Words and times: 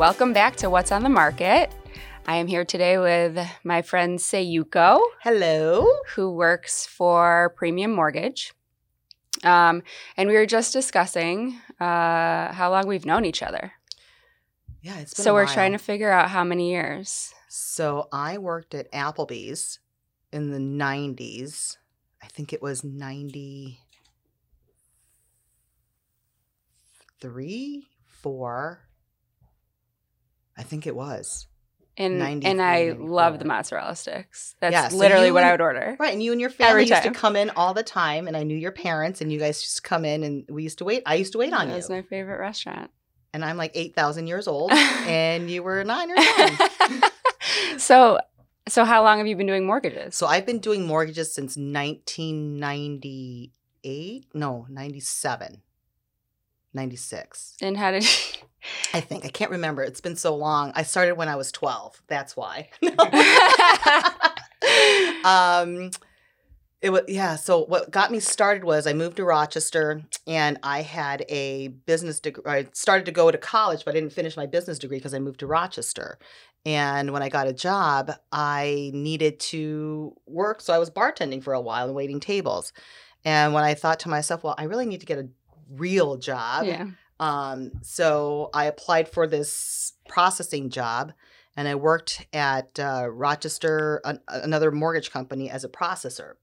welcome 0.00 0.32
back 0.32 0.56
to 0.56 0.70
What's 0.70 0.90
on 0.92 1.02
the 1.02 1.10
Market. 1.10 1.70
I 2.26 2.36
am 2.36 2.46
here 2.46 2.64
today 2.64 2.96
with 2.96 3.38
my 3.64 3.82
friend 3.82 4.18
Sayuko, 4.18 4.98
Hello. 5.22 5.86
who 6.14 6.32
works 6.32 6.86
for 6.86 7.52
Premium 7.54 7.92
Mortgage. 7.92 8.54
Um, 9.44 9.82
and 10.16 10.30
we 10.30 10.36
were 10.36 10.46
just 10.46 10.72
discussing 10.72 11.60
uh, 11.78 12.50
how 12.50 12.70
long 12.70 12.86
we've 12.86 13.04
known 13.04 13.26
each 13.26 13.42
other. 13.42 13.72
Yeah, 14.80 15.00
it's 15.00 15.12
been 15.12 15.22
So 15.22 15.34
we're 15.34 15.46
trying 15.46 15.72
to 15.72 15.78
figure 15.78 16.10
out 16.10 16.30
how 16.30 16.44
many 16.44 16.70
years. 16.70 17.34
So 17.50 18.08
I 18.10 18.38
worked 18.38 18.74
at 18.74 18.90
Applebee's 18.92 19.80
in 20.32 20.50
the 20.50 20.56
90s. 20.56 21.76
I 22.22 22.26
think 22.28 22.54
it 22.54 22.62
was 22.62 22.82
93, 22.82 23.76
4. 28.06 28.80
I 30.60 30.62
think 30.62 30.86
it 30.86 30.94
was. 30.94 31.46
And 31.96 32.44
and 32.44 32.60
I 32.60 32.94
love 32.98 33.38
the 33.38 33.46
mozzarella 33.46 33.96
sticks. 33.96 34.54
That's 34.60 34.72
Yeah, 34.72 34.88
so 34.88 34.98
literally 34.98 35.28
you 35.28 35.34
what 35.34 35.42
I 35.42 35.52
would 35.52 35.62
order. 35.62 35.96
Right, 35.98 36.12
and 36.12 36.22
you 36.22 36.32
and 36.32 36.40
your 36.40 36.50
family 36.50 36.86
used 36.86 37.02
to 37.02 37.12
come 37.12 37.34
in 37.34 37.48
all 37.56 37.72
the 37.72 37.82
time, 37.82 38.28
and 38.28 38.36
I 38.36 38.42
knew 38.42 38.56
your 38.56 38.72
parents, 38.72 39.22
and 39.22 39.32
you 39.32 39.38
guys 39.38 39.62
just 39.62 39.82
come 39.82 40.04
in, 40.04 40.22
and 40.22 40.44
we 40.50 40.62
used 40.62 40.76
to 40.78 40.84
wait. 40.84 41.02
I 41.06 41.14
used 41.14 41.32
to 41.32 41.38
wait 41.38 41.54
on 41.54 41.68
That 41.68 41.72
you, 41.72 41.76
was 41.76 41.88
my 41.88 42.02
favorite 42.02 42.38
restaurant. 42.38 42.90
and 43.32 43.42
I'm 43.42 43.56
like 43.56 43.72
eight 43.74 43.94
thousand 43.94 44.26
years 44.26 44.46
old, 44.46 44.70
and 44.72 45.50
you 45.50 45.62
were 45.62 45.82
nine 45.82 46.10
or 46.10 46.16
ten. 46.16 46.58
so 47.78 48.18
so 48.68 48.84
how 48.84 49.02
long 49.02 49.16
have 49.16 49.26
you 49.26 49.36
been 49.36 49.46
doing 49.46 49.64
mortgages? 49.64 50.14
So 50.14 50.26
I've 50.26 50.44
been 50.44 50.58
doing 50.58 50.86
mortgages 50.86 51.32
since 51.34 51.56
1998. 51.56 54.24
No, 54.34 54.66
97. 54.68 55.62
96. 56.74 57.56
and 57.62 57.76
how 57.76 57.90
did 57.90 58.04
I 58.92 59.00
think. 59.00 59.24
I 59.24 59.28
can't 59.28 59.50
remember. 59.50 59.82
It's 59.82 60.02
been 60.02 60.16
so 60.16 60.36
long. 60.36 60.72
I 60.74 60.82
started 60.82 61.16
when 61.16 61.28
I 61.28 61.36
was 61.36 61.50
12. 61.50 62.02
That's 62.08 62.36
why. 62.36 62.68
um 65.24 65.90
it 66.82 66.90
was 66.90 67.02
yeah, 67.08 67.36
so 67.36 67.64
what 67.64 67.90
got 67.90 68.10
me 68.10 68.20
started 68.20 68.64
was 68.64 68.86
I 68.86 68.94
moved 68.94 69.18
to 69.18 69.24
Rochester 69.24 70.02
and 70.26 70.58
I 70.62 70.82
had 70.82 71.24
a 71.28 71.68
business 71.68 72.20
degree. 72.20 72.42
I 72.46 72.68
started 72.72 73.04
to 73.06 73.12
go 73.12 73.30
to 73.30 73.36
college, 73.36 73.84
but 73.84 73.92
I 73.92 74.00
didn't 74.00 74.14
finish 74.14 74.36
my 74.36 74.46
business 74.46 74.78
degree 74.78 74.98
because 74.98 75.12
I 75.12 75.18
moved 75.18 75.40
to 75.40 75.46
Rochester. 75.46 76.18
And 76.64 77.12
when 77.12 77.22
I 77.22 77.28
got 77.28 77.48
a 77.48 77.52
job, 77.52 78.12
I 78.32 78.90
needed 78.94 79.40
to 79.40 80.14
work. 80.26 80.60
So 80.60 80.72
I 80.72 80.78
was 80.78 80.90
bartending 80.90 81.42
for 81.42 81.52
a 81.52 81.60
while 81.60 81.86
and 81.86 81.94
waiting 81.94 82.20
tables. 82.20 82.72
And 83.24 83.52
when 83.52 83.64
I 83.64 83.74
thought 83.74 84.00
to 84.00 84.08
myself, 84.08 84.42
well, 84.42 84.54
I 84.56 84.64
really 84.64 84.86
need 84.86 85.00
to 85.00 85.06
get 85.06 85.18
a 85.18 85.28
real 85.70 86.16
job. 86.16 86.66
yeah. 86.66 86.86
Um, 87.18 87.72
so 87.82 88.48
I 88.54 88.64
applied 88.64 89.08
for 89.08 89.26
this 89.26 89.92
processing 90.08 90.70
job 90.70 91.12
and 91.56 91.68
I 91.68 91.74
worked 91.74 92.26
at 92.32 92.80
uh, 92.80 93.08
Rochester, 93.10 94.00
an, 94.04 94.20
another 94.28 94.70
mortgage 94.70 95.10
company, 95.10 95.50
as 95.50 95.62
a 95.62 95.68
processor. 95.68 96.34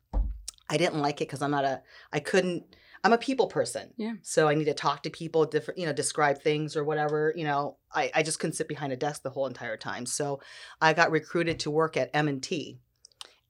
I 0.70 0.78
didn't 0.78 1.00
like 1.00 1.22
it 1.22 1.28
because 1.28 1.42
I'm 1.42 1.52
not 1.52 1.66
a, 1.66 1.82
I 2.14 2.20
couldn't, 2.20 2.76
I'm 3.04 3.14
a 3.14 3.18
people 3.18 3.48
person. 3.48 3.94
Yeah. 3.98 4.14
So 4.22 4.48
I 4.48 4.54
need 4.54 4.66
to 4.66 4.74
talk 4.74 5.04
to 5.04 5.10
people, 5.10 5.46
different, 5.46 5.80
you 5.80 5.86
know, 5.86 5.94
describe 5.94 6.42
things 6.42 6.76
or 6.76 6.84
whatever. 6.84 7.34
You 7.36 7.46
know, 7.46 7.78
I, 7.92 8.12
I 8.14 8.22
just 8.22 8.40
couldn't 8.40 8.56
sit 8.56 8.68
behind 8.68 8.94
a 8.94 8.98
desk 8.98 9.24
the 9.24 9.30
whole 9.30 9.48
entire 9.48 9.78
time. 9.78 10.06
So 10.06 10.42
I 10.82 10.94
got 10.94 11.10
recruited 11.10 11.60
to 11.62 11.72
work 11.72 11.98
at 11.98 12.12
M&T 12.14 12.78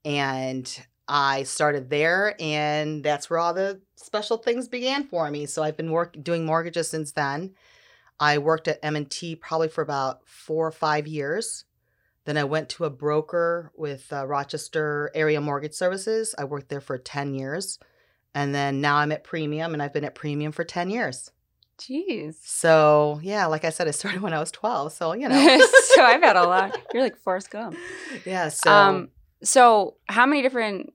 and 0.04 0.86
I 1.08 1.44
started 1.44 1.90
there 1.90 2.34
and 2.38 3.02
that's 3.02 3.30
where 3.30 3.38
all 3.38 3.54
the 3.54 3.80
special 3.96 4.36
things 4.36 4.68
began 4.68 5.04
for 5.04 5.30
me. 5.30 5.46
So 5.46 5.62
I've 5.62 5.76
been 5.76 5.90
work, 5.90 6.16
doing 6.22 6.44
mortgages 6.44 6.88
since 6.88 7.12
then. 7.12 7.54
I 8.20 8.38
worked 8.38 8.68
at 8.68 8.80
M&T 8.82 9.36
probably 9.36 9.68
for 9.68 9.82
about 9.82 10.20
four 10.26 10.66
or 10.66 10.72
five 10.72 11.06
years. 11.06 11.64
Then 12.24 12.36
I 12.36 12.44
went 12.44 12.68
to 12.70 12.84
a 12.84 12.90
broker 12.90 13.72
with 13.74 14.12
uh, 14.12 14.26
Rochester 14.26 15.10
Area 15.14 15.40
Mortgage 15.40 15.72
Services. 15.72 16.34
I 16.36 16.44
worked 16.44 16.68
there 16.68 16.80
for 16.80 16.98
10 16.98 17.32
years. 17.34 17.78
And 18.34 18.54
then 18.54 18.80
now 18.80 18.96
I'm 18.96 19.12
at 19.12 19.24
Premium 19.24 19.72
and 19.72 19.82
I've 19.82 19.94
been 19.94 20.04
at 20.04 20.14
Premium 20.14 20.52
for 20.52 20.64
10 20.64 20.90
years. 20.90 21.30
Jeez. 21.78 22.34
So, 22.42 23.20
yeah, 23.22 23.46
like 23.46 23.64
I 23.64 23.70
said, 23.70 23.88
I 23.88 23.92
started 23.92 24.20
when 24.20 24.34
I 24.34 24.40
was 24.40 24.50
12. 24.50 24.92
So, 24.92 25.14
you 25.14 25.28
know. 25.28 25.66
so 25.94 26.02
I've 26.02 26.20
had 26.20 26.36
a 26.36 26.44
lot. 26.44 26.78
You're 26.92 27.02
like 27.02 27.16
Forrest 27.16 27.50
Gump. 27.50 27.76
yeah. 28.26 28.48
So, 28.48 28.70
um 28.70 29.08
so 29.42 29.96
how 30.08 30.26
many 30.26 30.42
different 30.42 30.92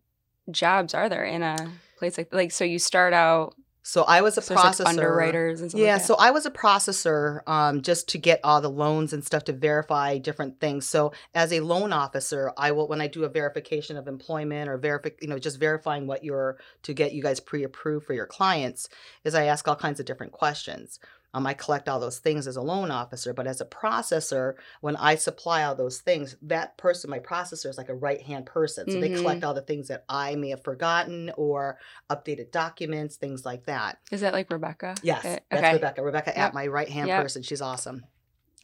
jobs 0.51 0.93
are 0.93 1.09
there 1.09 1.23
in 1.23 1.41
a 1.43 1.55
place 1.97 2.17
like 2.17 2.33
like 2.33 2.51
so 2.51 2.63
you 2.63 2.79
start 2.79 3.13
out 3.13 3.55
so 3.85 4.03
I 4.03 4.21
was 4.21 4.37
a 4.37 4.41
so 4.41 4.55
processor. 4.55 4.79
like 4.85 4.87
underwriters 4.87 5.59
and 5.59 5.69
stuff 5.69 5.81
Yeah, 5.81 5.93
like 5.93 6.01
that? 6.01 6.07
so 6.07 6.15
I 6.15 6.31
was 6.31 6.45
a 6.45 6.51
processor 6.51 7.41
um, 7.49 7.81
just 7.81 8.07
to 8.09 8.17
get 8.17 8.39
all 8.41 8.61
the 8.61 8.69
loans 8.69 9.11
and 9.11 9.25
stuff 9.25 9.43
to 9.45 9.51
verify 9.53 10.17
different 10.19 10.61
things. 10.61 10.87
So 10.87 11.11
as 11.35 11.51
a 11.51 11.59
loan 11.59 11.91
officer, 11.91 12.53
I 12.57 12.71
will 12.71 12.87
when 12.87 13.01
I 13.01 13.07
do 13.07 13.25
a 13.25 13.29
verification 13.29 13.97
of 13.97 14.07
employment 14.07 14.69
or 14.69 14.77
verify, 14.77 15.09
you 15.21 15.27
know, 15.27 15.37
just 15.37 15.59
verifying 15.59 16.07
what 16.07 16.23
you're 16.23 16.57
to 16.83 16.93
get 16.93 17.11
you 17.11 17.21
guys 17.21 17.41
pre-approved 17.41 18.05
for 18.07 18.13
your 18.13 18.25
clients, 18.25 18.87
is 19.25 19.35
I 19.35 19.45
ask 19.45 19.67
all 19.67 19.75
kinds 19.75 19.99
of 19.99 20.05
different 20.05 20.31
questions. 20.31 20.97
Um, 21.35 21.47
I 21.47 21.53
collect 21.53 21.89
all 21.89 21.99
those 21.99 22.19
things 22.19 22.47
as 22.47 22.57
a 22.57 22.61
loan 22.61 22.91
officer, 22.91 23.33
but 23.33 23.47
as 23.47 23.59
a 23.59 23.65
processor, 23.65 24.53
when 24.81 24.95
I 24.95 25.15
supply 25.15 25.63
all 25.63 25.73
those 25.73 25.99
things, 25.99 26.35
that 26.43 26.77
person, 26.77 27.09
my 27.09 27.19
processor, 27.19 27.67
is 27.69 27.77
like 27.77 27.89
a 27.89 27.95
right 27.95 28.21
hand 28.21 28.45
person. 28.45 28.89
So 28.89 28.99
they 28.99 29.09
collect 29.09 29.43
all 29.43 29.55
the 29.55 29.61
things 29.61 29.87
that 29.87 30.05
I 30.07 30.35
may 30.35 30.49
have 30.49 30.63
forgotten 30.63 31.31
or 31.35 31.79
updated 32.09 32.51
documents, 32.51 33.15
things 33.15 33.45
like 33.45 33.65
that. 33.65 33.97
Is 34.11 34.21
that 34.21 34.33
like 34.33 34.51
Rebecca? 34.51 34.95
Yes, 35.01 35.25
Uh, 35.25 35.39
that's 35.49 35.73
Rebecca. 35.73 36.03
Rebecca 36.03 36.29
Yep. 36.35 36.37
at 36.37 36.53
my 36.53 36.67
right 36.67 36.89
hand 36.89 37.07
Yep. 37.07 37.21
person. 37.23 37.41
She's 37.41 37.61
awesome. 37.61 38.05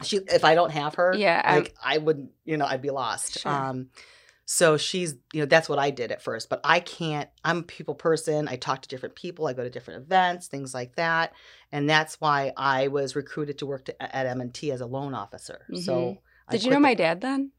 She, 0.03 0.17
if 0.17 0.45
I 0.45 0.53
don't 0.55 0.71
have 0.71 0.95
her, 0.95 1.13
Yeah, 1.17 1.41
I'm- 1.43 1.63
like 1.63 1.75
I 1.83 1.97
would, 1.97 2.29
you 2.45 2.57
know, 2.57 2.65
I'd 2.65 2.81
be 2.81 2.91
lost. 2.91 3.39
Sure. 3.39 3.51
Um, 3.51 3.89
so 4.51 4.77
she's, 4.77 5.13
you 5.31 5.41
know, 5.41 5.45
that's 5.45 5.69
what 5.69 5.77
I 5.77 5.91
did 5.91 6.11
at 6.11 6.23
first. 6.23 6.49
But 6.49 6.59
I 6.63 6.79
can't. 6.79 7.29
I'm 7.45 7.59
a 7.59 7.63
people 7.63 7.93
person. 7.93 8.47
I 8.47 8.55
talk 8.55 8.81
to 8.81 8.89
different 8.89 9.13
people. 9.13 9.45
I 9.45 9.53
go 9.53 9.63
to 9.63 9.69
different 9.69 10.01
events, 10.01 10.47
things 10.47 10.73
like 10.73 10.95
that, 10.95 11.33
and 11.71 11.87
that's 11.87 12.19
why 12.19 12.51
I 12.57 12.87
was 12.87 13.15
recruited 13.15 13.59
to 13.59 13.67
work 13.67 13.85
to, 13.85 14.15
at 14.15 14.25
M&T 14.25 14.71
as 14.71 14.81
a 14.81 14.87
loan 14.87 15.13
officer. 15.13 15.67
So. 15.75 15.93
Mm-hmm. 15.93 16.51
Did 16.51 16.63
you 16.63 16.69
quit 16.69 16.73
know 16.73 16.79
my 16.79 16.95
dad 16.95 17.21
then? 17.21 17.51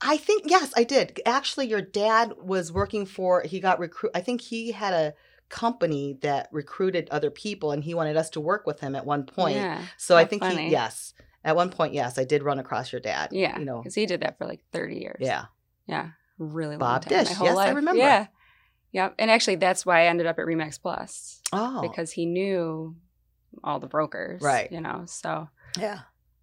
I 0.00 0.16
think 0.16 0.42
yes, 0.46 0.72
I 0.76 0.82
did. 0.82 1.20
Actually, 1.24 1.68
your 1.68 1.80
dad 1.80 2.32
was 2.36 2.72
working 2.72 3.06
for. 3.06 3.42
He 3.42 3.60
got 3.60 3.78
recruit. 3.78 4.10
I 4.12 4.20
think 4.20 4.40
he 4.40 4.72
had 4.72 4.92
a 4.92 5.14
company 5.48 6.18
that 6.22 6.48
recruited 6.50 7.08
other 7.12 7.30
people, 7.30 7.70
and 7.70 7.84
he 7.84 7.94
wanted 7.94 8.16
us 8.16 8.30
to 8.30 8.40
work 8.40 8.66
with 8.66 8.80
him 8.80 8.96
at 8.96 9.06
one 9.06 9.26
point. 9.26 9.58
Yeah. 9.58 9.80
So 9.96 10.16
I 10.16 10.24
think 10.24 10.42
funny. 10.42 10.64
he 10.64 10.72
yes, 10.72 11.14
at 11.44 11.54
one 11.54 11.70
point 11.70 11.94
yes, 11.94 12.18
I 12.18 12.24
did 12.24 12.42
run 12.42 12.58
across 12.58 12.90
your 12.90 13.00
dad. 13.00 13.28
Yeah. 13.30 13.60
you 13.60 13.64
know, 13.64 13.78
Because 13.78 13.94
he 13.94 14.06
did 14.06 14.22
that 14.22 14.38
for 14.38 14.46
like 14.46 14.64
30 14.72 14.96
years. 14.96 15.18
yeah, 15.20 15.44
Yeah. 15.86 16.08
Really 16.38 16.70
long 16.72 16.78
Bob 16.78 17.02
time. 17.04 17.18
Dish. 17.18 17.28
My 17.30 17.34
whole 17.34 17.46
Yes, 17.48 17.56
I 17.58 17.68
remember. 17.70 17.98
Yeah. 18.00 18.26
Yep. 18.92 19.14
And 19.18 19.30
actually 19.30 19.56
that's 19.56 19.86
why 19.86 20.02
I 20.02 20.06
ended 20.06 20.26
up 20.26 20.38
at 20.38 20.44
Remax 20.46 20.80
Plus. 20.80 21.40
oh, 21.52 21.80
Because 21.82 22.12
he 22.12 22.26
knew 22.26 22.94
all 23.64 23.80
the 23.80 23.86
brokers. 23.86 24.42
Right. 24.42 24.70
You 24.70 24.80
know, 24.80 25.04
so 25.06 25.48
yeah, 25.78 26.00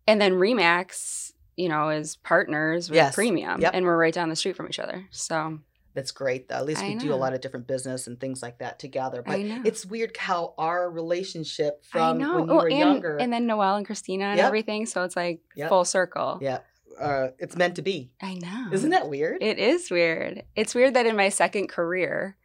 and 0.07 0.19
then 0.19 0.33
Remax, 0.33 1.31
you 1.55 1.69
know, 1.69 1.89
is 1.89 2.15
partners 2.17 2.89
with 2.89 2.95
Yes. 2.97 3.13
Premium. 3.15 3.61
Yep. 3.61 3.71
And 3.75 3.85
we're 3.85 3.97
right 3.97 4.13
down 4.13 4.29
the 4.29 4.35
street 4.35 4.55
from 4.55 4.67
each 4.67 4.79
other. 4.79 5.05
So 5.11 5.59
that's 5.93 6.11
great. 6.11 6.47
Though. 6.49 6.55
At 6.55 6.65
least 6.65 6.81
I 6.81 6.89
we 6.89 6.95
do 6.95 7.13
a 7.13 7.15
lot 7.15 7.33
of 7.33 7.41
different 7.41 7.67
business 7.67 8.07
and 8.07 8.19
things 8.19 8.41
like 8.41 8.59
that 8.59 8.79
together. 8.79 9.21
But 9.23 9.39
it's 9.39 9.85
weird 9.85 10.15
how 10.17 10.53
our 10.57 10.89
relationship 10.89 11.83
from 11.85 12.17
when 12.17 12.27
you 12.27 12.51
Oh, 12.51 12.55
were 12.55 12.67
and, 12.69 12.77
younger, 12.79 13.17
and 13.17 13.31
then 13.33 13.45
Noelle 13.47 13.75
and 13.75 13.85
Christina 13.85 14.25
and 14.25 14.37
Yep. 14.37 14.47
everything. 14.47 14.85
So 14.85 15.03
it's 15.03 15.15
like 15.15 15.41
Yep. 15.55 15.69
full 15.69 15.85
circle. 15.85 16.39
yeah, 16.41 16.59
uh, 16.99 17.27
it's 17.39 17.55
meant 17.55 17.75
to 17.77 17.81
be. 17.81 18.11
I 18.21 18.35
know. 18.35 18.69
Isn't 18.71 18.89
that 18.91 19.09
weird? 19.09 19.41
It 19.41 19.57
is 19.57 19.89
weird. 19.89 20.43
It's 20.55 20.75
weird 20.75 20.93
that 20.95 21.05
in 21.05 21.15
my 21.15 21.29
second 21.29 21.67
career 21.69 22.35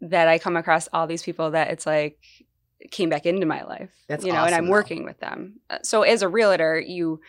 that 0.00 0.28
I 0.28 0.38
come 0.38 0.56
across 0.56 0.88
all 0.92 1.06
these 1.06 1.22
people 1.22 1.50
that 1.52 1.70
it's 1.70 1.86
like 1.86 2.18
came 2.90 3.08
back 3.10 3.26
into 3.26 3.46
my 3.46 3.62
life. 3.62 3.90
That's 4.08 4.24
you 4.24 4.32
know, 4.32 4.44
and 4.44 4.54
I'm 4.54 4.66
though. 4.66 4.70
working 4.72 5.04
with 5.04 5.20
them. 5.20 5.60
Uh, 5.68 5.78
So 5.82 6.02
as 6.02 6.22
a 6.22 6.28
realtor, 6.28 6.80
you 6.80 7.20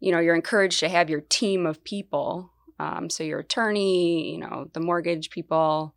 you 0.00 0.12
know, 0.12 0.18
you're 0.18 0.34
encouraged 0.34 0.80
to 0.80 0.88
have 0.88 1.08
your 1.08 1.22
team 1.22 1.64
of 1.66 1.82
people. 1.84 2.52
Um, 2.78 3.08
so 3.08 3.24
your 3.24 3.38
attorney, 3.38 4.32
you 4.32 4.38
know, 4.38 4.68
the 4.74 4.80
mortgage 4.80 5.30
people, 5.30 5.94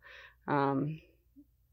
um, 0.48 1.00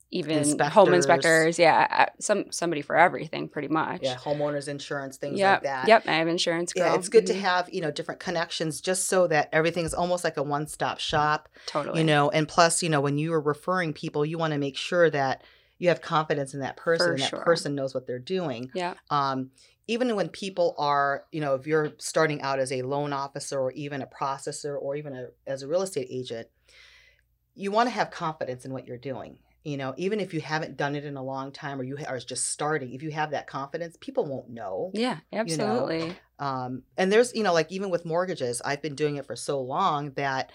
even 0.10 0.36
home 0.38 0.94
Inspectors. 0.94 0.96
inspectors. 0.96 1.60
Yeah, 1.60 1.88
uh, 1.92 2.06
some 2.20 2.52
somebody 2.52 2.82
for 2.82 2.96
everything, 2.96 3.50
pretty 3.50 3.68
much. 3.68 4.02
yeah, 4.04 4.16
homeowners 4.16 4.68
insurance, 4.70 5.18
things 5.18 5.38
Yep. 5.38 5.52
like 5.56 5.64
that. 5.64 5.88
Yep. 5.88 6.04
I 6.08 6.14
have 6.14 6.28
insurance. 6.30 6.72
Girl. 6.74 6.86
Yeah, 6.86 6.96
it's 6.96 7.10
good 7.10 7.28
to 7.28 7.34
Mhm. 7.34 7.40
have, 7.42 7.70
you 7.74 7.82
know, 7.82 7.92
different 7.92 8.20
connections 8.22 8.80
just 8.80 9.08
so 9.08 9.28
that 9.28 9.50
everything 9.52 9.84
is 9.86 9.94
almost 9.94 10.24
like 10.24 10.38
a 10.38 10.44
one-stop 10.44 11.00
shop, 11.00 11.50
totally. 11.66 12.00
you 12.00 12.06
know, 12.06 12.30
and 12.30 12.48
plus, 12.48 12.82
you 12.82 12.90
know, 12.90 13.02
when 13.02 13.18
you 13.18 13.34
are 13.34 13.42
referring 13.42 13.94
people, 13.94 14.26
you 14.26 14.38
want 14.38 14.54
to 14.54 14.58
make 14.60 14.78
sure 14.78 15.10
that 15.10 15.44
you 15.78 15.90
have 15.90 16.02
confidence 16.02 16.54
in 16.54 16.62
that 16.62 16.78
person 16.78 17.06
For 17.08 17.12
and 17.14 17.22
that 17.22 17.30
sure. 17.30 17.42
person 17.42 17.76
knows 17.76 17.94
what 17.94 18.08
they're 18.08 18.18
doing. 18.18 18.72
Yeah. 18.74 18.94
Um, 19.10 19.52
even 19.88 20.16
when 20.16 20.30
people 20.30 20.74
are, 20.78 21.26
you 21.32 21.40
know, 21.42 21.54
if 21.56 21.68
you're 21.68 21.92
starting 21.98 22.42
out 22.42 22.60
as 22.60 22.72
a 22.72 22.82
loan 22.82 23.14
officer 23.14 23.60
or 23.60 23.72
even 23.74 24.02
a 24.02 24.08
processor 24.08 24.76
or 24.82 24.96
even 24.96 25.14
a, 25.16 25.28
as 25.46 25.64
a 25.64 25.68
real 25.68 25.82
estate 25.82 26.08
agent, 26.10 26.48
you 27.56 27.72
want 27.72 27.88
to 27.88 27.92
have 27.94 28.10
confidence 28.12 28.66
in 28.66 28.72
what 28.74 28.86
you're 28.88 28.98
doing. 28.98 29.38
You 29.68 29.76
know, 29.76 29.94
even 29.98 30.22
if 30.22 30.34
you 30.34 30.40
haven't 30.40 30.78
done 30.78 30.96
it 30.96 31.04
in 31.04 31.18
a 31.18 31.24
long 31.24 31.52
time 31.52 31.78
or 31.78 31.84
you 31.84 31.98
are 32.08 32.20
just 32.20 32.52
starting, 32.52 32.94
if 32.94 33.04
you 33.04 33.12
have 33.12 33.32
that 33.32 33.48
confidence, 33.48 33.98
people 34.00 34.26
won't 34.26 34.50
know. 34.50 34.92
Yeah. 34.94 35.18
Absolutely. 35.34 36.16
Um, 36.40 36.84
and 36.98 37.12
there's, 37.12 37.36
you 37.36 37.44
know, 37.44 37.54
like 37.54 37.70
even 37.70 37.90
with 37.90 38.06
mortgages, 38.06 38.62
I've 38.64 38.82
been 38.82 38.96
doing 38.96 39.18
it 39.18 39.26
for 39.26 39.36
so 39.36 39.60
long 39.60 40.12
that 40.12 40.54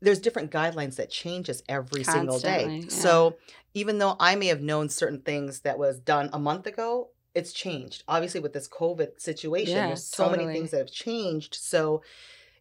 there's 0.00 0.18
different 0.18 0.50
guidelines 0.50 0.96
that 0.96 1.10
changes 1.10 1.62
every 1.68 2.02
single 2.02 2.40
day. 2.40 2.80
yeah. 2.82 2.88
So 2.88 3.36
even 3.72 3.98
though 3.98 4.16
I 4.18 4.34
may 4.34 4.46
have 4.46 4.60
known 4.60 4.88
certain 4.88 5.20
things 5.20 5.60
that 5.60 5.78
was 5.78 6.00
done 6.00 6.28
a 6.32 6.38
month 6.40 6.66
ago, 6.66 7.10
it's 7.36 7.52
changed. 7.52 8.02
Obviously, 8.08 8.40
with 8.40 8.52
this 8.52 8.68
COVID 8.68 9.20
situation, 9.20 9.76
Yeah, 9.76 9.86
there's 9.86 10.06
so 10.06 10.28
many 10.28 10.46
things 10.46 10.72
that 10.72 10.78
have 10.78 10.90
changed. 10.90 11.54
So, 11.54 12.02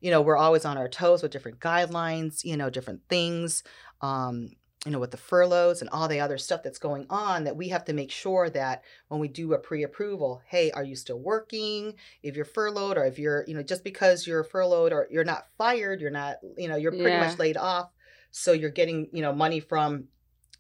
you 0.02 0.12
know, 0.12 0.22
we're 0.22 0.38
always 0.38 0.66
on 0.66 0.78
our 0.78 0.88
toes 0.88 1.24
with 1.24 1.32
different 1.32 1.60
guidelines, 1.60 2.44
you 2.44 2.58
know, 2.58 2.70
different 2.70 3.02
things. 3.10 3.64
Um, 4.02 4.52
you 4.86 4.92
know, 4.92 5.00
with 5.00 5.12
the 5.12 5.18
furloughs 5.18 5.80
and 5.82 5.90
all 5.92 6.10
the 6.10 6.20
other 6.20 6.38
stuff 6.38 6.62
that's 6.62 6.78
going 6.80 7.06
on, 7.10 7.46
that 7.46 7.56
we 7.56 7.70
have 7.70 7.86
to 7.86 7.94
make 7.94 8.12
sure 8.12 8.50
that 8.50 8.84
when 9.08 9.22
we 9.22 9.30
do 9.30 9.54
a 9.54 9.60
pre-approval, 9.60 10.42
hey, 10.46 10.72
are 10.72 10.84
you 10.84 10.96
still 10.96 11.20
working? 11.20 11.96
If 12.22 12.36
you're 12.36 12.44
furloughed, 12.44 12.98
or 12.98 13.06
if 13.06 13.18
you're, 13.18 13.46
you 13.48 13.54
know, 13.54 13.64
just 13.64 13.84
because 13.86 14.28
you're 14.28 14.44
furloughed 14.44 14.92
or 14.92 15.08
you're 15.10 15.24
not 15.24 15.48
fired, 15.58 16.02
you're 16.02 16.12
not, 16.12 16.38
you 16.58 16.68
know, 16.68 16.76
you're 16.76 16.92
pretty 16.92 17.16
Yeah. 17.16 17.20
much 17.26 17.40
laid 17.40 17.56
off, 17.56 17.92
so 18.32 18.52
you're 18.52 18.72
getting, 18.72 19.10
you 19.14 19.22
know, 19.22 19.32
money 19.34 19.62
from 19.62 20.10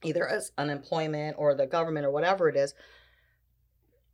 either 0.04 0.28
as 0.28 0.52
unemployment 0.58 1.36
or 1.38 1.56
the 1.56 1.68
government 1.68 2.06
or 2.06 2.12
whatever 2.12 2.48
it 2.50 2.56
is. 2.56 2.74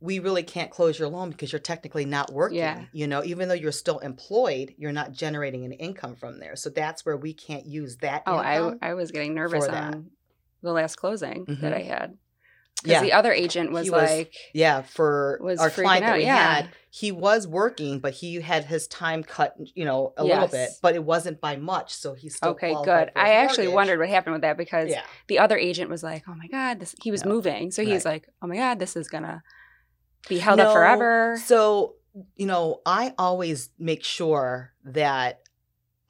We 0.00 0.18
really 0.18 0.42
can't 0.42 0.70
close 0.70 0.98
your 0.98 1.08
loan 1.08 1.30
because 1.30 1.52
you're 1.52 1.58
technically 1.60 2.06
not 2.06 2.32
working. 2.32 2.58
Yeah. 2.58 2.84
You 2.92 3.06
know, 3.06 3.22
even 3.22 3.48
though 3.48 3.54
you're 3.54 3.70
still 3.72 3.98
employed, 3.98 4.74
you're 4.78 4.92
not 4.92 5.12
generating 5.12 5.64
an 5.66 5.72
income 5.72 6.16
from 6.16 6.40
there. 6.40 6.56
So 6.56 6.70
that's 6.70 7.04
where 7.04 7.16
we 7.16 7.34
can't 7.34 7.66
use 7.66 7.98
that. 7.98 8.22
Oh. 8.26 8.36
I 8.36 8.72
I 8.80 8.94
was 8.94 9.10
getting 9.10 9.34
nervous 9.34 9.66
for 9.66 9.70
that. 9.72 9.94
on 9.94 10.10
the 10.62 10.72
last 10.72 10.96
closing 10.96 11.44
that 11.46 11.72
Mhm. 11.72 11.74
I 11.74 11.82
had. 11.82 12.18
Because 12.82 12.92
Yeah. 12.92 13.02
the 13.02 13.12
other 13.12 13.30
agent 13.30 13.72
was, 13.72 13.90
was 13.90 14.10
like, 14.10 14.32
Yeah, 14.54 14.80
for 14.80 15.38
was 15.42 15.60
our 15.60 15.68
client 15.68 16.02
that 16.06 16.16
we 16.16 16.24
yeah. 16.24 16.54
had, 16.62 16.68
he 16.88 17.12
was 17.12 17.46
working, 17.46 17.98
but 17.98 18.14
he 18.14 18.40
had 18.40 18.64
his 18.64 18.86
time 18.86 19.22
cut, 19.22 19.54
you 19.74 19.84
know, 19.84 20.14
a 20.16 20.24
little 20.24 20.48
bit, 20.48 20.70
but 20.80 20.94
it 20.94 21.04
wasn't 21.04 21.42
by 21.42 21.56
much, 21.56 21.92
so 21.94 22.14
he's 22.14 22.36
still 22.36 22.52
okay, 22.52 22.74
good. 22.84 23.10
I 23.14 23.32
actually 23.34 23.64
mortgage. 23.66 23.74
wondered 23.74 23.98
what 23.98 24.08
happened 24.08 24.32
with 24.32 24.42
that 24.42 24.56
because 24.56 24.88
Yeah, 24.88 25.02
the 25.28 25.40
other 25.40 25.58
agent 25.58 25.90
was 25.90 26.02
like, 26.02 26.24
oh 26.26 26.34
my 26.34 26.46
God, 26.46 26.80
this, 26.80 26.94
he 27.02 27.10
was 27.10 27.22
No. 27.22 27.32
moving. 27.32 27.70
So 27.70 27.82
Right. 27.82 28.02
like, 28.06 28.28
oh 28.40 28.46
my 28.46 28.56
God, 28.56 28.78
this 28.78 28.96
is 28.96 29.08
going 29.08 29.24
to 29.24 29.42
be 30.28 30.38
held 30.38 30.58
No, 30.58 30.68
up 30.68 30.72
forever. 30.72 31.40
So 31.44 31.94
you 32.36 32.46
know, 32.46 32.80
I 32.84 33.14
always 33.18 33.70
make 33.78 34.02
sure 34.04 34.72
that 34.84 35.40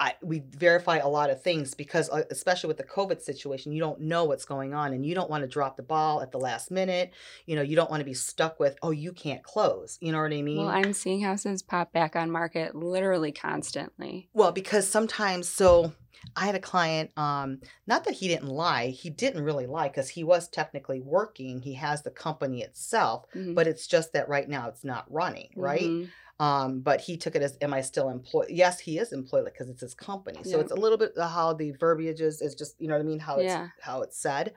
I 0.01 0.15
we 0.23 0.43
verify 0.49 0.97
a 0.97 1.09
lot 1.09 1.29
of 1.29 1.43
things 1.43 1.75
because, 1.75 2.09
uh, 2.09 2.23
especially 2.31 2.69
with 2.69 2.79
the 2.79 2.85
COVID 2.85 3.21
situation, 3.21 3.71
you 3.73 3.81
don't 3.81 4.01
know 4.01 4.25
what's 4.25 4.47
going 4.47 4.73
on, 4.73 4.95
and 4.95 5.05
you 5.05 5.15
don't 5.15 5.29
want 5.29 5.43
to 5.43 5.49
drop 5.49 5.77
the 5.77 5.83
ball 5.83 6.23
at 6.23 6.33
the 6.33 6.39
last 6.39 6.71
minute. 6.71 7.13
You 7.45 7.55
know, 7.55 7.63
you 7.63 7.77
don't 7.77 7.91
want 7.91 8.01
to 8.01 8.07
be 8.07 8.15
stuck 8.15 8.59
with, 8.59 8.79
oh, 8.83 8.93
you 8.93 9.13
can't 9.13 9.43
close. 9.43 9.99
You 10.01 10.13
know 10.13 10.23
what 10.23 10.33
I 10.33 10.41
mean? 10.41 10.65
Well, 10.65 10.69
I'm 10.69 10.95
seeing 10.95 11.21
houses 11.21 11.63
pop 11.63 11.93
back 11.93 12.17
on 12.17 12.31
market 12.31 12.75
literally 12.75 13.31
constantly. 13.31 14.31
Well, 14.33 14.53
because 14.53 14.89
sometimes, 14.89 15.49
so 15.49 15.93
I 16.37 16.47
had 16.47 16.55
a 16.55 16.61
client, 16.61 17.11
um, 17.17 17.61
not 17.87 18.05
that 18.05 18.15
he 18.15 18.29
didn't 18.29 18.49
lie, 18.49 18.89
he 18.89 19.11
didn't 19.11 19.43
really 19.45 19.67
lie 19.67 19.89
because 19.89 20.09
he 20.11 20.25
was 20.25 20.49
technically 20.49 21.01
working. 21.01 21.61
He 21.63 21.75
has 21.75 22.03
the 22.03 22.11
company 22.11 22.63
itself, 22.63 23.27
Mhm. 23.35 23.55
but 23.55 23.67
it's 23.67 23.87
just 23.87 24.13
that 24.13 24.29
right 24.29 24.49
now 24.49 24.69
it's 24.69 24.85
not 24.85 25.11
running, 25.11 25.51
right? 25.57 25.81
Mhm. 25.83 26.09
Um, 26.39 26.81
but 26.81 27.03
he 27.03 27.19
took 27.19 27.37
it 27.37 27.43
as, 27.43 27.59
am 27.61 27.75
I 27.75 27.83
still 27.83 28.09
employed? 28.09 28.47
Yes, 28.49 28.81
he 28.81 28.99
is 28.99 29.13
employed 29.13 29.45
because 29.45 29.69
it's 29.69 29.83
his 29.83 29.95
company. 29.95 30.43
So 30.43 30.57
Yeah. 30.57 30.63
it's 30.63 30.73
a 30.73 30.77
little 30.77 30.97
bit 30.97 31.13
how 31.19 31.53
the 31.53 31.73
verbiage 31.73 32.21
is, 32.23 32.41
is 32.41 32.55
just, 32.55 32.81
you 32.81 32.89
know 32.89 32.95
what 32.95 33.01
I 33.03 33.05
mean? 33.05 33.19
How 33.19 33.37
it's, 33.37 33.45
Yeah. 33.45 33.69
how 33.81 34.01
it's 34.03 34.17
said. 34.17 34.55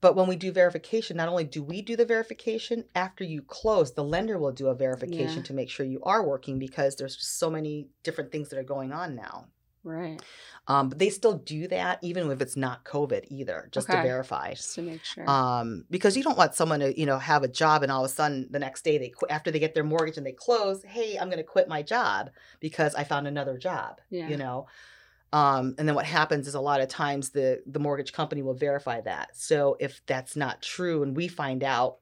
But 0.00 0.16
when 0.16 0.26
we 0.26 0.34
do 0.34 0.50
verification, 0.50 1.16
not 1.16 1.28
only 1.28 1.44
do 1.44 1.62
we 1.62 1.80
do 1.80 1.94
the 1.94 2.04
verification, 2.04 2.84
after 2.96 3.22
you 3.22 3.40
close, 3.42 3.94
the 3.94 4.02
lender 4.02 4.36
will 4.36 4.50
do 4.50 4.66
a 4.66 4.74
verification 4.74 5.38
Yeah. 5.38 5.42
to 5.44 5.54
make 5.54 5.70
sure 5.70 5.86
you 5.86 6.02
are 6.02 6.26
working 6.26 6.58
because 6.58 6.96
there's 6.96 7.24
so 7.24 7.48
many 7.48 7.88
different 8.02 8.32
things 8.32 8.48
that 8.48 8.58
are 8.58 8.64
going 8.64 8.92
on 8.92 9.14
now. 9.14 9.46
Right. 9.84 10.22
Um, 10.68 10.88
but 10.88 10.98
they 10.98 11.10
still 11.10 11.34
do 11.34 11.66
that 11.68 11.98
even 12.02 12.30
if 12.30 12.40
it's 12.40 12.56
not 12.56 12.84
COVID 12.84 13.24
either, 13.28 13.68
just 13.72 13.88
to 13.88 14.00
verify. 14.00 14.54
Just 14.54 14.74
to 14.76 14.82
make 14.82 15.04
sure. 15.04 15.28
Um, 15.28 15.84
because 15.90 16.16
you 16.16 16.22
don't 16.22 16.38
want 16.38 16.54
someone 16.54 16.80
to, 16.80 16.98
you 16.98 17.04
know, 17.04 17.18
have 17.18 17.42
a 17.42 17.48
job 17.48 17.82
and 17.82 17.90
all 17.90 18.04
of 18.04 18.10
a 18.10 18.14
sudden 18.14 18.46
the 18.50 18.60
next 18.60 18.82
day 18.82 18.98
they 18.98 19.08
quit 19.08 19.30
after 19.30 19.50
they 19.50 19.58
get 19.58 19.74
their 19.74 19.84
mortgage 19.84 20.16
and 20.16 20.26
they 20.26 20.32
close. 20.32 20.82
Hey, 20.84 21.18
I'm 21.18 21.28
going 21.28 21.38
to 21.38 21.44
quit 21.44 21.68
my 21.68 21.82
job 21.82 22.30
because 22.60 22.94
I 22.94 23.04
found 23.04 23.26
another 23.26 23.58
job. 23.58 24.00
Yeah. 24.10 24.28
You 24.28 24.36
know. 24.36 24.66
Um, 25.32 25.74
and 25.78 25.88
then 25.88 25.94
what 25.94 26.04
happens 26.04 26.46
is 26.46 26.54
a 26.54 26.60
lot 26.60 26.80
of 26.80 26.88
times 26.88 27.30
the 27.30 27.62
the 27.66 27.78
mortgage 27.78 28.12
company 28.12 28.42
will 28.42 28.54
verify 28.54 29.00
that. 29.00 29.30
So 29.34 29.76
if 29.80 30.02
that's 30.06 30.36
not 30.36 30.62
true 30.62 31.02
and 31.02 31.16
we 31.16 31.26
find 31.26 31.64
out, 31.64 31.96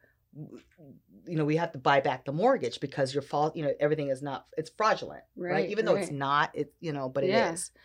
you 1.26 1.36
know, 1.36 1.44
we 1.44 1.56
have 1.56 1.72
to 1.72 1.78
buy 1.78 2.00
back 2.00 2.24
the 2.24 2.32
mortgage 2.32 2.80
because 2.80 3.12
your 3.12 3.22
fault, 3.22 3.56
you 3.56 3.62
know, 3.62 3.72
everything 3.80 4.08
is 4.08 4.22
not 4.22 4.46
it's 4.56 4.70
fraudulent, 4.76 5.22
right? 5.36 5.52
Right, 5.52 5.70
Even 5.70 5.84
though 5.84 5.96
it's 5.96 6.10
not, 6.10 6.50
it 6.54 6.72
you 6.80 6.92
know, 6.92 7.08
but 7.08 7.24
it 7.24 7.30
is. 7.30 7.70
Yeah. 7.74 7.80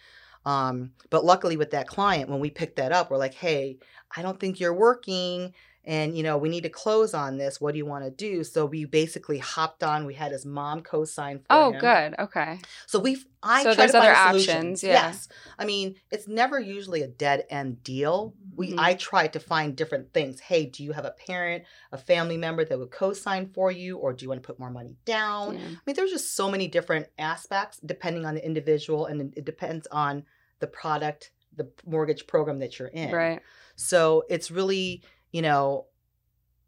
Um, 0.46 0.92
but 1.10 1.26
luckily 1.26 1.58
with 1.58 1.72
that 1.72 1.88
client, 1.88 2.30
when 2.30 2.40
we 2.40 2.50
picked 2.50 2.76
that 2.76 2.92
up, 2.92 3.10
we're 3.10 3.18
like, 3.18 3.34
hey, 3.34 3.80
I 4.16 4.22
don't 4.22 4.40
think 4.40 4.60
you're 4.60 4.74
working. 4.74 5.54
And 5.88 6.18
you 6.18 6.24
know, 6.24 6.38
we 6.38 6.50
need 6.50 6.64
to 6.64 6.70
close 6.70 7.14
on 7.14 7.38
this. 7.38 7.62
What 7.62 7.74
do 7.74 7.78
you 7.78 7.86
want 7.86 8.04
to 8.06 8.12
do? 8.12 8.44
So 8.44 8.66
we 8.66 8.86
basically 8.86 9.38
hopped 9.38 9.84
on. 9.84 10.06
We 10.06 10.16
had 10.16 10.32
his 10.32 10.46
mom 10.46 10.82
co-sign 10.82 11.40
for 11.40 11.46
oh, 11.50 11.72
him. 11.72 11.80
good. 11.80 12.16
Okay. 12.20 12.60
So 12.88 13.00
we've 13.00 13.26
I 13.44 13.62
So 13.64 13.76
there's 13.76 13.94
other 13.94 14.14
options, 14.14 14.84
yeah. 14.84 14.94
Yes, 14.94 15.28
I 15.60 15.66
mean 15.66 15.96
it's 16.12 16.28
never 16.28 16.60
usually 16.60 17.04
a 17.04 17.08
dead 17.08 17.46
end 17.50 17.84
deal. 17.84 18.34
We 18.56 18.72
Mhm. 18.72 18.80
I 18.80 18.96
try 18.96 19.28
to 19.28 19.40
find 19.40 19.76
different 19.76 20.14
things. 20.14 20.40
Hey, 20.40 20.66
do 20.66 20.84
you 20.84 20.94
have 20.94 21.06
a 21.06 21.12
parent, 21.12 21.66
a 21.92 21.98
family 21.98 22.38
member 22.38 22.66
that 22.66 22.80
would 22.80 22.90
co-sign 22.90 23.52
for 23.54 23.72
you, 23.72 23.98
or 23.98 24.14
do 24.14 24.24
you 24.24 24.30
want 24.30 24.42
to 24.42 24.48
put 24.48 24.60
more 24.60 24.72
money 24.72 24.96
down? 25.06 25.56
Yeah. 25.56 25.66
I 25.66 25.78
mean, 25.86 25.96
there's 25.96 26.12
just 26.12 26.36
so 26.36 26.50
many 26.50 26.68
different 26.68 27.08
aspects 27.20 27.80
depending 27.86 28.26
on 28.26 28.34
the 28.34 28.44
individual, 28.46 29.06
and 29.06 29.32
it 29.38 29.46
depends 29.46 29.86
on 29.92 30.24
the 30.60 30.68
product, 30.68 31.32
the 31.56 31.70
mortgage 31.86 32.26
program 32.26 32.60
that 32.60 32.80
you're 32.80 32.88
in. 32.88 33.12
Right. 33.12 33.42
So 33.76 34.24
it's 34.30 34.50
really, 34.50 35.04
you 35.36 35.42
know, 35.42 35.86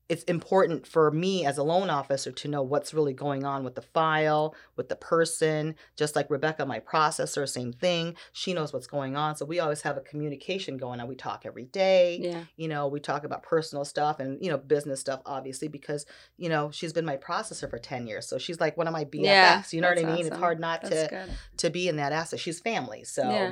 it's 0.09 0.23
important 0.23 0.85
for 0.85 1.09
me 1.09 1.45
as 1.45 1.57
a 1.57 1.63
loan 1.63 1.89
officer 1.89 2.33
to 2.33 2.47
know 2.49 2.61
what's 2.61 2.93
really 2.93 3.13
going 3.13 3.45
on 3.45 3.63
with 3.63 3.75
the 3.75 3.81
file, 3.81 4.53
with 4.75 4.89
the 4.89 4.95
person. 4.97 5.73
Just 5.95 6.17
like 6.17 6.29
Rebecca, 6.29 6.65
my 6.65 6.81
processor, 6.81 7.47
same 7.47 7.71
thing. 7.71 8.15
She 8.33 8.53
knows 8.53 8.73
what's 8.73 8.87
going 8.87 9.15
on. 9.15 9.37
So 9.37 9.45
we 9.45 9.61
always 9.61 9.83
have 9.83 9.95
a 9.95 10.01
communication 10.01 10.75
going 10.75 10.99
on. 10.99 11.07
We 11.07 11.15
talk 11.15 11.43
every 11.45 11.63
day. 11.63 12.19
Yeah. 12.21 12.43
You 12.57 12.67
know, 12.67 12.89
we 12.89 12.99
talk 12.99 13.23
about 13.23 13.41
personal 13.43 13.85
stuff 13.85 14.19
and, 14.19 14.37
you 14.43 14.49
know, 14.51 14.57
business 14.57 14.99
stuff, 14.99 15.21
obviously, 15.25 15.69
because, 15.69 16.05
you 16.35 16.49
know, 16.49 16.69
she's 16.71 16.91
been 16.91 17.05
my 17.05 17.15
processor 17.15 17.69
for 17.69 17.79
10 17.79 18.05
years. 18.05 18.27
So 18.27 18.37
she's 18.37 18.59
like 18.59 18.75
one 18.75 18.87
of 18.87 18.93
my 18.93 19.05
BFFs. 19.05 19.23
Yeah, 19.23 19.63
you 19.71 19.79
know 19.79 19.87
what 19.89 19.99
I 19.99 20.13
mean? 20.13 20.25
It's 20.27 20.35
hard 20.35 20.59
not 20.59 20.81
That's 20.81 21.03
to 21.03 21.07
good. 21.09 21.29
to 21.59 21.69
be 21.69 21.87
in 21.87 21.95
that 21.97 22.11
asset. 22.11 22.41
She's 22.41 22.59
family. 22.59 23.05
So, 23.05 23.23
Yeah. 23.23 23.51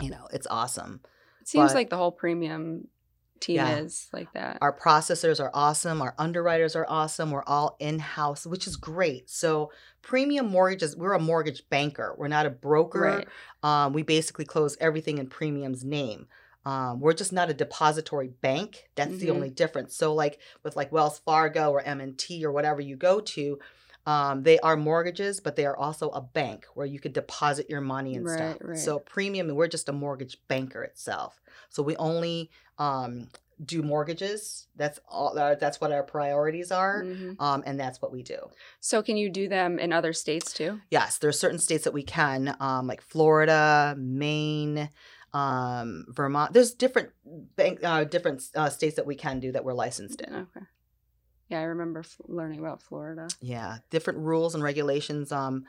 you 0.00 0.08
know, 0.08 0.28
it's 0.32 0.46
awesome. 0.46 1.00
It 1.42 1.48
seems 1.48 1.70
but- 1.72 1.74
like 1.74 1.90
the 1.90 1.98
whole 1.98 2.12
premium 2.12 2.88
team 3.40 3.56
Yeah. 3.56 3.78
is 3.78 4.08
like 4.12 4.32
that. 4.34 4.58
Our 4.60 4.72
processors 4.72 5.40
are 5.40 5.50
awesome. 5.54 6.00
Our 6.02 6.14
underwriters 6.18 6.76
are 6.76 6.86
awesome. 6.88 7.30
We're 7.30 7.44
all 7.46 7.76
in 7.80 7.98
house, 7.98 8.46
which 8.46 8.66
is 8.66 8.76
great. 8.76 9.28
So, 9.30 9.72
premium 10.02 10.46
mortgages, 10.46 10.96
we're 10.96 11.12
a 11.14 11.18
mortgage 11.18 11.68
banker. 11.68 12.14
We're 12.16 12.28
not 12.28 12.46
a 12.46 12.50
broker. 12.50 13.00
right. 13.00 13.28
Um, 13.62 13.92
we 13.92 14.02
basically 14.02 14.44
close 14.44 14.76
everything 14.80 15.18
in 15.18 15.26
premium's 15.28 15.84
name. 15.84 16.26
Um, 16.66 17.00
we're 17.00 17.14
just 17.14 17.32
not 17.32 17.48
a 17.50 17.54
depository 17.54 18.28
bank. 18.28 18.90
That's 18.94 19.16
the 19.18 19.28
Mhm. 19.28 19.34
only 19.34 19.50
difference. 19.50 19.96
So, 19.96 20.12
like 20.14 20.38
with 20.62 20.76
like 20.76 20.92
Wells 20.92 21.18
Fargo 21.18 21.70
or 21.70 21.80
M&T 21.80 22.44
or 22.44 22.52
whatever 22.52 22.80
you 22.82 22.96
go 22.96 23.20
to, 23.20 23.58
um, 24.06 24.42
they 24.42 24.58
are 24.60 24.76
mortgages, 24.76 25.40
but 25.40 25.56
they 25.56 25.66
are 25.66 25.76
also 25.76 26.08
a 26.10 26.20
bank 26.20 26.66
where 26.74 26.86
you 26.86 26.98
could 27.00 27.12
deposit 27.12 27.68
your 27.68 27.80
money 27.80 28.14
and 28.16 28.28
stuff. 28.28 28.56
Right, 28.60 28.68
right. 28.70 28.78
So, 28.78 28.98
premium, 28.98 29.48
and 29.48 29.56
we're 29.56 29.68
just 29.68 29.88
a 29.88 29.92
mortgage 29.92 30.38
banker 30.48 30.82
itself. 30.82 31.40
So 31.68 31.82
we 31.82 31.96
only 31.96 32.50
um, 32.78 33.28
do 33.64 33.82
mortgages. 33.82 34.68
That's 34.74 34.98
all. 35.06 35.38
Uh, 35.38 35.54
that's 35.54 35.80
what 35.80 35.92
our 35.92 36.02
priorities 36.02 36.72
are, 36.72 37.04
Mhm. 37.04 37.36
um, 37.38 37.62
and 37.66 37.78
that's 37.78 38.00
what 38.00 38.10
we 38.10 38.22
do. 38.22 38.38
So 38.80 39.02
can 39.02 39.18
you 39.18 39.28
do 39.30 39.48
them 39.48 39.78
in 39.78 39.92
other 39.92 40.14
states 40.14 40.52
too? 40.54 40.80
Yes, 40.90 41.18
there 41.18 41.28
are 41.28 41.32
certain 41.32 41.58
states 41.58 41.84
that 41.84 41.92
we 41.92 42.02
can, 42.02 42.56
um, 42.58 42.86
like 42.86 43.02
Florida, 43.02 43.94
Maine, 43.98 44.88
um, 45.34 46.06
Vermont. 46.08 46.54
There's 46.54 46.72
different 46.72 47.10
bank, 47.56 47.80
uh, 47.84 48.04
different 48.04 48.42
uh, 48.54 48.70
states 48.70 48.96
that 48.96 49.06
we 49.06 49.14
can 49.14 49.40
do 49.40 49.52
that 49.52 49.62
we're 49.64 49.74
licensed 49.74 50.22
in. 50.22 50.34
Okay. 50.34 50.66
Yeah, 51.50 51.60
I 51.60 51.64
remember 51.64 52.00
f- 52.00 52.16
learning 52.26 52.60
about 52.60 52.80
Florida. 52.80 53.28
Yeah, 53.40 53.78
different 53.90 54.20
rules 54.20 54.54
and 54.54 54.62
regulations. 54.64 55.32
Um, 55.32 55.66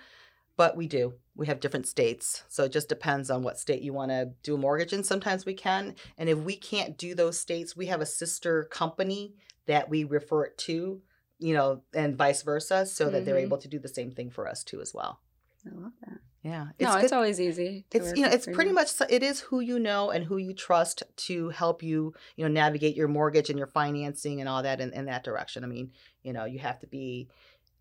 but 0.55 0.77
we 0.77 0.87
do. 0.87 1.15
We 1.35 1.47
have 1.47 1.59
different 1.59 1.87
states, 1.87 2.43
so 2.49 2.65
it 2.65 2.71
just 2.71 2.87
depends 2.87 3.31
on 3.31 3.41
what 3.41 3.57
state 3.57 3.81
you 3.81 3.93
want 3.93 4.11
to 4.11 4.31
do 4.43 4.53
a 4.53 4.57
mortgage 4.59 4.93
in. 4.93 5.03
Sometimes 5.03 5.43
we 5.45 5.53
can, 5.55 5.95
and 6.17 6.29
if 6.29 6.37
we 6.37 6.55
can't 6.55 6.97
do 6.97 7.15
those 7.15 7.39
states, 7.39 7.75
we 7.75 7.87
have 7.87 7.99
a 8.01 8.05
sister 8.05 8.65
company 8.65 9.33
that 9.65 9.89
we 9.89 10.03
refer 10.03 10.43
it 10.45 10.57
to. 10.59 11.01
You 11.39 11.55
know, 11.55 11.81
and 11.95 12.15
vice 12.15 12.43
versa, 12.43 12.85
so 12.85 13.09
that 13.09 13.25
they're 13.25 13.35
Mhm. 13.37 13.43
able 13.45 13.57
to 13.57 13.67
do 13.67 13.79
the 13.79 13.87
same 13.87 14.11
thing 14.11 14.29
for 14.29 14.47
us 14.47 14.63
too 14.63 14.79
as 14.79 14.93
well. 14.93 15.21
I 15.65 15.69
love 15.73 15.93
that. 16.05 16.19
Yeah, 16.43 16.67
no, 16.79 16.95
good. 16.95 17.03
it's 17.03 17.13
always 17.13 17.39
easy. 17.39 17.85
it's 17.91 18.13
you 18.15 18.23
know 18.23 18.29
it's 18.31 18.47
pretty 18.47 18.71
much 18.71 18.89
it 19.09 19.21
is 19.21 19.41
who 19.41 19.59
you 19.59 19.77
know 19.77 20.09
and 20.09 20.25
who 20.25 20.37
you 20.37 20.53
trust 20.53 21.03
to 21.27 21.49
help 21.49 21.83
you 21.83 22.13
you 22.35 22.43
know 22.43 22.51
navigate 22.51 22.95
your 22.95 23.07
mortgage 23.07 23.49
and 23.51 23.59
your 23.59 23.67
financing 23.67 24.39
and 24.39 24.49
all 24.49 24.63
that 24.63 24.81
in, 24.81 24.91
in 24.93 25.05
that 25.05 25.23
direction 25.23 25.63
i 25.63 25.67
mean 25.67 25.91
you 26.23 26.33
know 26.33 26.45
you 26.45 26.57
have 26.57 26.79
to 26.79 26.87
be 26.87 27.27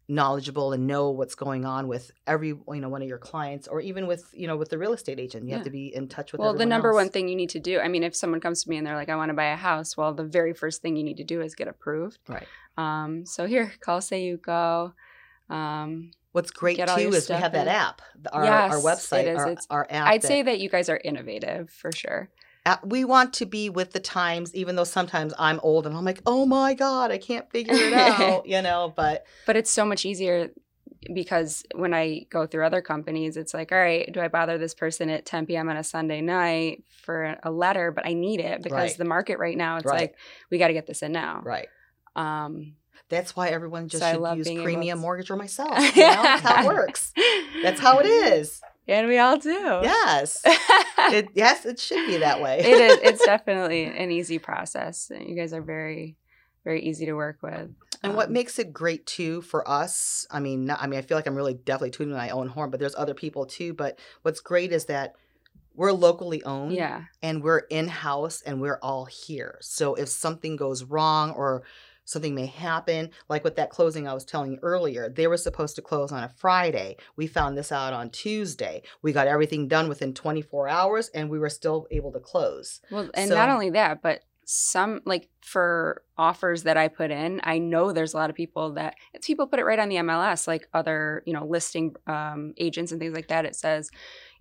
knowledgeable 0.08 0.72
and 0.72 0.86
know 0.86 1.10
what's 1.10 1.36
going 1.36 1.64
on 1.64 1.86
with 1.86 2.10
every 2.26 2.48
you 2.48 2.64
know 2.68 2.88
one 2.88 3.00
of 3.00 3.08
your 3.08 3.16
clients 3.18 3.68
or 3.68 3.80
even 3.80 4.06
with 4.08 4.28
you 4.34 4.46
know 4.48 4.56
with 4.56 4.68
the 4.68 4.76
real 4.76 4.92
estate 4.92 5.20
agent 5.20 5.44
you 5.44 5.50
Yeah. 5.50 5.56
have 5.56 5.64
to 5.64 5.70
be 5.70 5.94
in 5.94 6.08
touch 6.08 6.32
with 6.32 6.40
well, 6.40 6.52
the 6.52 6.66
number 6.66 6.88
else. 6.88 6.96
one 6.96 7.08
thing 7.10 7.28
you 7.28 7.36
need 7.36 7.50
to 7.50 7.60
do, 7.60 7.78
I 7.78 7.86
mean, 7.88 8.02
if 8.02 8.16
someone 8.16 8.40
comes 8.40 8.64
to 8.64 8.70
me 8.70 8.76
and 8.76 8.84
they're 8.86 8.96
like, 8.96 9.08
I 9.08 9.14
want 9.16 9.28
to 9.30 9.34
buy 9.34 9.46
a 9.52 9.56
house, 9.56 9.96
well, 9.96 10.12
the 10.12 10.24
very 10.24 10.52
first 10.52 10.82
thing 10.82 10.96
you 10.96 11.04
need 11.04 11.18
to 11.18 11.24
do 11.24 11.40
is 11.40 11.54
get 11.54 11.68
approved. 11.68 12.18
right 12.28 12.46
Um, 12.76 13.24
so 13.24 13.46
here, 13.46 13.72
call 13.80 14.00
Sayuko. 14.00 14.92
Um, 15.48 16.10
what's 16.32 16.50
great 16.50 16.76
too 16.78 17.12
is 17.12 17.28
we 17.28 17.34
have 17.36 17.52
that 17.52 17.62
in. 17.62 17.68
app 17.68 18.02
our, 18.32 18.44
Yes, 18.44 18.72
our 18.72 18.78
website 18.78 19.26
is. 19.26 19.66
our, 19.70 19.78
our 19.78 19.86
app 19.90 20.08
I'd 20.08 20.22
that- 20.22 20.26
say 20.26 20.42
that 20.42 20.60
you 20.60 20.68
guys 20.68 20.88
are 20.88 21.00
innovative 21.04 21.70
for 21.70 21.90
sure. 21.92 22.30
uh, 22.66 22.76
we 22.84 23.04
want 23.04 23.32
to 23.34 23.46
be 23.46 23.68
with 23.70 23.92
the 23.92 24.00
times 24.00 24.54
even 24.54 24.76
though 24.76 24.84
sometimes 24.84 25.32
i'm 25.38 25.58
old 25.62 25.86
and 25.86 25.96
i'm 25.96 26.04
like 26.04 26.20
oh 26.26 26.44
my 26.46 26.74
god 26.74 27.10
i 27.10 27.18
can't 27.18 27.50
figure 27.50 27.74
it 27.74 27.92
out 27.94 28.46
you 28.52 28.60
know 28.62 28.92
but 28.94 29.24
But 29.46 29.56
it's 29.56 29.70
so 29.70 29.84
much 29.84 30.04
easier 30.04 30.50
because 31.14 31.62
when 31.74 31.94
I 31.94 32.26
go 32.30 32.46
through 32.46 32.66
other 32.66 32.82
companies, 32.82 33.38
it's 33.38 33.54
like, 33.54 33.72
all 33.72 33.78
right, 33.78 34.06
do 34.12 34.20
I 34.20 34.28
bother 34.28 34.58
this 34.58 34.74
person 34.74 35.08
at 35.08 35.24
10 35.24 35.46
p.m. 35.46 35.70
on 35.70 35.78
a 35.78 35.82
Sunday 35.82 36.20
night 36.20 36.84
for 37.02 37.38
a 37.42 37.50
letter? 37.50 37.90
But 37.90 38.06
I 38.06 38.12
need 38.12 38.38
it 38.40 38.62
because 38.62 38.90
Right. 38.90 38.98
the 38.98 39.06
market 39.06 39.38
right 39.38 39.56
now, 39.56 39.76
it's 39.78 39.86
Right. 39.86 40.00
like, 40.00 40.16
we 40.50 40.58
got 40.58 40.66
to 40.68 40.74
get 40.74 40.86
this 40.86 41.00
in 41.02 41.12
now. 41.12 41.40
right 41.42 41.68
Um, 42.16 42.74
that's 43.10 43.36
why 43.36 43.48
everyone 43.48 43.88
just 43.88 44.02
So 44.02 44.12
should 44.12 44.38
use 44.38 44.62
premium 44.62 44.98
to- 44.98 45.02
mortgage 45.02 45.30
or 45.30 45.36
myself 45.36 45.78
you 45.96 46.02
know 46.02 46.22
that's 46.22 46.42
how 46.42 46.62
it 46.62 46.66
works 46.66 47.12
that's 47.62 47.80
how 47.80 47.98
it 47.98 48.06
is 48.32 48.60
And 48.88 49.06
we 49.08 49.18
all 49.18 49.36
do. 49.36 49.50
yes 49.82 50.40
it, 51.12 51.28
yes 51.34 51.66
it 51.66 51.78
should 51.78 52.06
be 52.06 52.16
that 52.18 52.40
way 52.40 52.60
it 52.60 52.66
is. 52.90 52.98
It's 53.02 53.24
definitely 53.24 53.84
an 53.84 54.10
easy 54.10 54.38
process. 54.38 55.10
You 55.10 55.34
guys 55.36 55.52
are 55.52 55.62
very, 55.62 56.16
very 56.64 56.82
easy 56.82 57.06
to 57.06 57.12
work 57.14 57.38
with. 57.42 57.70
And 58.02 58.14
what 58.16 58.28
Um, 58.28 58.32
makes 58.32 58.58
it 58.58 58.72
great 58.72 59.06
too 59.06 59.42
for 59.42 59.68
us, 59.68 60.26
I 60.30 60.40
mean, 60.40 60.64
not, 60.66 60.80
I 60.82 60.86
mean, 60.86 60.98
I 60.98 61.02
feel 61.02 61.16
like 61.18 61.26
I'm 61.26 61.34
really 61.36 61.54
definitely 61.54 61.90
tooting 61.90 62.14
my 62.14 62.30
own 62.30 62.48
horn, 62.48 62.70
but 62.70 62.80
there's 62.80 62.94
other 62.96 63.14
people 63.14 63.44
too. 63.46 63.74
But 63.74 63.98
what's 64.22 64.40
great 64.40 64.72
is 64.72 64.86
that 64.86 65.14
we're 65.74 65.92
locally 65.92 66.42
owned 66.44 66.72
yeah, 66.72 67.04
and 67.22 67.42
we're 67.42 67.62
in 67.70 67.88
house 67.88 68.42
and 68.42 68.60
we're 68.60 68.78
all 68.82 69.04
here. 69.06 69.58
So 69.60 69.94
if 69.94 70.08
something 70.08 70.56
goes 70.56 70.82
wrong 70.84 71.30
or 71.32 71.62
something 72.10 72.34
may 72.34 72.46
happen, 72.46 73.10
like 73.28 73.44
with 73.44 73.56
that 73.56 73.70
closing 73.70 74.08
I 74.08 74.14
was 74.14 74.24
telling 74.24 74.52
you 74.52 74.58
earlier, 74.62 75.08
they 75.08 75.26
were 75.26 75.36
supposed 75.36 75.76
to 75.76 75.82
close 75.82 76.10
on 76.10 76.24
a 76.24 76.28
Friday. 76.28 76.96
We 77.16 77.26
found 77.26 77.56
this 77.56 77.70
out 77.70 77.92
on 77.92 78.10
Tuesday. 78.10 78.82
We 79.00 79.12
got 79.12 79.28
everything 79.28 79.68
done 79.68 79.88
within 79.88 80.12
24 80.12 80.68
hours 80.68 81.08
and 81.10 81.30
we 81.30 81.38
were 81.38 81.48
still 81.48 81.86
able 81.90 82.12
to 82.12 82.20
close. 82.20 82.80
Well, 82.90 83.10
and 83.14 83.30
not 83.30 83.48
only 83.48 83.70
that, 83.70 84.02
but 84.02 84.22
some 84.52 85.00
like 85.04 85.28
for 85.42 86.02
offers 86.18 86.64
that 86.64 86.76
I 86.76 86.88
put 86.88 87.12
in, 87.12 87.40
I 87.44 87.58
know 87.58 87.92
there's 87.92 88.14
a 88.14 88.16
lot 88.16 88.30
of 88.30 88.36
people 88.36 88.72
that 88.72 88.96
it's 89.14 89.26
people 89.26 89.46
put 89.46 89.60
it 89.60 89.64
right 89.64 89.78
on 89.78 89.88
the 89.88 89.96
MLS, 89.96 90.48
like 90.48 90.68
other 90.74 91.22
you 91.24 91.32
know 91.32 91.46
listing 91.46 91.94
um, 92.08 92.54
agents 92.58 92.90
and 92.90 93.00
things 93.00 93.14
like 93.14 93.28
that. 93.28 93.44
It 93.44 93.54
says, 93.54 93.90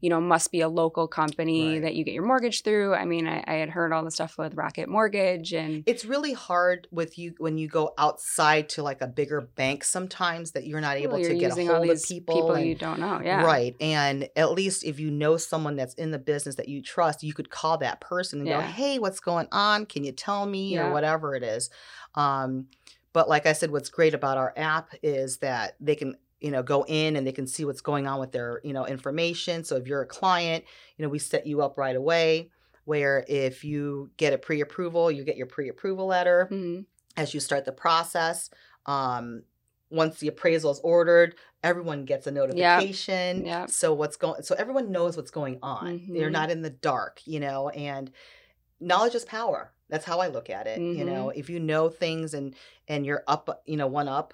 you 0.02 0.10
know, 0.10 0.22
must 0.22 0.52
be 0.52 0.62
a 0.62 0.70
local 0.70 1.08
company 1.08 1.74
Right. 1.74 1.82
that 1.82 1.96
you 1.96 2.04
get 2.04 2.14
your 2.14 2.26
mortgage 2.26 2.64
through. 2.64 2.94
I 2.96 3.06
mean, 3.06 3.28
I, 3.28 3.44
I 3.48 3.54
had 3.56 3.70
heard 3.70 3.92
all 3.92 4.04
the 4.04 4.12
stuff 4.12 4.38
with 4.38 4.56
Rocket 4.56 4.88
Mortgage 4.88 5.54
and 5.54 5.84
It's 5.86 6.06
really 6.06 6.34
hard 6.34 6.88
with 6.92 7.18
you 7.18 7.34
when 7.38 7.58
you 7.58 7.68
go 7.68 7.94
outside 7.98 8.70
to 8.70 8.84
like 8.84 9.02
a 9.02 9.08
bigger 9.08 9.42
bank 9.42 9.84
sometimes 9.84 10.52
that 10.52 10.66
you're 10.66 10.80
not 10.82 10.98
able 10.98 11.14
well, 11.14 11.22
to 11.24 11.30
you're 11.30 11.40
get 11.40 11.46
a 11.48 11.50
using 11.50 11.68
hold 11.68 11.78
all 11.78 11.84
of 11.84 11.90
these 11.90 12.06
people. 12.06 12.54
and- 12.54 12.66
you 12.66 12.76
don't 12.76 13.00
know. 13.00 13.20
Yeah, 13.24 13.44
Right. 13.44 13.76
And 13.82 14.30
at 14.36 14.52
least 14.52 14.84
if 14.84 15.00
you 15.00 15.12
know 15.12 15.38
someone 15.38 15.76
that's 15.76 15.96
in 15.96 16.12
the 16.12 16.20
business 16.20 16.56
that 16.56 16.70
you 16.70 16.82
trust, 16.82 17.24
you 17.24 17.34
could 17.34 17.50
call 17.50 17.78
that 17.80 18.00
person 18.02 18.40
and 18.40 18.48
go, 18.48 18.60
hey, 18.62 19.00
what's 19.00 19.20
going 19.20 19.48
on? 19.52 19.86
Can 19.86 20.04
you 20.04 20.12
tell 20.12 20.46
me? 20.46 20.76
Yeah. 20.76 20.88
Or 20.88 20.94
whatever 20.94 21.36
it 21.36 21.44
is. 21.44 21.70
Um, 22.16 22.68
but 23.12 23.28
like 23.28 23.46
I 23.46 23.54
said, 23.54 23.72
what's 23.72 23.90
great 23.90 24.14
about 24.14 24.38
our 24.38 24.54
app 24.56 24.92
is 25.02 25.38
that 25.38 25.76
they 25.80 25.96
can 25.96 26.16
you 26.40 26.52
know 26.52 26.64
go 26.64 26.86
in 26.88 27.16
and 27.16 27.26
they 27.28 27.32
can 27.32 27.46
see 27.48 27.66
what's 27.66 27.82
going 27.82 28.08
on 28.08 28.20
with 28.20 28.32
their 28.32 28.62
you 28.64 28.74
know 28.74 28.86
information 28.86 29.64
so 29.64 29.76
if 29.76 29.88
you're 29.88 30.02
a 30.02 30.06
client 30.08 30.64
you 30.98 31.04
know 31.04 31.10
we 31.10 31.20
set 31.20 31.46
you 31.46 31.62
up 31.62 31.78
right 31.78 31.96
away 31.96 32.50
where 32.86 33.26
if 33.28 33.64
you 33.64 34.10
get 34.18 34.34
a 34.34 34.38
pre-approval 34.38 35.12
you 35.12 35.24
get 35.24 35.38
your 35.38 35.48
pre-approval 35.48 36.06
letter 36.08 36.48
Mhm. 36.52 36.86
as 37.18 37.34
you 37.34 37.40
start 37.40 37.66
the 37.66 37.72
process. 37.72 38.50
Um, 38.86 39.44
once 39.92 40.20
the 40.20 40.28
appraisal 40.28 40.72
is 40.72 40.80
ordered, 40.84 41.36
everyone 41.64 42.06
gets 42.06 42.28
a 42.28 42.32
notification. 42.32 43.46
Yep. 43.46 43.70
So 43.72 43.94
what's 43.94 44.16
going? 44.18 44.44
So 44.44 44.54
everyone 44.56 44.92
knows 44.92 45.18
what's 45.18 45.32
going 45.32 45.58
on. 45.64 46.04
They're 46.08 46.30
Mhm. 46.30 46.32
not 46.32 46.52
in 46.52 46.62
the 46.62 46.70
dark, 46.70 47.22
you 47.26 47.40
know. 47.40 47.70
And 47.70 48.12
knowledge 48.80 49.16
is 49.16 49.26
power. 49.26 49.74
That's 49.90 50.06
how 50.06 50.20
I 50.20 50.28
look 50.28 50.50
at 50.50 50.68
it. 50.68 50.80
You 50.80 51.04
know, 51.06 51.28
Mm-hmm. 51.30 51.40
if 51.40 51.50
you 51.50 51.60
know 51.60 51.90
things 51.90 52.34
and 52.34 52.56
and 52.88 53.06
you're 53.06 53.24
up, 53.28 53.64
you 53.66 53.78
know, 53.78 53.88
one 53.88 54.08
up. 54.08 54.34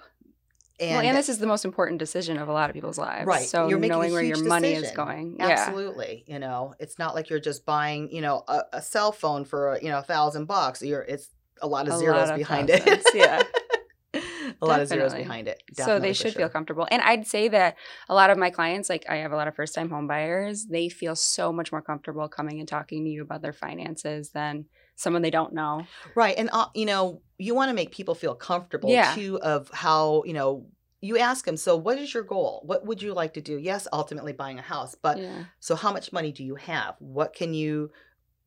And 0.78 0.90
well, 0.90 1.00
and 1.00 1.16
this 1.16 1.28
is 1.30 1.38
the 1.38 1.46
most 1.46 1.64
important 1.64 1.98
decision 1.98 2.36
of 2.36 2.48
a 2.48 2.52
lot 2.52 2.68
of 2.68 2.74
people's 2.74 2.98
lives. 2.98 3.26
Right. 3.26 3.46
So 3.46 3.68
You're 3.68 3.78
knowing 3.78 4.12
where 4.12 4.22
your 4.22 4.42
money 4.44 4.74
is 4.74 4.90
going. 4.90 5.36
Yeah. 5.38 5.48
Absolutely. 5.48 6.24
You 6.26 6.38
know, 6.38 6.74
it's 6.78 6.98
not 6.98 7.14
like 7.14 7.30
you're 7.30 7.40
just 7.40 7.64
buying, 7.64 8.10
you 8.12 8.20
know, 8.20 8.44
a, 8.46 8.62
a 8.74 8.82
cell 8.82 9.10
phone 9.12 9.44
for, 9.46 9.78
you 9.80 9.88
know, 9.88 9.98
a 9.98 10.02
thousand 10.02 10.44
bucks. 10.44 10.82
You're 10.82 11.00
it's 11.00 11.28
a 11.62 11.66
lot 11.66 11.88
of 11.88 11.94
A 11.94 11.98
zeros 11.98 12.28
lot 12.28 12.30
of 12.32 12.36
behind 12.36 12.68
thousands, 12.68 13.04
it. 13.06 13.14
yeah. 13.14 13.42
a 14.62 14.66
lot 14.66 14.80
of 14.80 14.88
zeros 14.88 15.14
behind 15.14 15.48
it. 15.48 15.62
so 15.74 15.98
they 15.98 16.12
should 16.12 16.34
feel 16.34 16.48
comfortable. 16.48 16.86
And 16.90 17.02
I'd 17.02 17.26
say 17.26 17.48
that 17.48 17.76
a 18.08 18.14
lot 18.14 18.30
of 18.30 18.38
my 18.38 18.50
clients, 18.50 18.88
like 18.88 19.04
I 19.08 19.16
have 19.16 19.32
a 19.32 19.36
lot 19.36 19.48
of 19.48 19.54
first 19.54 19.74
time 19.74 19.90
home 19.90 20.06
buyers, 20.06 20.66
they 20.66 20.88
feel 20.88 21.16
so 21.16 21.52
much 21.52 21.72
more 21.72 21.82
comfortable 21.82 22.28
coming 22.28 22.60
and 22.60 22.68
talking 22.68 23.04
to 23.04 23.10
you 23.10 23.22
about 23.22 23.42
their 23.42 23.52
finances 23.52 24.30
than 24.30 24.66
someone 24.96 25.22
they 25.22 25.30
don't 25.30 25.52
know. 25.52 25.86
Right. 26.14 26.34
And, 26.36 26.50
uh, 26.52 26.66
you 26.74 26.86
know, 26.86 27.22
you 27.38 27.54
want 27.54 27.68
to 27.68 27.74
make 27.74 27.92
people 27.92 28.14
feel 28.14 28.34
comfortable 28.34 28.90
Yeah. 28.90 29.14
too 29.14 29.38
of 29.40 29.70
how, 29.72 30.22
you 30.24 30.32
know, 30.32 30.66
you 31.02 31.18
ask 31.18 31.44
them, 31.44 31.58
so 31.58 31.76
what 31.76 31.98
is 31.98 32.12
your 32.12 32.22
goal? 32.22 32.62
What 32.64 32.86
would 32.86 33.02
you 33.02 33.12
like 33.12 33.34
to 33.34 33.42
do? 33.42 33.58
Yes, 33.58 33.86
ultimately 33.92 34.32
buying 34.32 34.58
a 34.58 34.62
house, 34.62 34.96
but 35.00 35.18
yeah. 35.18 35.44
so 35.60 35.76
how 35.76 35.92
much 35.92 36.12
money 36.12 36.32
do 36.32 36.42
you 36.42 36.54
have? 36.56 36.96
What 36.98 37.34
can 37.34 37.52
you, 37.52 37.90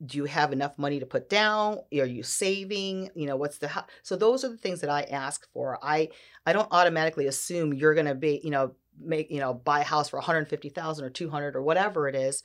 do 0.03 0.18
you 0.18 0.25
have 0.25 0.51
enough 0.51 0.77
money 0.77 1.00
to 1.00 1.06
put 1.06 1.29
down? 1.29 1.77
Are 1.94 2.06
you 2.06 2.24
saving? 2.24 3.12
You 3.13 3.27
know, 3.27 3.38
what's 3.38 3.60
the, 3.60 3.70
so 4.01 4.15
those 4.15 4.44
are 4.44 4.50
the 4.50 4.58
things 4.58 4.82
that 4.82 4.89
I 4.89 5.03
ask 5.03 5.48
for. 5.53 5.77
I, 5.84 6.10
I 6.46 6.53
don't 6.53 6.68
automatically 6.72 7.27
assume 7.27 7.74
you're 7.74 7.94
going 7.94 8.08
to 8.08 8.15
be, 8.15 8.41
you 8.44 8.50
know, 8.50 8.74
make, 9.00 9.29
you 9.29 9.39
know, 9.39 9.53
buy 9.53 9.82
a 9.82 9.84
house 9.84 10.10
for 10.10 10.18
150,000 10.18 11.06
or 11.06 11.10
200 11.10 11.56
or 11.56 11.62
whatever 11.62 12.08
it 12.08 12.15
is. 12.15 12.44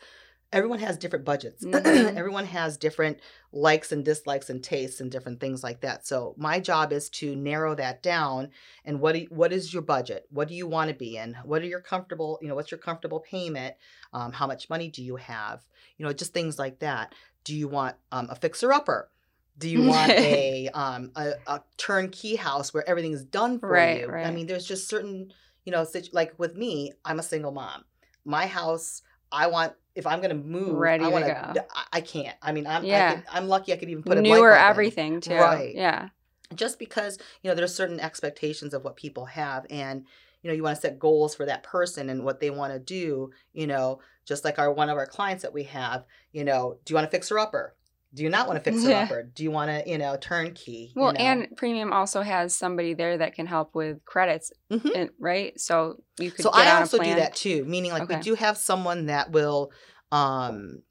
Everyone 0.53 0.79
has 0.79 0.97
different 0.97 1.25
budgets. 1.25 1.65
Mhm. 1.65 2.17
Everyone 2.17 2.47
has 2.47 2.77
different 2.77 3.19
likes 3.53 3.91
and 3.93 4.05
dislikes 4.05 4.51
and 4.51 4.63
tastes 4.63 5.01
and 5.01 5.11
different 5.11 5.41
things 5.41 5.63
like 5.65 5.81
that. 5.81 6.07
So 6.07 6.35
my 6.37 6.61
job 6.61 6.93
is 6.93 7.09
to 7.11 7.35
narrow 7.35 7.75
that 7.75 8.03
down. 8.03 8.51
And 8.85 9.01
what 9.01 9.13
do 9.13 9.21
you- 9.21 9.29
what 9.31 9.53
is 9.53 9.73
your 9.73 9.83
budget? 9.83 10.27
What 10.31 10.49
do 10.49 10.55
you 10.55 10.67
want 10.67 10.89
to 10.91 10.95
be 10.95 11.17
in? 11.17 11.35
What 11.45 11.63
are 11.63 11.67
your 11.67 11.81
comfortable? 11.81 12.39
You 12.41 12.49
know, 12.49 12.55
what's 12.55 12.71
your 12.71 12.79
comfortable 12.79 13.21
payment? 13.21 13.75
Um, 14.13 14.33
how 14.33 14.47
much 14.47 14.71
money 14.71 14.89
do 14.89 15.03
you 15.03 15.17
have? 15.17 15.65
You 15.99 16.07
know, 16.07 16.13
just 16.13 16.33
things 16.33 16.59
like 16.59 16.79
that. 16.81 17.15
Do 17.45 17.55
you 17.55 17.69
want 17.69 17.97
um, 18.13 18.29
a 18.31 18.35
fixer 18.37 18.73
upper? 18.73 19.11
Do 19.59 19.69
you 19.69 19.83
want 19.83 20.11
a, 20.33 20.69
um, 20.69 21.13
a 21.17 21.35
a 21.47 21.63
turnkey 21.77 22.37
house 22.37 22.73
where 22.73 22.89
everything's 22.89 23.25
done 23.25 23.59
for 23.59 23.71
Right, 23.71 24.01
you? 24.01 24.11
I 24.11 24.31
mean, 24.31 24.47
there's 24.47 24.67
just 24.67 24.89
certain, 24.89 25.33
you 25.65 25.73
know, 25.73 25.87
like 26.13 26.33
with 26.39 26.57
me, 26.57 26.93
I'm 27.05 27.19
a 27.19 27.23
single 27.23 27.53
mom. 27.53 27.85
My 28.25 28.47
house, 28.47 29.03
I 29.31 29.47
want 29.49 29.75
if 29.95 30.07
I'm 30.07 30.21
gonna 30.21 30.35
move, 30.35 30.77
Ready 30.77 31.05
I 31.05 31.09
to 31.09 31.13
want 31.13 31.27
go. 31.27 31.61
I, 31.75 31.85
I 31.95 32.01
can't. 32.01 32.37
I 32.43 32.53
mean, 32.53 32.67
I'm 32.67 32.83
I 32.85 32.87
Yeah. 32.87 33.15
could, 33.15 33.25
I'm 33.31 33.49
lucky 33.49 33.73
I 33.73 33.77
could 33.77 33.89
even 33.91 34.03
put 34.03 34.13
a 34.19 34.21
light 34.21 34.25
Newer 34.25 34.51
bulb 34.51 34.61
in. 34.65 34.71
everything 34.71 35.21
too. 35.21 35.35
Right. 35.35 35.75
Yeah. 35.75 36.09
Just 36.55 36.79
because 36.79 37.19
you 37.43 37.51
know 37.51 37.55
there's 37.55 37.75
certain 37.75 38.01
expectations 38.01 38.75
of 38.75 38.85
what 38.85 38.97
people 38.97 39.25
have, 39.27 39.67
and 39.71 40.05
you 40.43 40.49
know 40.49 40.55
you 40.55 40.63
want 40.63 40.77
to 40.77 40.81
set 40.81 40.99
goals 40.99 41.35
for 41.35 41.47
that 41.47 41.63
person 41.63 42.11
and 42.11 42.23
what 42.25 42.41
they 42.41 42.51
want 42.51 42.73
to 42.73 42.79
do. 42.79 43.31
You 43.53 43.67
know, 43.67 44.01
just 44.27 44.45
like 44.45 44.59
our 44.59 44.73
one 44.73 44.91
of 44.91 44.97
our 44.99 45.07
clients 45.07 45.43
that 45.43 45.55
we 45.55 45.65
have. 45.65 46.05
You 46.33 46.45
know, 46.45 46.79
do 46.85 46.93
you 46.93 46.97
want 46.97 47.07
to 47.07 47.11
fix 47.11 47.29
her 47.31 47.39
upper? 47.39 47.75
Do 48.15 48.23
you 48.23 48.31
not 48.31 48.47
want 48.47 48.63
to 48.63 48.71
fix 48.71 48.83
her 48.85 48.91
Yeah. 48.91 49.03
upper? 49.03 49.23
Do 49.25 49.43
you 49.43 49.51
want 49.51 49.71
to 49.71 49.91
you 49.91 49.99
know 49.99 50.17
turnkey? 50.17 50.93
you 50.95 51.03
Well, 51.03 51.13
know? 51.13 51.19
and 51.19 51.57
Premium 51.57 51.93
also 51.93 52.23
has 52.23 52.57
somebody 52.57 52.95
there 52.95 53.19
that 53.19 53.35
can 53.35 53.47
help 53.47 53.75
with 53.75 54.05
credits, 54.05 54.53
Mhm. 54.71 54.91
and, 54.95 55.11
right? 55.19 55.59
So 55.61 56.03
you 56.19 56.31
could 56.31 56.43
so 56.45 56.51
get 56.51 56.67
I 56.69 56.81
also 56.81 56.99
do 56.99 57.15
that 57.17 57.35
too. 57.35 57.65
Meaning, 57.65 57.93
like 57.93 58.09
we 58.09 58.17
do 58.17 58.35
have 58.35 58.57
someone 58.57 59.07
that 59.07 59.33
will 59.33 59.73
um 60.13 60.83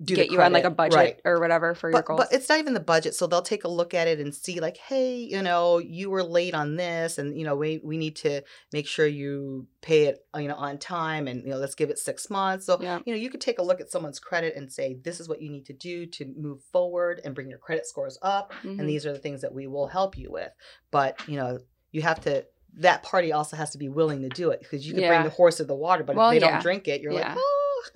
do 0.00 0.14
get 0.14 0.30
you 0.30 0.40
on 0.40 0.52
like 0.52 0.62
a 0.64 0.70
budget 0.70 0.96
Right. 0.96 1.20
or 1.24 1.40
whatever 1.40 1.74
for 1.74 1.90
your 1.90 1.98
but, 1.98 2.04
goals. 2.06 2.20
but 2.20 2.32
it's 2.32 2.48
not 2.48 2.58
even 2.60 2.72
the 2.72 2.78
budget 2.80 3.14
so 3.16 3.26
they'll 3.26 3.42
take 3.42 3.64
a 3.64 3.68
look 3.68 3.94
at 3.94 4.06
it 4.06 4.20
and 4.20 4.32
see 4.34 4.60
like 4.60 4.76
hey 4.76 5.16
you 5.16 5.42
know 5.42 5.78
you 5.78 6.08
were 6.08 6.22
late 6.22 6.54
on 6.54 6.76
this 6.76 7.18
and 7.18 7.36
you 7.36 7.44
know 7.44 7.56
we, 7.56 7.80
we 7.82 7.96
need 7.96 8.14
to 8.16 8.42
make 8.72 8.86
sure 8.86 9.06
you 9.08 9.66
pay 9.82 10.04
it 10.04 10.18
you 10.36 10.46
know 10.46 10.54
on 10.54 10.78
time 10.78 11.26
and 11.26 11.42
you 11.42 11.50
know 11.50 11.56
let's 11.56 11.74
give 11.74 11.90
it 11.90 11.98
six 11.98 12.30
months 12.30 12.66
so 12.66 12.78
yeah. 12.80 13.00
you 13.06 13.12
know 13.12 13.18
you 13.18 13.28
could 13.28 13.40
take 13.40 13.58
a 13.58 13.62
look 13.62 13.80
at 13.80 13.90
someone's 13.90 14.20
credit 14.20 14.54
and 14.54 14.72
say 14.72 14.96
this 15.02 15.18
is 15.18 15.28
what 15.28 15.42
you 15.42 15.50
need 15.50 15.66
to 15.66 15.72
do 15.72 16.06
to 16.06 16.24
move 16.36 16.62
forward 16.72 17.20
and 17.24 17.34
bring 17.34 17.48
your 17.50 17.58
credit 17.58 17.84
scores 17.86 18.18
up 18.22 18.52
Mhm. 18.62 18.78
and 18.78 18.88
these 18.88 19.04
are 19.04 19.12
the 19.12 19.18
things 19.18 19.40
that 19.42 19.52
we 19.52 19.66
will 19.66 19.88
help 19.88 20.16
you 20.16 20.30
with 20.30 20.52
but 20.92 21.20
you 21.28 21.36
know 21.36 21.58
you 21.90 22.02
have 22.02 22.20
to 22.20 22.44
that 22.76 23.02
party 23.02 23.32
also 23.32 23.56
has 23.56 23.70
to 23.70 23.78
be 23.78 23.88
willing 23.88 24.22
to 24.22 24.28
do 24.28 24.50
it 24.50 24.60
because 24.60 24.86
you 24.86 24.92
can 24.92 25.02
Yeah. 25.02 25.08
bring 25.08 25.24
the 25.24 25.30
horse 25.30 25.56
to 25.56 25.64
the 25.64 25.74
water 25.74 26.04
but 26.04 26.14
Well, 26.14 26.30
if 26.30 26.38
they 26.40 26.46
yeah. 26.46 26.52
don't 26.52 26.62
drink 26.62 26.86
it 26.86 27.00
you're 27.00 27.12
Yeah. 27.12 27.34
like 27.34 27.38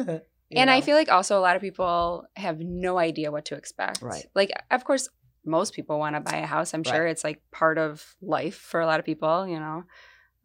oh 0.01 0.21
and 0.57 0.71
I 0.71 0.81
feel 0.81 0.97
like 0.97 1.11
also 1.11 1.39
a 1.39 1.41
lot 1.41 1.57
of 1.57 1.63
people 1.63 2.27
have 2.37 2.61
no 2.61 2.99
idea 2.99 3.31
what 3.33 3.45
to 3.47 3.55
expect. 3.55 4.03
Right. 4.03 4.25
Like, 4.35 4.51
of 4.71 4.85
course, 4.85 5.09
most 5.45 5.75
people 5.75 5.99
want 5.99 6.15
to 6.17 6.21
buy 6.21 6.39
a 6.39 6.47
house. 6.47 6.73
I'm 6.75 6.83
Right. 6.83 6.95
sure 6.95 7.07
it's 7.07 7.25
like 7.25 7.41
part 7.51 7.79
of 7.79 8.15
life 8.23 8.57
for 8.57 8.81
a 8.81 8.87
lot 8.87 9.01
of 9.01 9.07
people, 9.07 9.47
you 9.47 9.59
know. 9.59 9.85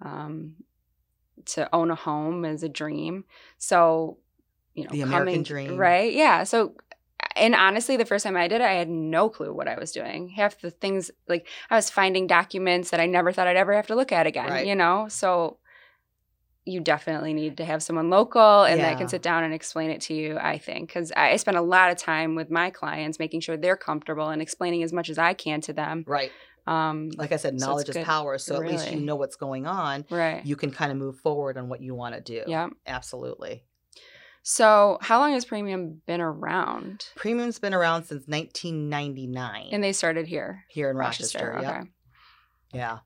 Um, 0.01 0.55
to 1.45 1.69
own 1.73 1.91
a 1.91 1.95
home 1.95 2.45
is 2.45 2.63
a 2.63 2.69
dream. 2.69 3.23
So, 3.57 4.17
you 4.73 4.83
know, 4.83 4.89
The 4.91 5.01
American 5.01 5.27
coming- 5.27 5.43
dream. 5.43 5.77
right? 5.77 6.11
Yeah. 6.11 6.43
So, 6.43 6.75
and 7.35 7.53
honestly, 7.55 7.95
the 7.97 8.05
first 8.05 8.23
time 8.25 8.35
I 8.35 8.47
did 8.47 8.61
it, 8.61 8.65
I 8.65 8.73
had 8.73 8.89
no 8.89 9.29
clue 9.29 9.53
what 9.53 9.67
I 9.67 9.77
was 9.77 9.91
doing. 9.91 10.29
Half 10.29 10.61
the 10.61 10.71
things, 10.71 11.11
like 11.27 11.47
I 11.69 11.75
was 11.75 11.89
finding 11.89 12.25
documents 12.27 12.89
that 12.89 12.99
I 12.99 13.05
never 13.05 13.31
thought 13.31 13.47
I'd 13.47 13.55
ever 13.55 13.73
have 13.73 13.87
to 13.87 13.95
look 13.95 14.11
at 14.11 14.25
again. 14.27 14.49
Right. 14.49 14.65
You 14.67 14.75
know, 14.75 15.07
so 15.09 15.57
you 16.67 16.79
definitely 16.79 17.33
need 17.33 17.57
to 17.57 17.65
have 17.65 17.81
someone 17.81 18.09
local 18.09 18.63
and 18.63 18.79
that 18.81 18.97
can 18.97 19.07
sit 19.07 19.21
down 19.21 19.43
and 19.43 19.53
explain 19.53 19.89
it 19.89 20.01
to 20.01 20.13
you. 20.13 20.38
I 20.38 20.57
think 20.57 20.89
because 20.89 21.12
I, 21.15 21.31
I 21.31 21.36
spend 21.38 21.57
a 21.57 21.62
lot 21.62 21.89
of 21.91 21.97
time 21.97 22.36
with 22.36 22.51
my 22.51 22.69
clients 22.69 23.17
making 23.19 23.39
sure 23.41 23.57
they're 23.57 23.77
comfortable 23.77 24.29
and 24.29 24.41
explaining 24.41 24.83
as 24.83 24.91
much 24.93 25.09
as 25.09 25.17
I 25.17 25.33
can 25.33 25.62
to 25.62 25.74
them. 25.74 26.03
Right. 26.07 26.31
Um, 26.67 27.09
Like 27.15 27.31
I 27.31 27.38
said, 27.38 27.59
So 27.59 27.65
knowledge 27.65 27.89
is 27.89 27.95
good. 27.95 28.05
power. 28.05 28.38
So 28.38 28.55
at 28.55 28.69
least 28.69 28.91
you 28.91 29.00
know 29.00 29.15
what's 29.15 29.38
going 29.38 29.65
on. 29.65 30.05
right. 30.09 30.45
You 30.45 30.55
can 30.57 30.69
kind 30.71 30.91
of 30.91 30.97
move 30.97 31.17
forward 31.19 31.57
on 31.57 31.69
what 31.69 31.81
you 31.81 31.95
want 31.95 32.15
to 32.15 32.21
do. 32.21 32.43
yeah. 32.47 32.67
Absolutely. 32.86 33.63
So, 34.43 34.97
how 35.01 35.19
long 35.19 35.33
has 35.33 35.43
Premium 35.43 36.01
been 36.05 36.21
around? 36.21 37.07
Premium's 37.17 37.59
been 37.59 37.74
around 37.74 38.03
since 38.05 38.25
1999 38.27 39.69
And 39.71 39.83
they 39.83 39.91
started 39.93 40.27
here, 40.27 40.63
here 40.69 40.89
in 40.89 40.95
Rochester. 40.95 41.51
Rochester. 41.55 41.79
okay. 41.79 41.89
Yeah. 42.74 43.00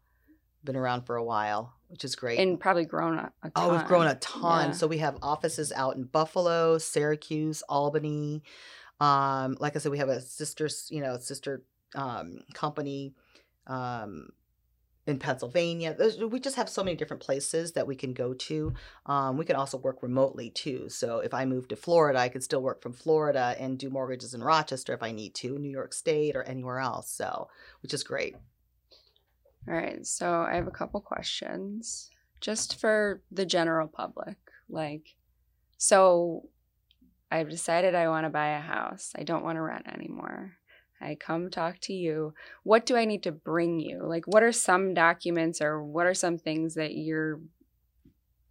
Been 0.64 0.76
around 0.76 1.08
for 1.08 1.16
a 1.16 1.24
while, 1.24 1.74
which 1.92 2.06
is 2.06 2.16
great. 2.16 2.40
And 2.40 2.60
probably 2.60 2.86
grown 2.86 3.20
a, 3.20 3.32
a 3.44 3.50
ton. 3.50 3.70
Oh, 3.70 3.72
we've 3.74 3.86
grown 3.86 4.08
a 4.08 4.16
ton. 4.16 4.70
Yeah. 4.70 4.72
So 4.72 4.88
we 4.88 5.00
have 5.00 5.18
offices 5.22 5.72
out 5.74 5.98
in 5.98 6.04
Buffalo, 6.06 6.78
Syracuse, 6.78 7.62
Albany. 7.68 8.44
Um, 9.02 9.58
like 9.60 9.76
I 9.76 9.80
said, 9.80 9.92
we 9.92 9.98
have 9.98 10.10
a 10.10 10.22
sister, 10.22 10.70
you 10.90 11.02
know, 11.02 11.18
sister 11.18 11.64
um, 11.96 12.40
company 12.54 13.14
um, 13.68 14.30
in 15.06 15.20
Pennsylvania. 15.20 15.98
We 16.30 16.40
just 16.40 16.56
have 16.56 16.70
so 16.70 16.84
many 16.84 16.96
different 16.96 17.22
places 17.22 17.74
that 17.74 17.88
we 17.88 17.96
can 17.96 18.14
go 18.14 18.34
to. 18.34 18.74
Um, 19.06 19.38
we 19.38 19.44
can 19.44 19.58
also 19.58 19.78
work 19.78 20.02
remotely 20.02 20.50
too. 20.50 20.88
So 20.88 21.20
if 21.20 21.34
I 21.34 21.46
move 21.46 21.68
to 21.70 21.76
Florida, 21.76 22.20
I 22.20 22.30
could 22.30 22.44
still 22.44 22.62
work 22.62 22.82
from 22.82 22.94
Florida 22.94 23.56
and 23.60 23.78
do 23.78 23.90
mortgages 23.90 24.34
in 24.34 24.44
Rochester 24.44 24.94
if 24.94 25.04
I 25.04 25.12
need 25.12 25.36
to, 25.36 25.58
New 25.58 25.72
York 25.72 25.94
State 25.94 26.36
or 26.36 26.44
anywhere 26.44 26.80
else. 26.80 27.12
So, 27.12 27.50
which 27.82 27.94
is 27.94 28.04
great. 28.04 28.36
All 29.68 29.74
right. 29.74 30.06
So, 30.06 30.42
I 30.42 30.56
have 30.56 30.68
a 30.68 30.72
couple 30.72 31.00
questions 31.02 32.10
just 32.40 32.80
for 32.80 33.22
the 33.32 33.46
general 33.46 33.88
public. 33.88 34.38
Like, 34.70 35.16
so 35.78 36.48
I've 37.32 37.50
decided 37.50 37.96
I 37.96 38.10
want 38.10 38.26
to 38.26 38.30
buy 38.30 38.50
a 38.58 38.60
house. 38.60 39.14
I 39.18 39.24
don't 39.24 39.44
want 39.44 39.58
to 39.58 39.62
rent 39.62 39.88
anymore. 39.88 40.54
I 41.00 41.16
come 41.16 41.50
talk 41.50 41.80
to 41.82 41.94
you. 41.94 42.34
What 42.64 42.86
do 42.86 42.96
I 42.96 43.06
need 43.06 43.24
to 43.24 43.32
bring 43.32 43.80
you? 43.80 44.04
Like, 44.04 44.26
what 44.26 44.44
are 44.44 44.52
some 44.52 44.94
documents 44.94 45.62
or 45.62 45.84
what 45.84 46.06
are 46.06 46.14
some 46.14 46.38
things 46.38 46.76
that 46.76 46.94
you're 46.96 47.40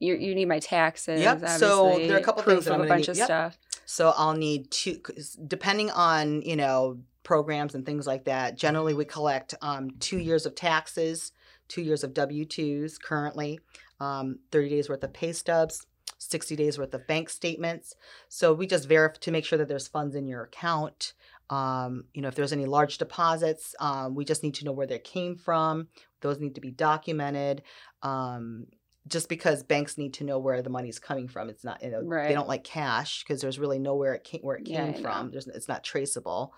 you 0.01 0.17
you 0.17 0.35
need 0.35 0.49
my 0.49 0.59
taxes. 0.59 1.21
Yep, 1.21 1.47
so 1.49 1.99
there 1.99 2.15
are 2.15 2.21
a 2.21 2.23
couple 2.23 2.43
things 2.43 2.65
that 2.65 2.75
I'm 2.75 2.81
a 2.81 2.87
bunch 2.87 3.03
need- 3.03 3.11
of 3.11 3.17
yep. 3.19 3.27
stuff. 3.27 3.59
So 3.85 4.13
I'll 4.17 4.35
need 4.35 4.71
two, 4.71 5.01
depending 5.47 5.91
on 5.91 6.43
you 6.43 6.57
know 6.57 6.99
programs 7.23 7.75
and 7.75 7.85
things 7.85 8.07
like 8.07 8.25
that. 8.25 8.57
Generally, 8.57 8.95
we 8.95 9.05
collect 9.05 9.55
um, 9.63 9.91
two 10.01 10.19
years 10.19 10.47
of 10.47 10.55
taxes, 10.55 11.33
two 11.69 11.83
years 11.83 12.03
of 12.05 12.15
W 12.15 12.45
twos 12.45 12.99
currently, 12.99 13.61
um, 14.01 14.39
thirty 14.51 14.69
days 14.69 14.89
worth 14.89 15.05
of 15.05 15.13
pay 15.13 15.33
stubs, 15.33 15.87
sixty 16.19 16.57
days 16.57 16.79
worth 16.79 16.95
of 16.95 17.07
bank 17.07 17.29
statements. 17.31 17.95
So 18.29 18.53
we 18.55 18.67
just 18.67 18.89
verify 18.89 19.19
to 19.21 19.31
make 19.31 19.45
sure 19.45 19.59
that 19.59 19.69
there's 19.69 19.89
funds 19.89 20.15
in 20.15 20.27
your 20.27 20.43
account. 20.45 21.13
Um, 21.51 22.05
you 22.15 22.23
know, 22.23 22.29
if 22.29 22.37
there's 22.37 22.53
any 22.53 22.67
large 22.67 22.99
deposits, 22.99 23.75
um, 23.81 24.15
we 24.15 24.25
just 24.25 24.43
need 24.45 24.55
to 24.55 24.65
know 24.65 24.73
where 24.73 24.87
they 24.87 25.01
came 25.01 25.37
from. 25.37 25.89
Those 26.21 26.39
need 26.39 26.55
to 26.55 26.61
be 26.61 26.71
documented. 26.71 27.63
Um, 28.03 28.67
just 29.09 29.29
because 29.29 29.63
banks 29.63 29.99
need 29.99 30.15
to 30.15 30.25
know 30.25 30.39
where 30.39 30.63
the 30.63 30.71
money's 30.71 30.99
coming 30.99 31.27
from, 31.27 31.49
it's 31.49 31.65
not 31.65 31.83
you 31.83 31.91
know 31.91 32.03
Right. 32.03 32.29
they 32.29 32.35
don't 32.35 32.47
like 32.49 32.65
cash 32.65 33.25
because 33.25 33.41
there's 33.41 33.59
really 33.59 33.79
nowhere 33.79 34.15
it 34.15 34.25
came 34.25 34.43
where 34.43 34.57
it 34.57 34.65
came 34.65 34.93
know. 34.93 34.99
from. 35.01 35.31
There's 35.31 35.49
it's 35.49 35.69
not 35.69 35.83
traceable. 35.83 36.55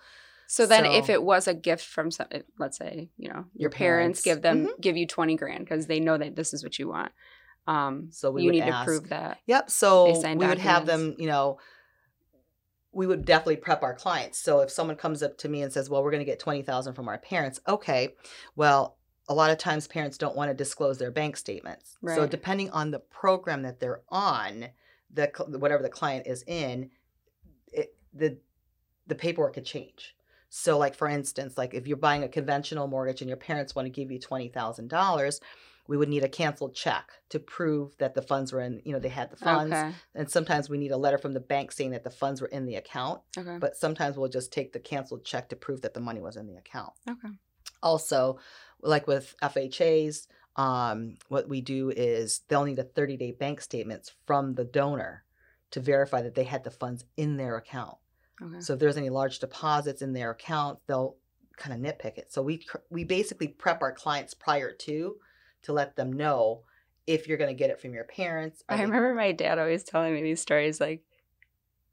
So 0.47 0.65
then, 0.65 0.85
if 0.85 1.09
it 1.09 1.23
was 1.23 1.47
a 1.47 1.53
gift 1.53 1.85
from 1.85 2.11
some, 2.11 2.27
let's 2.59 2.77
say, 2.77 3.09
you 3.17 3.29
know, 3.29 3.45
your, 3.53 3.63
Your 3.63 3.69
parents, 3.69 4.21
parents. 4.21 4.23
give 4.23 4.41
them 4.41 4.67
Mhm. 4.67 4.81
give 4.81 4.97
you 4.97 5.07
twenty 5.07 5.35
grand 5.35 5.61
because 5.65 5.87
they 5.87 5.99
know 5.99 6.17
that 6.17 6.35
this 6.35 6.53
is 6.53 6.63
what 6.63 6.77
you 6.77 6.87
want. 6.89 7.11
Um, 7.65 8.09
So 8.11 8.29
we 8.31 8.41
you 8.43 8.47
would 8.47 8.51
need 8.55 8.61
ask- 8.63 8.85
to 8.85 8.85
prove 8.85 9.09
that. 9.09 9.39
Yep. 9.47 9.69
So 9.69 10.05
we 10.13 10.21
sign 10.21 10.37
would 10.37 10.57
have 10.59 10.85
them, 10.85 11.15
you 11.17 11.27
know, 11.27 11.59
we 12.91 13.07
would 13.07 13.25
definitely 13.25 13.55
prep 13.57 13.81
our 13.81 13.93
clients. 13.95 14.37
So 14.39 14.59
if 14.59 14.69
someone 14.69 14.97
comes 14.97 15.23
up 15.23 15.37
to 15.39 15.49
me 15.49 15.61
and 15.63 15.71
says, 15.73 15.89
"Well, 15.89 16.03
we're 16.03 16.11
going 16.11 16.19
to 16.21 16.25
get 16.31 16.39
twenty 16.39 16.61
thousand 16.61 16.93
from 16.93 17.07
our 17.07 17.17
parents," 17.17 17.59
okay. 17.67 18.15
Well, 18.55 18.97
a 19.29 19.33
lot 19.33 19.49
of 19.49 19.57
times 19.57 19.87
parents 19.87 20.17
don't 20.17 20.35
want 20.35 20.49
to 20.51 20.53
disclose 20.53 20.97
their 20.97 21.09
bank 21.09 21.37
statements. 21.37 21.97
So 22.05 22.27
depending 22.27 22.69
on 22.71 22.91
the 22.91 22.99
program 22.99 23.61
that 23.63 23.79
they're 23.79 24.01
on, 24.09 24.67
the 25.09 25.31
whatever 25.57 25.81
the 25.81 25.89
client 25.89 26.27
is 26.27 26.43
in, 26.45 26.91
it, 27.71 27.95
the 28.13 28.37
the 29.07 29.15
paperwork 29.15 29.53
could 29.53 29.65
change. 29.65 30.15
So, 30.55 30.77
like 30.77 30.93
for 30.93 31.07
instance, 31.07 31.57
like 31.57 31.73
if 31.73 31.87
you're 31.87 31.97
buying 31.97 32.21
a 32.21 32.27
conventional 32.27 32.85
mortgage 32.85 33.21
and 33.21 33.27
your 33.27 33.37
parents 33.37 33.73
want 33.73 33.87
to 33.87 33.89
give 33.89 34.11
you 34.11 34.19
twenty 34.19 34.49
thousand 34.49 34.87
dollars, 34.87 35.41
we 35.87 35.97
would 35.97 36.09
need 36.09 36.23
a 36.23 36.29
canceled 36.29 36.75
check 36.75 37.09
to 37.29 37.39
prove 37.39 37.97
that 37.97 38.13
the 38.13 38.21
funds 38.21 38.53
were 38.53 38.61
in. 38.61 38.79
You 38.85 38.93
know, 38.93 38.99
they 38.99 39.09
had 39.09 39.31
the 39.31 39.35
funds, 39.35 39.73
Okay. 39.73 39.91
and 40.13 40.29
sometimes 40.29 40.69
we 40.69 40.77
need 40.77 40.91
a 40.91 40.97
letter 40.97 41.17
from 41.17 41.33
the 41.33 41.39
bank 41.39 41.71
saying 41.71 41.89
that 41.89 42.03
the 42.03 42.11
funds 42.11 42.39
were 42.39 42.49
in 42.49 42.67
the 42.67 42.75
account. 42.75 43.21
Okay. 43.35 43.57
But 43.59 43.75
sometimes 43.77 44.15
we'll 44.15 44.29
just 44.29 44.53
take 44.53 44.73
the 44.73 44.79
canceled 44.79 45.25
check 45.25 45.49
to 45.49 45.55
prove 45.55 45.81
that 45.81 45.95
the 45.95 45.99
money 45.99 46.21
was 46.21 46.37
in 46.37 46.45
the 46.45 46.55
account. 46.55 46.93
Okay. 47.09 47.29
Also, 47.81 48.37
like 48.79 49.07
with 49.07 49.33
FHAs, 49.41 50.27
um, 50.55 51.17
what 51.29 51.49
we 51.49 51.61
do 51.61 51.89
is 51.89 52.41
they'll 52.47 52.63
need 52.63 52.77
a 52.77 52.83
30 52.83 53.17
day 53.17 53.31
bank 53.31 53.59
statements 53.59 54.11
from 54.27 54.53
the 54.53 54.65
donor 54.65 55.23
to 55.71 55.79
verify 55.79 56.21
that 56.21 56.35
they 56.35 56.43
had 56.43 56.63
the 56.63 56.69
funds 56.69 57.05
in 57.17 57.37
their 57.37 57.57
account. 57.57 57.97
Okay. 58.43 58.59
So 58.59 58.73
if 58.73 58.79
there's 58.79 58.97
any 58.97 59.09
large 59.09 59.39
deposits 59.39 60.01
in 60.01 60.13
their 60.13 60.31
account, 60.31 60.79
they'll 60.87 61.15
kind 61.57 61.73
of 61.73 61.79
nitpick 61.93 62.17
it. 62.17 62.31
So 62.31 62.41
we 62.41 62.65
we 62.89 63.03
basically 63.03 63.47
prep 63.47 63.81
our 63.81 63.91
clients 63.93 64.33
prior 64.33 64.71
to 64.71 65.15
to 65.63 65.73
let 65.73 65.95
them 65.95 66.11
know 66.11 66.63
if 67.07 67.27
you're 67.27 67.37
going 67.37 67.49
to 67.55 67.57
get 67.57 67.69
it 67.69 67.79
from 67.79 67.93
your 67.93 68.05
parents. 68.05 68.63
I 68.67 68.77
they- 68.77 68.83
remember 68.83 69.13
my 69.13 69.31
dad 69.31 69.59
always 69.59 69.83
telling 69.83 70.13
me 70.13 70.21
these 70.21 70.41
stories 70.41 70.79
like 70.81 71.01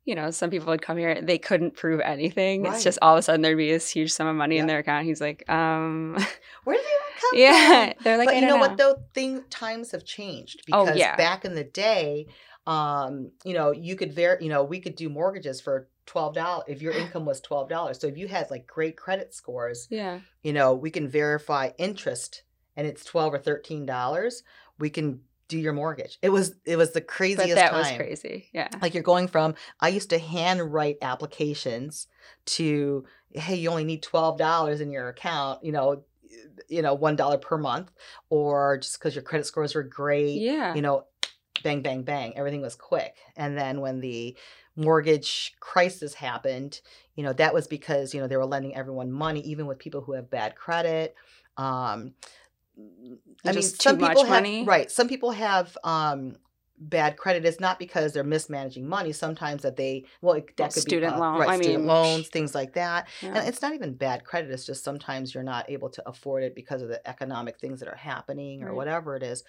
you 0.07 0.15
know, 0.15 0.31
some 0.31 0.51
people 0.51 0.69
would 0.69 0.83
come 0.83 0.97
here, 0.97 1.11
and 1.11 1.29
they 1.29 1.39
couldn't 1.39 1.77
prove 1.77 2.01
anything. 2.01 2.65
It's 2.65 2.83
just 2.83 2.99
all 3.03 3.15
of 3.15 3.19
a 3.19 3.23
sudden 3.23 3.43
there'd 3.43 3.57
be 3.57 3.71
this 3.71 3.91
huge 3.91 4.13
sum 4.13 4.27
of 4.27 4.35
money 4.35 4.57
in 4.57 4.67
their 4.67 4.79
account. 4.79 5.05
He's 5.05 5.21
like, 5.21 5.49
um, 5.49 6.15
Where 6.65 6.77
did 6.77 6.85
they 6.85 6.91
come 7.21 7.31
from? 7.31 7.39
yeah. 7.39 7.85
from? 7.93 7.95
They're 8.03 8.17
like, 8.19 8.29
but 8.29 8.35
you 8.37 8.41
know, 8.41 8.49
don't 8.49 8.61
what 8.61 8.77
though? 8.77 9.03
Thing 9.15 9.45
times 9.51 9.93
have 9.93 10.05
changed 10.05 10.63
Oh, 10.73 10.85
because 10.85 10.99
yeah. 10.99 11.17
back 11.17 11.45
in 11.45 11.55
the 11.55 11.65
day, 11.65 12.27
um, 12.67 13.31
you 13.45 13.53
know, 13.53 13.73
you 13.73 13.95
could 13.95 14.15
ver 14.15 14.39
you 14.41 14.49
know, 14.49 14.65
we 14.65 14.81
could 14.81 14.97
do 14.97 15.09
mortgages 15.09 15.61
for 15.61 15.89
twelve 16.11 16.35
dollars 16.35 16.65
if 16.69 16.83
your 16.83 16.93
income 16.93 17.25
was 17.25 17.41
twelve 17.41 17.69
dollars. 17.69 17.99
So 18.01 18.07
if 18.09 18.17
you 18.19 18.27
had 18.29 18.51
like 18.51 18.67
great 18.67 18.97
credit 18.97 19.33
scores, 19.35 19.87
Yeah. 19.91 20.21
you 20.43 20.53
know, 20.53 20.75
we 20.75 20.91
can 20.91 21.09
verify 21.09 21.71
interest 21.79 22.43
and 22.77 22.87
it's 22.87 23.05
twelve 23.05 23.33
or 23.35 23.39
thirteen 23.39 23.87
dollars. 23.87 24.43
We 24.79 24.91
can 24.91 25.21
do 25.49 25.59
your 25.59 25.73
mortgage. 25.73 26.19
It 26.23 26.31
was 26.31 26.55
it 26.65 26.77
was 26.77 26.93
the 26.93 27.01
craziest 27.01 27.49
But 27.51 27.55
that 27.57 27.71
time. 27.71 27.79
was 27.81 27.93
crazy. 27.97 28.49
Yeah. 28.53 28.69
Like 28.83 28.95
you're 28.95 29.03
going 29.15 29.29
from 29.29 29.55
I 29.81 29.89
used 29.89 30.11
to 30.11 30.19
handwrite 30.19 30.99
applications 31.03 32.07
to 32.57 33.05
hey, 33.33 33.55
you 33.57 33.71
only 33.71 33.85
need 33.85 34.03
twelve 34.03 34.37
dollars 34.39 34.81
in 34.81 34.91
your 34.91 35.09
account, 35.09 35.63
you 35.65 35.71
know, 35.73 36.03
you 36.69 36.83
know, 36.83 36.95
one 36.95 37.17
dollar 37.17 37.39
per 37.39 37.57
month, 37.59 37.91
or 38.31 38.79
just 38.79 38.99
because 38.99 39.15
your 39.15 39.23
credit 39.23 39.45
scores 39.47 39.75
were 39.75 39.83
great, 39.85 40.41
Yeah. 40.41 40.75
you 40.75 40.83
know, 40.83 41.07
bang, 41.63 41.83
bang, 41.83 42.03
bang, 42.03 42.37
everything 42.37 42.63
was 42.63 42.75
quick. 42.75 43.15
And 43.37 43.57
then 43.59 43.81
when 43.81 44.01
the 44.01 44.37
mortgage 44.81 45.55
crisis 45.61 46.15
happened, 46.15 46.81
you 47.15 47.23
know, 47.23 47.33
that 47.35 47.53
was 47.55 47.67
because, 47.69 48.15
you 48.15 48.21
know, 48.21 48.27
they 48.29 48.37
were 48.37 48.47
lending 48.47 48.75
everyone 48.75 49.13
money, 49.13 49.41
even 49.41 49.67
with 49.67 49.79
people 49.79 50.01
who 50.01 50.13
have 50.13 50.31
bad 50.31 50.55
credit. 50.57 51.15
Um 51.57 52.15
I 53.45 53.53
mean, 53.53 53.63
some 53.63 53.97
too 53.97 54.05
people 54.05 54.23
much 54.23 54.29
have 54.29 54.37
money? 54.37 54.65
right. 54.65 54.91
Some 54.91 55.09
people 55.09 55.33
have 55.33 55.77
um 55.85 56.37
bad 56.83 57.19
credit 57.19 57.45
is 57.45 57.61
not 57.61 57.79
because 57.79 58.13
they're 58.15 58.25
mismanaging 58.25 58.89
money. 58.89 59.13
Sometimes 59.13 59.63
that 59.63 59.77
they 59.77 60.05
well 60.23 60.35
it- 60.35 60.57
that 60.57 60.63
Well, 60.65 60.71
could 60.71 60.83
student 60.83 61.15
be 61.15 61.17
uh, 61.17 61.21
loan- 61.21 61.39
right, 61.41 61.51
I 61.51 61.57
student 61.57 61.79
mean, 61.81 61.87
loans, 61.87 62.29
things 62.29 62.55
like 62.55 62.73
that. 62.75 63.09
yeah. 63.23 63.39
And 63.39 63.49
it's 63.49 63.61
not 63.61 63.75
even 63.75 63.95
bad 63.95 64.25
credit. 64.25 64.51
It's 64.51 64.65
just 64.65 64.83
sometimes 64.85 65.35
you're 65.35 65.43
not 65.43 65.69
able 65.69 65.91
to 65.91 66.09
afford 66.09 66.43
it 66.43 66.55
because 66.55 66.81
of 66.81 66.89
the 66.89 67.07
economic 67.07 67.59
things 67.59 67.81
that 67.81 67.89
are 67.89 67.97
happening 67.97 68.63
or 68.63 68.69
Right. 68.69 68.77
whatever 68.77 69.15
it 69.17 69.23
is. 69.23 69.45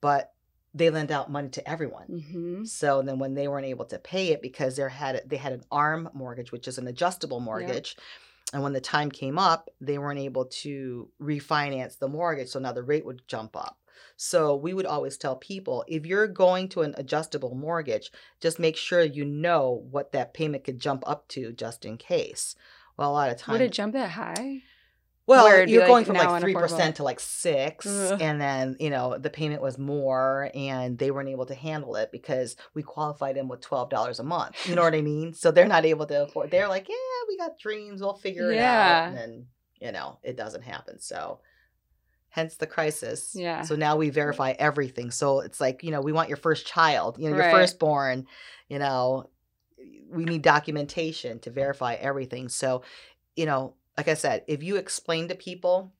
But 0.00 0.32
they 0.76 0.90
lend 0.90 1.10
out 1.10 1.30
money 1.30 1.48
to 1.48 1.68
everyone. 1.68 2.06
hmm 2.30 2.64
So 2.64 3.02
then 3.02 3.18
when 3.18 3.34
they 3.34 3.48
weren't 3.48 3.66
able 3.66 3.86
to 3.86 3.98
pay 3.98 4.28
it 4.28 4.42
because 4.42 4.76
they 4.76 4.88
had 4.88 5.22
they 5.26 5.36
had 5.36 5.52
an 5.54 5.64
ARM 5.72 6.10
mortgage, 6.12 6.52
which 6.52 6.68
is 6.68 6.78
an 6.78 6.86
adjustable 6.86 7.40
mortgage. 7.40 7.96
And 8.52 8.62
when 8.62 8.74
the 8.74 8.80
time 8.80 9.10
came 9.10 9.38
up, 9.38 9.70
they 9.80 9.98
weren't 9.98 10.20
able 10.20 10.44
to 10.62 11.08
refinance 11.20 11.98
the 11.98 12.08
mortgage. 12.08 12.48
So 12.48 12.60
now 12.60 12.72
the 12.72 12.82
rate 12.82 13.04
would 13.04 13.26
jump 13.26 13.56
up. 13.56 13.78
So 14.16 14.54
we 14.54 14.72
would 14.74 14.86
always 14.86 15.16
tell 15.16 15.36
people 15.36 15.84
if 15.88 16.06
you're 16.06 16.28
going 16.28 16.68
to 16.70 16.82
an 16.82 16.94
adjustable 16.96 17.54
mortgage, 17.54 18.12
just 18.40 18.58
make 18.58 18.76
sure 18.76 19.02
you 19.02 19.24
know 19.24 19.86
what 19.90 20.12
that 20.12 20.34
payment 20.34 20.64
could 20.64 20.78
jump 20.78 21.02
up 21.06 21.26
to 21.28 21.52
just 21.52 21.84
in 21.84 21.96
case. 21.96 22.54
Well, 22.96 23.10
a 23.10 23.12
lot 23.12 23.30
of 23.30 23.38
times. 23.38 23.58
Would 23.58 23.66
it 23.66 23.72
jump 23.72 23.94
that 23.94 24.10
high? 24.10 24.62
Well, 25.26 25.44
Where 25.44 25.56
it'd 25.56 25.66
be 25.66 25.72
you're 25.72 25.82
like 25.82 25.88
going 25.88 26.04
from 26.04 26.16
like 26.16 26.40
three 26.40 26.54
percent 26.54 26.96
to 26.96 27.02
like 27.02 27.18
six, 27.18 27.84
Ugh. 27.84 28.18
and 28.22 28.40
then 28.40 28.76
you 28.78 28.90
know 28.90 29.18
the 29.18 29.30
payment 29.30 29.60
was 29.60 29.76
more, 29.76 30.52
and 30.54 30.96
they 30.96 31.10
weren't 31.10 31.28
able 31.28 31.46
to 31.46 31.54
handle 31.54 31.96
it 31.96 32.10
because 32.12 32.54
we 32.74 32.84
qualified 32.84 33.34
them 33.34 33.48
with 33.48 33.60
twelve 33.60 33.90
dollars 33.90 34.20
a 34.20 34.22
month. 34.22 34.68
You 34.68 34.76
know 34.76 34.82
what 34.82 34.94
I 34.94 35.02
mean? 35.02 35.34
So 35.34 35.50
they're 35.50 35.66
not 35.66 35.84
able 35.84 36.06
to 36.06 36.24
afford. 36.24 36.52
They're 36.52 36.68
like, 36.68 36.88
yeah, 36.88 36.94
we 37.28 37.36
got 37.36 37.58
dreams, 37.58 38.00
we'll 38.00 38.14
figure 38.14 38.52
it 38.52 38.58
out, 38.58 39.08
and 39.08 39.16
then 39.16 39.46
you 39.80 39.90
know 39.90 40.20
it 40.22 40.36
doesn't 40.36 40.62
happen. 40.62 41.00
So, 41.00 41.40
hence 42.28 42.56
the 42.56 42.68
crisis. 42.68 43.32
Yeah. 43.34 43.62
So 43.62 43.74
now 43.74 43.96
we 43.96 44.10
verify 44.10 44.54
everything. 44.56 45.10
So 45.10 45.40
it's 45.40 45.60
like 45.60 45.82
you 45.82 45.90
know 45.90 46.02
we 46.02 46.12
want 46.12 46.28
your 46.28 46.38
first 46.38 46.68
child, 46.68 47.16
you 47.18 47.28
know, 47.30 47.36
your 47.36 47.50
firstborn, 47.50 48.26
you 48.68 48.78
know, 48.78 49.28
we 50.08 50.24
need 50.24 50.42
documentation 50.42 51.40
to 51.40 51.50
verify 51.50 51.94
everything. 51.94 52.48
So, 52.48 52.82
you 53.34 53.46
know, 53.46 53.74
like 53.96 54.08
I 54.08 54.14
said, 54.14 54.44
if 54.46 54.62
you 54.62 54.76
explain 54.76 55.28
to 55.28 55.34
people, 55.34 55.92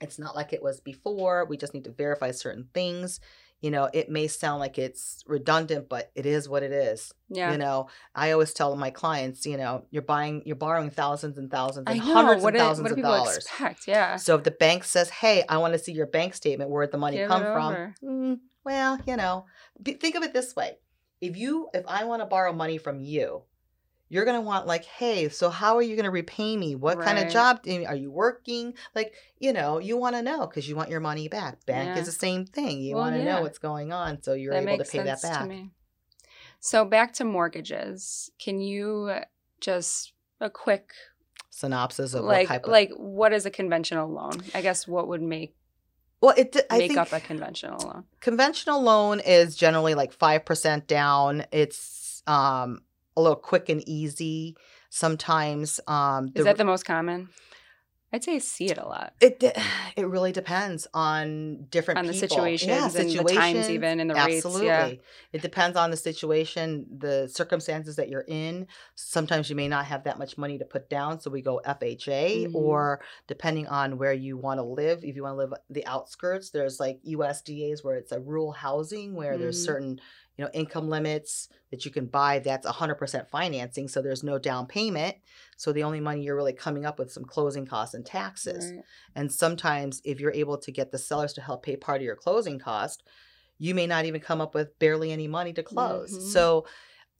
it's 0.00 0.18
not 0.18 0.34
like 0.34 0.52
it 0.52 0.62
was 0.62 0.80
before. 0.80 1.44
We 1.44 1.56
just 1.56 1.74
need 1.74 1.84
to 1.84 1.90
verify 1.90 2.30
certain 2.30 2.68
things. 2.72 3.20
You 3.60 3.70
know, 3.70 3.90
it 3.92 4.08
may 4.08 4.26
sound 4.26 4.60
like 4.60 4.78
it's 4.78 5.22
redundant, 5.26 5.90
but 5.90 6.10
it 6.14 6.24
is 6.24 6.48
what 6.48 6.62
it 6.62 6.72
is. 6.72 7.12
Yeah. 7.28 7.52
You 7.52 7.58
know, 7.58 7.88
I 8.14 8.30
always 8.30 8.54
tell 8.54 8.74
my 8.74 8.88
clients, 8.90 9.44
you 9.44 9.58
know, 9.58 9.84
you're 9.90 10.00
buying, 10.00 10.42
you're 10.46 10.56
borrowing 10.56 10.88
thousands 10.88 11.36
and 11.36 11.50
thousands 11.50 11.84
and 11.86 11.98
know. 11.98 12.04
hundreds 12.14 12.42
of 12.42 12.52
do- 12.52 12.58
thousands 12.58 12.90
of 12.90 13.02
dollars. 13.02 13.36
expect? 13.36 13.86
Yeah. 13.86 14.16
So 14.16 14.34
if 14.36 14.44
the 14.44 14.50
bank 14.50 14.84
says, 14.84 15.10
"Hey, 15.10 15.44
I 15.46 15.58
want 15.58 15.74
to 15.74 15.78
see 15.78 15.92
your 15.92 16.06
bank 16.06 16.34
statement, 16.34 16.70
where'd 16.70 16.90
the 16.90 16.98
money 16.98 17.18
Give 17.18 17.28
come 17.28 17.42
from?" 17.42 17.94
Mm, 18.02 18.38
well, 18.64 18.98
you 19.06 19.16
know, 19.16 19.44
be, 19.82 19.92
think 19.92 20.14
of 20.14 20.22
it 20.22 20.32
this 20.32 20.56
way: 20.56 20.78
if 21.20 21.36
you, 21.36 21.68
if 21.74 21.84
I 21.86 22.04
want 22.04 22.22
to 22.22 22.26
borrow 22.26 22.54
money 22.54 22.78
from 22.78 23.00
you, 23.00 23.42
you're 24.10 24.26
gonna 24.26 24.42
want 24.42 24.66
like, 24.66 24.84
"Hey, 24.84 25.30
so 25.30 25.48
how 25.48 25.76
are 25.76 25.82
you 25.82 25.96
gonna 25.96 26.10
repay 26.10 26.56
me? 26.56 26.74
What 26.74 27.00
kind 27.00 27.18
of 27.18 27.28
job 27.32 27.60
are 27.66 27.94
you 27.94 28.10
working?" 28.10 28.74
Like, 28.94 29.14
you 29.38 29.54
know, 29.54 29.78
you 29.78 29.96
want 29.96 30.16
to 30.16 30.22
know 30.22 30.46
because 30.46 30.68
you 30.68 30.76
want 30.76 30.90
your 30.90 31.00
money 31.00 31.28
back. 31.28 31.64
Bank 31.64 31.94
Yeah. 31.94 32.00
is 32.00 32.06
the 32.06 32.12
same 32.12 32.44
thing. 32.44 32.82
You 32.82 32.96
Well, 32.96 33.04
want 33.04 33.16
to 33.16 33.22
yeah. 33.22 33.36
know 33.36 33.42
what's 33.42 33.58
going 33.58 33.92
on, 33.92 34.22
so 34.22 34.34
you're 34.34 34.52
that 34.52 34.68
able 34.68 34.84
to 34.84 34.90
pay 34.90 35.02
that 35.02 35.20
to 35.20 35.26
back. 35.28 35.48
me. 35.48 35.70
So 36.58 36.84
back 36.84 37.14
to 37.14 37.24
mortgages. 37.24 38.30
Can 38.38 38.60
you 38.60 39.20
just 39.60 40.12
a 40.40 40.50
quick 40.50 40.90
Synopsis 41.50 42.14
of 42.14 42.24
like 42.24 42.48
what 42.48 42.54
type 42.54 42.64
of 42.64 42.70
like 42.70 42.90
what 42.96 43.32
is 43.32 43.46
a 43.46 43.50
conventional 43.50 44.10
loan? 44.10 44.42
I 44.54 44.60
guess 44.60 44.88
what 44.88 45.08
would 45.08 45.22
make 45.22 45.54
well, 46.20 46.34
it. 46.36 46.56
I 46.68 46.78
make 46.78 46.88
think 46.88 46.98
up 46.98 47.12
a 47.12 47.20
conventional 47.20 47.78
loan? 47.86 48.04
conventional 48.20 48.82
loan 48.82 49.20
is 49.20 49.56
generally 49.56 49.94
like 49.94 50.12
5% 50.16 50.86
down 50.86 51.44
it's 51.52 52.22
um 52.26 52.82
a 53.16 53.20
little 53.20 53.36
quick 53.36 53.68
and 53.68 53.86
easy 53.88 54.56
sometimes 54.90 55.80
um 55.86 56.28
Is 56.34 56.44
that 56.44 56.56
the 56.58 56.64
most 56.64 56.84
common? 56.84 57.28
I'd 58.12 58.24
say 58.24 58.34
I 58.34 58.38
see 58.38 58.66
it 58.66 58.76
a 58.78 58.84
lot. 58.86 59.12
it 59.20 59.40
it 59.96 60.06
really 60.06 60.32
depends 60.32 60.86
on 60.92 61.66
different 61.70 61.98
On 61.98 62.06
the 62.06 62.12
situations 62.14 62.68
yeah, 62.68 62.86
and 62.86 62.94
the 62.94 63.24
times 63.24 63.70
even 63.70 64.00
and 64.00 64.10
the 64.10 64.14
rates, 64.16 64.44
absolutely 64.44 64.66
yeah. 64.66 64.88
it 65.32 65.42
depends 65.42 65.76
on 65.76 65.90
the 65.92 65.96
situation 65.96 66.86
the 66.98 67.28
circumstances 67.28 67.94
that 67.96 68.08
you're 68.08 68.24
in 68.26 68.66
sometimes 68.96 69.48
you 69.48 69.54
may 69.54 69.68
not 69.68 69.84
have 69.86 70.02
that 70.04 70.18
much 70.18 70.36
money 70.36 70.58
to 70.58 70.64
put 70.64 70.90
down 70.90 71.20
so 71.20 71.30
we 71.30 71.40
go 71.40 71.60
fha 71.64 72.46
Mhm. 72.48 72.54
or 72.54 73.00
depending 73.28 73.66
on 73.68 73.96
where 73.96 74.12
you 74.12 74.36
want 74.36 74.58
to 74.58 74.64
live 74.64 75.04
if 75.04 75.14
you 75.14 75.22
want 75.22 75.34
to 75.34 75.38
live 75.44 75.52
the 75.68 75.86
outskirts 75.86 76.50
there's 76.50 76.80
like 76.80 76.98
usdas 77.06 77.84
where 77.84 77.96
it's 77.96 78.10
a 78.12 78.18
rural 78.20 78.50
housing 78.52 79.14
where 79.14 79.38
there's 79.38 79.58
Mhm. 79.60 79.64
certain 79.64 80.00
you 80.40 80.46
know 80.46 80.50
income 80.54 80.88
limits 80.88 81.50
that 81.70 81.84
you 81.84 81.90
can 81.90 82.06
buy 82.06 82.38
that's 82.38 82.66
100% 82.66 83.28
financing 83.28 83.88
so 83.88 84.00
there's 84.00 84.22
no 84.22 84.38
down 84.38 84.66
payment 84.66 85.16
so 85.58 85.70
the 85.70 85.82
only 85.82 86.00
money 86.00 86.22
you're 86.22 86.34
really 86.34 86.54
coming 86.54 86.86
up 86.86 86.98
with 86.98 87.12
some 87.12 87.26
closing 87.26 87.66
costs 87.66 87.94
and 87.94 88.06
taxes 88.06 88.72
Right. 88.74 88.84
and 89.16 89.30
sometimes, 89.30 90.00
if 90.02 90.18
you're 90.18 90.32
able 90.32 90.56
to 90.56 90.72
get 90.72 90.92
the 90.92 90.98
sellers 90.98 91.34
to 91.34 91.42
help 91.42 91.62
pay 91.62 91.76
part 91.76 91.98
of 92.00 92.04
your 92.04 92.16
closing 92.16 92.58
cost, 92.58 93.02
you 93.58 93.74
may 93.74 93.86
not 93.86 94.06
even 94.06 94.22
come 94.22 94.40
up 94.40 94.54
with 94.54 94.78
barely 94.78 95.12
any 95.12 95.28
money 95.28 95.52
to 95.52 95.62
close. 95.62 96.10
Mhm. 96.16 96.32
So 96.32 96.66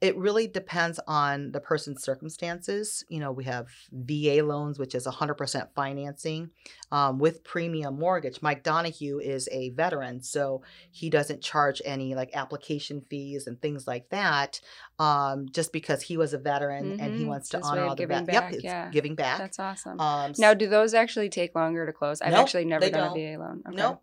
it 0.00 0.16
really 0.16 0.46
depends 0.46 0.98
on 1.06 1.52
the 1.52 1.60
person's 1.60 2.02
circumstances. 2.02 3.04
You 3.08 3.20
know, 3.20 3.32
we 3.32 3.44
have 3.44 3.66
VA 3.92 4.42
loans, 4.42 4.78
which 4.78 4.94
is 4.94 5.06
100% 5.06 5.68
financing 5.74 6.50
um, 6.90 7.18
with 7.18 7.44
premium 7.44 7.98
mortgage. 7.98 8.40
Mike 8.40 8.62
Donahue 8.62 9.18
is 9.18 9.48
a 9.52 9.70
veteran, 9.70 10.22
so 10.22 10.62
he 10.90 11.10
doesn't 11.10 11.42
charge 11.42 11.82
any 11.84 12.14
like 12.14 12.30
application 12.34 13.02
fees 13.10 13.46
and 13.46 13.60
things 13.60 13.86
like 13.86 14.08
that 14.10 14.60
um, 14.98 15.46
just 15.50 15.72
because 15.72 16.02
he 16.02 16.16
was 16.16 16.32
a 16.32 16.38
veteran 16.38 16.98
and 17.00 17.14
he 17.14 17.24
Mhm. 17.24 17.28
wants 17.28 17.48
to 17.50 17.60
honor 17.60 17.82
all 17.82 17.94
the 17.96 18.06
Yep, 18.06 18.26
back, 18.26 18.52
it's 18.54 18.64
yeah. 18.64 18.88
giving 18.90 19.14
back. 19.14 19.38
That's 19.38 19.58
awesome. 19.58 20.00
Um, 20.00 20.32
now, 20.38 20.54
do 20.54 20.66
those 20.66 20.94
actually 20.94 21.28
take 21.28 21.54
longer 21.54 21.84
to 21.86 21.92
close? 21.92 22.20
I've 22.22 22.32
Nope, 22.32 22.40
actually 22.42 22.64
never 22.64 22.88
done 22.88 23.08
don't. 23.08 23.18
a 23.18 23.32
VA 23.34 23.38
loan. 23.38 23.62
Okay. 23.66 23.76
Nope. 23.76 24.02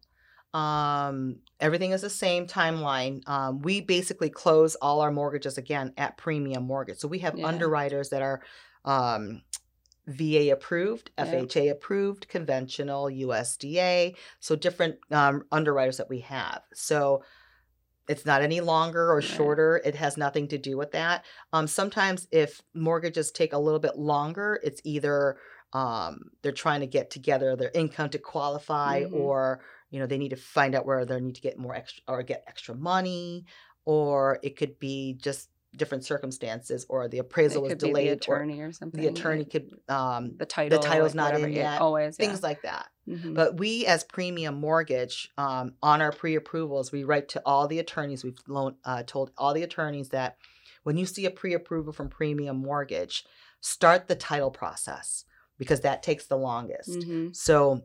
Um, 0.53 1.39
everything 1.59 1.91
is 1.91 2.01
the 2.01 2.09
same 2.09 2.47
timeline. 2.47 3.27
Um, 3.27 3.59
we 3.61 3.81
basically 3.81 4.29
close 4.29 4.75
all 4.75 5.01
our 5.01 5.11
mortgages 5.11 5.57
again 5.57 5.93
at 5.97 6.17
premium 6.17 6.63
mortgage. 6.63 6.97
So 6.99 7.07
we 7.07 7.19
have 7.19 7.37
Yeah. 7.37 7.47
underwriters 7.47 8.09
that 8.09 8.21
are 8.21 8.41
um, 8.85 9.41
VA 10.07 10.51
approved, 10.51 11.11
Yeah. 11.17 11.25
FHA 11.25 11.69
approved, 11.71 12.29
conventional, 12.29 13.09
USDA. 13.09 14.15
So 14.39 14.55
different 14.55 14.95
um, 15.11 15.43
underwriters 15.51 15.97
that 15.97 16.07
we 16.09 16.21
have. 16.21 16.61
So 16.73 17.23
it's 18.07 18.25
not 18.25 18.41
any 18.41 18.61
longer 18.61 19.11
or 19.11 19.15
Right. 19.15 19.23
shorter. 19.25 19.81
It 19.83 19.95
has 19.95 20.15
nothing 20.15 20.47
to 20.47 20.57
do 20.57 20.77
with 20.77 20.91
that. 20.91 21.25
Um, 21.51 21.67
sometimes 21.67 22.25
if 22.31 22.61
mortgages 22.73 23.31
take 23.31 23.51
a 23.51 23.57
little 23.57 23.81
bit 23.81 23.97
longer, 23.97 24.59
it's 24.63 24.79
either 24.85 25.37
um, 25.73 26.31
they're 26.41 26.53
trying 26.53 26.79
to 26.79 26.87
get 26.87 27.09
together 27.11 27.57
their 27.57 27.71
income 27.73 28.09
to 28.11 28.17
qualify 28.17 29.03
Mhm. 29.03 29.13
or 29.13 29.59
you 29.89 29.99
know 29.99 30.05
they 30.07 30.17
need 30.17 30.29
to 30.29 30.35
find 30.35 30.75
out 30.75 30.85
where 30.85 31.05
they 31.05 31.19
need 31.19 31.35
to 31.35 31.41
get 31.41 31.57
more 31.57 31.75
extra 31.75 32.03
or 32.07 32.23
get 32.23 32.43
extra 32.47 32.75
money 32.75 33.45
or 33.85 34.39
it 34.43 34.55
could 34.57 34.77
be 34.79 35.13
just 35.21 35.49
different 35.75 36.03
circumstances 36.03 36.85
or 36.89 37.07
the 37.07 37.19
appraisal 37.19 37.59
it 37.59 37.63
was 37.63 37.71
be 37.73 37.75
the 37.75 37.87
delayed 37.87 38.07
or 38.09 38.13
attorney 38.35 38.59
or, 38.61 38.71
something. 38.71 38.99
the 38.99 39.07
attorney 39.07 39.45
could 39.45 39.69
um 39.89 40.35
the 40.37 40.45
title. 40.45 40.79
title's 40.79 41.11
like 41.11 41.15
not 41.15 41.25
whatever. 41.33 41.47
in 41.47 41.53
Yeah, 41.53 41.73
yet, 41.73 41.81
Always. 41.81 42.15
things 42.17 42.39
yeah. 42.41 42.47
like 42.47 42.61
that 42.63 42.87
Mhm. 43.07 43.33
but 43.35 43.57
we 43.59 43.85
as 43.85 44.03
premium 44.03 44.55
mortgage 44.59 45.29
um, 45.37 45.73
on 45.83 46.01
our 46.01 46.11
pre-approvals 46.11 46.91
we 46.91 47.03
write 47.03 47.29
to 47.29 47.41
all 47.45 47.67
the 47.67 47.79
attorneys 47.79 48.23
we've 48.23 48.39
loan, 48.47 48.75
uh, 48.83 49.03
told 49.05 49.31
all 49.37 49.53
the 49.53 49.63
attorneys 49.63 50.09
that 50.09 50.37
when 50.83 50.97
you 50.97 51.05
see 51.05 51.25
a 51.25 51.31
pre-approval 51.31 51.93
from 51.93 52.09
premium 52.09 52.57
mortgage 52.57 53.23
start 53.61 54.07
the 54.07 54.15
title 54.15 54.51
process 54.51 55.25
because 55.57 55.81
that 55.81 56.01
takes 56.03 56.25
the 56.27 56.37
longest 56.37 56.89
Mhm. 56.89 57.35
so 57.35 57.81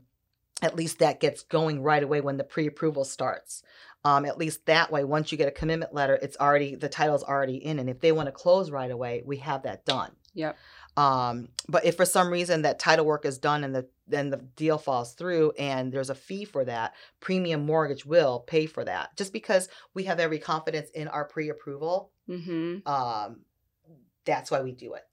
at 0.60 0.76
least 0.76 0.98
that 0.98 1.20
gets 1.20 1.42
going 1.42 1.82
right 1.82 2.02
away 2.02 2.20
when 2.20 2.36
the 2.36 2.44
pre-approval 2.44 3.04
starts. 3.04 3.62
Um, 4.04 4.24
at 4.24 4.36
least 4.36 4.66
that 4.66 4.90
way, 4.90 5.04
once 5.04 5.30
you 5.30 5.38
get 5.38 5.48
a 5.48 5.52
commitment 5.52 5.94
letter, 5.94 6.18
it's 6.20 6.36
already 6.36 6.74
the 6.74 6.88
title's 6.88 7.22
already 7.22 7.56
in, 7.56 7.78
and 7.78 7.88
if 7.88 8.00
they 8.00 8.10
want 8.12 8.26
to 8.26 8.32
close 8.32 8.70
right 8.70 8.90
away, 8.90 9.22
we 9.24 9.36
have 9.38 9.62
that 9.62 9.84
done. 9.84 10.10
Yep. 10.34 10.56
Um, 10.96 11.48
but 11.68 11.84
if 11.84 11.96
for 11.96 12.04
some 12.04 12.30
reason 12.30 12.62
that 12.62 12.78
title 12.78 13.06
work 13.06 13.24
is 13.24 13.38
done 13.38 13.64
and 13.64 13.74
the 13.74 13.88
then 14.06 14.30
the 14.30 14.38
deal 14.56 14.76
falls 14.76 15.14
through 15.14 15.52
and 15.58 15.90
there's 15.90 16.10
a 16.10 16.14
fee 16.14 16.44
for 16.44 16.64
that, 16.64 16.94
premium 17.20 17.64
mortgage 17.64 18.04
will 18.04 18.40
pay 18.40 18.66
for 18.66 18.84
that. 18.84 19.16
Just 19.16 19.32
because 19.32 19.68
we 19.94 20.04
have 20.04 20.20
every 20.20 20.38
confidence 20.38 20.90
in 20.90 21.08
our 21.08 21.24
pre-approval, 21.24 22.10
Mhm. 22.28 22.86
um, 22.86 23.44
that's 24.26 24.50
why 24.50 24.60
we 24.60 24.72
do 24.72 24.94
it 24.94 25.04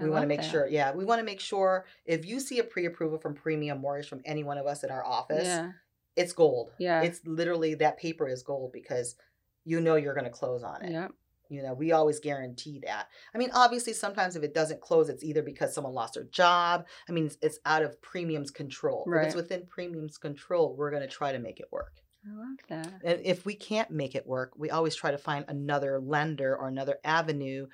we 0.00 0.10
want 0.10 0.22
to 0.22 0.28
make 0.28 0.40
that. 0.40 0.50
sure 0.50 0.66
yeah 0.68 0.92
we 0.92 1.04
want 1.04 1.18
to 1.20 1.24
make 1.24 1.40
sure 1.40 1.84
if 2.04 2.26
you 2.26 2.40
see 2.40 2.58
a 2.58 2.64
pre-approval 2.64 3.18
from 3.18 3.34
premium 3.34 3.80
mortgage 3.80 4.08
from 4.08 4.20
any 4.24 4.44
one 4.44 4.58
of 4.58 4.66
us 4.66 4.84
in 4.84 4.90
our 4.90 5.04
office 5.04 5.46
Yeah. 5.46 5.72
it's 6.16 6.32
gold 6.32 6.70
Yeah. 6.78 7.02
it's 7.02 7.20
literally 7.24 7.74
that 7.76 7.98
paper 7.98 8.28
is 8.28 8.42
gold 8.42 8.72
because 8.72 9.16
you 9.64 9.80
know 9.80 9.96
you're 9.96 10.14
going 10.14 10.24
to 10.24 10.30
close 10.30 10.62
on 10.62 10.82
it 10.84 10.92
Yep. 10.92 11.12
you 11.48 11.62
know 11.62 11.74
we 11.74 11.92
always 11.92 12.20
guarantee 12.20 12.80
that 12.86 13.08
i 13.34 13.38
mean 13.38 13.50
obviously 13.54 13.92
sometimes 13.92 14.36
if 14.36 14.42
it 14.42 14.54
doesn't 14.54 14.80
close 14.80 15.08
it's 15.08 15.24
either 15.24 15.42
because 15.42 15.74
someone 15.74 15.94
lost 15.94 16.14
their 16.14 16.24
job 16.24 16.86
i 17.08 17.12
mean 17.12 17.26
it's, 17.26 17.38
it's 17.42 17.58
out 17.64 17.82
of 17.82 18.00
premium's 18.02 18.50
control 18.50 19.04
if 19.06 19.12
Right. 19.12 19.26
it's 19.26 19.34
within 19.34 19.66
premium's 19.66 20.18
control 20.18 20.74
we're 20.76 20.90
going 20.90 21.02
to 21.02 21.08
try 21.08 21.32
to 21.32 21.38
make 21.38 21.60
it 21.60 21.68
work 21.72 21.92
I 22.28 22.34
love 22.36 22.58
that. 22.70 22.92
and 23.04 23.20
if 23.24 23.46
we 23.46 23.54
can't 23.54 23.88
make 23.88 24.16
it 24.16 24.26
work, 24.26 24.50
we 24.56 24.68
always 24.70 24.96
try 24.96 25.12
to 25.12 25.18
find 25.18 25.44
another 25.46 26.00
lender 26.00 26.56
or 26.56 26.66
another 26.66 26.98
avenue 27.04 27.68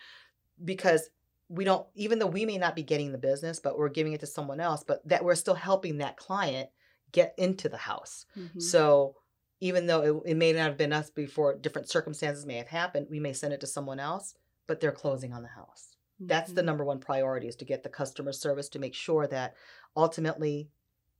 because 0.62 1.08
we 1.52 1.64
don't, 1.64 1.86
even 1.94 2.18
though 2.18 2.26
we 2.26 2.46
may 2.46 2.58
not 2.58 2.76
be 2.76 2.82
getting 2.82 3.12
the 3.12 3.18
business, 3.18 3.60
but 3.60 3.78
we're 3.78 3.88
giving 3.90 4.12
it 4.14 4.20
to 4.20 4.26
someone 4.26 4.60
else, 4.60 4.84
but 4.84 5.06
that 5.08 5.24
we're 5.24 5.34
still 5.34 5.54
helping 5.54 5.98
that 5.98 6.16
client 6.16 6.70
get 7.12 7.34
into 7.38 7.68
the 7.68 7.76
house. 7.76 8.26
Mhm. 8.36 8.50
So 8.60 9.16
even 9.60 9.86
though 9.86 10.22
it, 10.24 10.32
it 10.32 10.36
may 10.36 10.52
not 10.52 10.60
have 10.62 10.76
been 10.78 10.92
us 10.92 11.10
before, 11.10 11.54
different 11.54 11.88
circumstances 11.88 12.46
may 12.46 12.56
have 12.56 12.68
happened, 12.68 13.08
we 13.10 13.20
may 13.20 13.32
send 13.32 13.52
it 13.52 13.60
to 13.60 13.66
someone 13.66 14.00
else, 14.00 14.34
but 14.66 14.80
they're 14.80 14.92
closing 14.92 15.32
on 15.32 15.42
the 15.42 15.48
house. 15.48 15.96
That's 16.26 16.52
the 16.52 16.62
Mhm. 16.62 16.66
number 16.66 16.84
one 16.84 17.00
priority 17.00 17.48
is 17.48 17.56
to 17.56 17.64
get 17.64 17.82
the 17.82 17.88
customer 17.90 18.32
service 18.32 18.68
to 18.70 18.78
make 18.78 18.94
sure 18.94 19.26
that 19.26 19.54
ultimately 19.96 20.70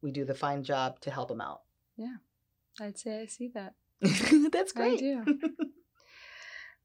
we 0.01 0.13
do 0.13 0.25
the 0.25 0.35
fine 0.35 0.63
job 0.65 1.01
to 1.01 1.11
help 1.11 1.29
them 1.29 1.41
out. 1.41 1.63
Yeah, 1.97 2.17
I'd 2.81 2.99
say 2.99 3.21
I 3.23 3.27
see 3.27 3.49
that. 3.49 3.75
That's 4.53 4.73
great. 4.73 5.03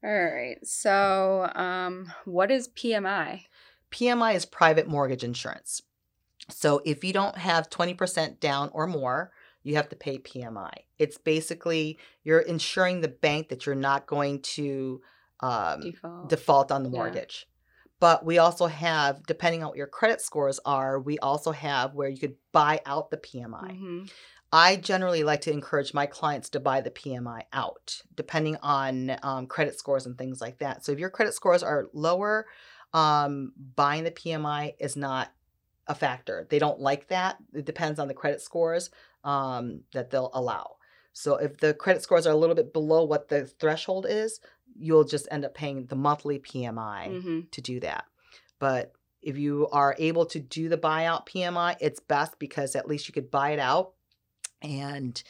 All 0.04 0.10
right. 0.24 0.64
So, 0.64 1.50
um, 1.54 2.12
what 2.24 2.50
is 2.50 2.68
PMI? 2.68 3.44
PMI 3.90 4.34
is 4.34 4.44
private 4.44 4.86
mortgage 4.86 5.24
insurance. 5.24 5.82
So 6.50 6.80
if 6.84 7.02
you 7.04 7.12
don't 7.12 7.36
have 7.36 7.68
20% 7.68 8.40
down 8.40 8.70
or 8.72 8.86
more, 8.86 9.32
you 9.62 9.74
have 9.76 9.88
to 9.90 9.96
pay 9.96 10.18
PMI. 10.18 10.72
It's 10.98 11.18
basically 11.18 11.98
you're 12.22 12.40
insuring 12.40 13.00
the 13.00 13.08
bank 13.08 13.48
that 13.48 13.66
you're 13.66 13.74
not 13.74 14.06
going 14.06 14.40
to 14.42 15.00
um, 15.40 15.80
Default. 15.80 16.28
default 16.28 16.72
on 16.72 16.82
the 16.82 16.90
Yeah. 16.90 16.98
mortgage. 16.98 17.46
But 18.00 18.24
we 18.24 18.38
also 18.38 18.66
have, 18.66 19.24
depending 19.26 19.62
on 19.62 19.68
what 19.70 19.76
your 19.76 19.86
credit 19.88 20.20
scores 20.20 20.60
are, 20.64 21.00
we 21.00 21.18
also 21.18 21.50
have 21.50 21.94
where 21.94 22.08
you 22.08 22.18
could 22.18 22.36
buy 22.52 22.80
out 22.86 23.10
the 23.10 23.16
PMI. 23.16 23.72
Mhm. 23.72 24.10
I 24.52 24.76
generally 24.76 25.24
like 25.24 25.42
to 25.42 25.52
encourage 25.52 25.92
my 25.92 26.06
clients 26.06 26.48
to 26.50 26.60
buy 26.60 26.80
the 26.80 26.90
PMI 26.90 27.42
out, 27.52 28.00
depending 28.14 28.56
on 28.62 29.16
um, 29.22 29.46
credit 29.46 29.78
scores 29.78 30.06
and 30.06 30.16
things 30.16 30.40
like 30.40 30.58
that. 30.58 30.84
So 30.84 30.92
if 30.92 30.98
your 30.98 31.10
credit 31.10 31.34
scores 31.34 31.62
are 31.62 31.88
lower, 31.92 32.46
um, 32.94 33.52
buying 33.76 34.04
the 34.04 34.10
PMI 34.10 34.74
is 34.78 34.96
not 34.96 35.32
a 35.86 35.94
factor. 35.94 36.46
They 36.48 36.58
don't 36.58 36.80
like 36.80 37.08
that. 37.08 37.36
It 37.52 37.66
depends 37.66 37.98
on 37.98 38.08
the 38.08 38.14
credit 38.14 38.40
scores 38.40 38.90
um, 39.24 39.82
that 39.92 40.10
they'll 40.10 40.30
allow. 40.32 40.76
So 41.12 41.36
if 41.36 41.58
the 41.58 41.74
credit 41.74 42.02
scores 42.02 42.26
are 42.26 42.32
a 42.32 42.36
little 42.36 42.54
bit 42.54 42.72
below 42.72 43.04
what 43.04 43.28
the 43.28 43.44
threshold 43.46 44.06
is, 44.08 44.40
you'll 44.78 45.04
just 45.04 45.28
end 45.30 45.44
up 45.44 45.54
paying 45.54 45.86
the 45.86 45.96
monthly 45.96 46.38
PMI 46.38 47.08
Mhm. 47.08 47.50
to 47.50 47.60
do 47.60 47.80
that. 47.80 48.04
But 48.58 48.92
if 49.20 49.36
you 49.36 49.68
are 49.72 49.96
able 49.98 50.24
to 50.26 50.38
do 50.40 50.68
the 50.68 50.78
buyout 50.78 51.26
PMI, 51.26 51.76
it's 51.80 52.00
best 52.00 52.38
because 52.38 52.76
at 52.76 52.86
least 52.86 53.08
you 53.08 53.12
could 53.12 53.30
buy 53.30 53.50
it 53.50 53.58
out 53.58 53.94
and 54.62 55.22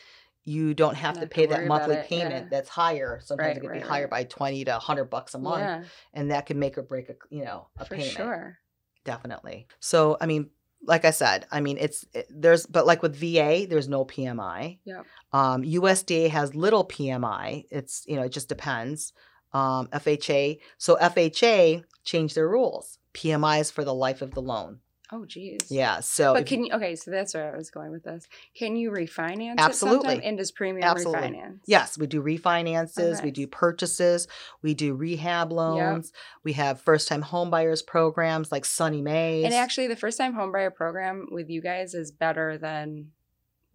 you 0.45 0.73
don't 0.73 0.95
have 0.97 1.17
Not 1.17 1.21
to 1.23 1.27
to 1.27 1.35
pay 1.35 1.47
that 1.47 1.59
worry 1.59 1.67
about 1.67 1.89
monthly 1.89 2.03
payment 2.09 2.45
yeah. 2.45 2.49
that's 2.51 2.69
higher. 2.71 3.21
Sometimes 3.23 3.47
Right, 3.49 3.57
it 3.57 3.61
could 3.61 3.73
be 3.73 3.79
right, 3.81 3.87
higher 3.87 4.09
by 4.09 4.25
20 4.25 4.65
to 4.65 4.71
100 4.73 5.05
bucks 5.07 5.35
a 5.35 5.39
month 5.39 5.61
Yeah, 5.61 5.85
and 6.15 6.31
that 6.31 6.47
can 6.47 6.59
make 6.59 6.79
or 6.79 6.83
break 6.83 7.11
a, 7.11 7.17
you 7.29 7.45
know, 7.45 7.69
a 7.77 7.85
for 7.85 7.97
payment. 7.97 8.13
sure. 8.13 8.59
Definitely. 9.05 9.67
So, 9.81 10.17
I 10.21 10.27
mean, 10.27 10.51
like 10.83 11.05
I 11.05 11.11
said, 11.11 11.47
I 11.51 11.61
mean, 11.61 11.77
it's 11.79 12.05
it, 12.15 12.27
there's, 12.31 12.65
but 12.67 12.87
like 12.87 13.03
with 13.03 13.17
VA, 13.17 13.67
there's 13.69 13.89
no 13.89 14.05
PMI. 14.05 14.79
Yep. 14.85 15.07
Um, 15.33 15.63
USDA 15.63 16.31
has 16.31 16.55
little 16.55 16.87
PMI. 16.87 17.65
It's, 17.71 18.05
you 18.07 18.17
know, 18.17 18.23
it 18.23 18.33
just 18.33 18.49
depends. 18.49 19.13
Um, 19.53 19.89
FHA. 19.89 20.61
So 20.79 20.97
FHA 20.97 21.85
changed 22.05 22.35
their 22.35 22.49
rules. 22.49 22.99
PMI 23.15 23.61
is 23.61 23.71
for 23.71 23.83
the 23.85 23.95
life 23.95 24.23
of 24.23 24.33
the 24.35 24.43
loan. 24.43 24.81
Oh, 25.11 25.25
geez. 25.25 25.71
Yeah. 25.71 26.01
So, 26.01 26.35
But 26.35 26.43
if- 26.43 26.49
can 26.49 26.65
you? 26.67 26.73
Okay, 26.75 26.95
so 26.95 27.11
that's 27.11 27.33
where 27.33 27.53
I 27.53 27.57
was 27.57 27.71
going 27.71 27.91
with 27.91 28.05
this. 28.05 28.27
Can 28.55 28.77
you 28.77 28.91
refinance? 28.91 29.57
Absolutely. 29.57 30.23
And 30.23 30.37
does 30.37 30.51
premium 30.53 30.87
Absolutely. 30.87 31.29
refinance? 31.31 31.61
yes, 31.67 31.97
we 31.97 32.07
do 32.07 32.23
refinances, 32.23 33.23
we 33.23 33.31
do 33.31 33.47
purchases, 33.47 34.29
we 34.63 34.75
do 34.75 34.95
rehab 34.95 35.51
loans, 35.51 36.13
we 36.45 36.53
have 36.55 36.81
first 36.81 37.09
time 37.09 37.23
home 37.23 37.49
buyers 37.51 37.81
programs 37.81 38.53
like 38.53 38.65
SONYMAs. 38.65 39.45
And 39.45 39.55
actually, 39.55 39.87
the 39.87 39.97
first 39.97 40.19
time 40.19 40.35
homebuyer 40.35 40.75
program 40.75 41.29
with 41.31 41.49
you 41.49 41.63
guys 41.63 41.95
is 41.95 42.11
better 42.13 42.59
than. 42.59 43.13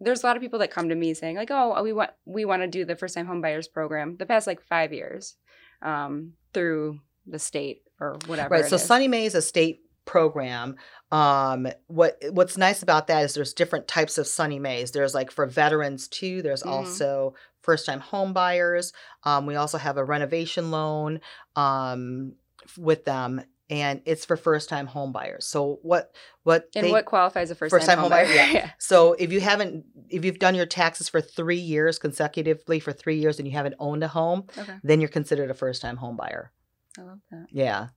There's 0.00 0.22
a 0.22 0.26
lot 0.26 0.36
of 0.36 0.42
people 0.42 0.58
that 0.58 0.70
come 0.70 0.88
to 0.88 0.94
me 0.94 1.14
saying 1.14 1.36
like, 1.36 1.50
"Oh, 1.50 1.80
we 1.82 1.92
want 1.92 2.10
we 2.24 2.44
want 2.44 2.62
to 2.62 2.68
do 2.68 2.84
the 2.84 2.96
first 2.96 3.14
time 3.14 3.26
homebuyers 3.26 3.72
program." 3.72 4.16
The 4.18 4.26
past 4.26 4.46
like 4.46 4.60
five 4.60 4.92
years, 4.92 5.36
um, 5.82 6.34
through 6.52 7.00
the 7.26 7.38
state 7.38 7.82
or 8.00 8.18
whatever. 8.26 8.54
right 8.56 8.66
so 8.66 8.76
SONYMA 8.76 9.24
is 9.24 9.34
a 9.34 9.40
state 9.40 9.80
program 10.04 10.76
um 11.12 11.66
what 11.86 12.16
what's 12.30 12.56
nice 12.58 12.82
about 12.82 13.06
that 13.06 13.24
is 13.24 13.34
there's 13.34 13.54
different 13.54 13.88
types 13.88 14.18
of 14.18 14.26
SONYMAs 14.26 14.92
there's 14.92 15.14
like 15.14 15.30
for 15.30 15.46
veterans 15.46 16.08
too 16.08 16.42
there's 16.42 16.62
Mhm. 16.62 16.70
also 16.70 17.34
first 17.62 17.86
time 17.86 18.00
home 18.00 18.32
buyers 18.32 18.92
um 19.24 19.46
we 19.46 19.56
also 19.56 19.78
have 19.78 19.96
a 19.96 20.04
renovation 20.04 20.70
loan 20.70 21.20
um 21.56 22.34
with 22.76 23.04
them 23.04 23.42
and 23.70 24.02
it's 24.04 24.26
for 24.26 24.36
first 24.36 24.68
time 24.68 24.86
home 24.86 25.10
buyers 25.12 25.46
so 25.46 25.78
what 25.82 26.14
what 26.42 26.68
And 26.76 26.84
they 26.86 26.90
what 26.90 27.06
qualifies 27.06 27.50
a 27.50 27.54
first, 27.54 27.70
First-time 27.70 27.96
time 27.98 28.10
homebuyer, 28.10 28.26
homebuyer? 28.26 28.52
yeah. 28.54 28.70
So 28.78 29.14
if 29.14 29.32
you 29.32 29.40
haven't, 29.40 29.86
if 30.10 30.22
you've 30.26 30.38
done 30.38 30.54
your 30.54 30.66
taxes 30.66 31.08
for 31.08 31.22
three 31.22 31.56
years 31.56 31.98
consecutively 31.98 32.78
for 32.80 32.92
three 32.92 33.16
years 33.18 33.38
and 33.38 33.48
you 33.48 33.54
haven't 33.54 33.76
owned 33.78 34.04
a 34.04 34.08
home, 34.08 34.44
Okay, 34.58 34.74
then 34.82 35.00
you're 35.00 35.08
considered 35.08 35.50
a 35.50 35.54
first 35.54 35.80
time 35.80 35.96
home 35.96 36.16
buyer. 36.18 36.52
I 36.98 37.02
love 37.02 37.20
that. 37.30 37.46
Yeah. 37.50 37.88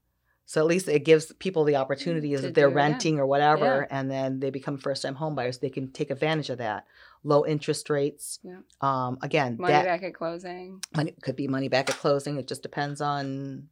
So 0.50 0.62
at 0.62 0.66
least 0.66 0.88
it 0.88 1.04
gives 1.04 1.30
people 1.34 1.64
the 1.64 1.76
opportunities 1.76 2.40
To 2.40 2.46
if 2.48 2.54
they're 2.54 2.70
do 2.70 2.74
it, 2.74 2.78
yeah. 2.80 2.82
renting 2.86 3.18
or 3.20 3.26
whatever, 3.26 3.86
and 3.90 4.10
then 4.10 4.40
they 4.40 4.48
become 4.48 4.78
first 4.78 5.02
time 5.02 5.14
homebuyers. 5.16 5.60
They 5.60 5.68
can 5.68 5.92
take 5.92 6.10
advantage 6.10 6.48
of 6.48 6.56
that. 6.56 6.86
Low 7.22 7.44
interest 7.44 7.90
rates. 7.90 8.38
Yeah. 8.42 8.60
Um, 8.80 9.18
again, 9.20 9.58
Money 9.60 9.74
that 9.74 9.84
back 9.84 10.02
at 10.04 10.14
closing. 10.14 10.80
money 10.96 11.12
could 11.20 11.36
be 11.36 11.48
money 11.48 11.68
back 11.68 11.90
at 11.90 11.96
closing. 11.96 12.38
It 12.38 12.48
just 12.48 12.62
depends 12.62 13.02
on 13.02 13.68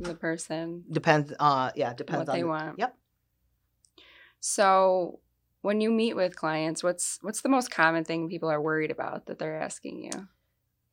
The 0.00 0.14
person, 0.14 0.84
depends. 0.90 1.30
Uh, 1.38 1.72
yeah, 1.76 1.92
depends 1.92 2.20
on. 2.20 2.26
what 2.26 2.28
on 2.30 2.36
they 2.36 2.42
the- 2.42 2.48
want. 2.48 2.78
Yep. 2.78 2.96
So, 4.40 5.20
when 5.60 5.82
you 5.82 5.90
meet 5.90 6.16
with 6.16 6.36
clients, 6.36 6.82
what's 6.82 7.18
what's 7.20 7.42
the 7.42 7.50
most 7.50 7.70
common 7.70 8.04
thing 8.04 8.30
people 8.30 8.48
are 8.48 8.62
worried 8.62 8.90
about 8.90 9.26
that 9.26 9.38
they're 9.38 9.60
asking 9.60 10.04
you? 10.04 10.28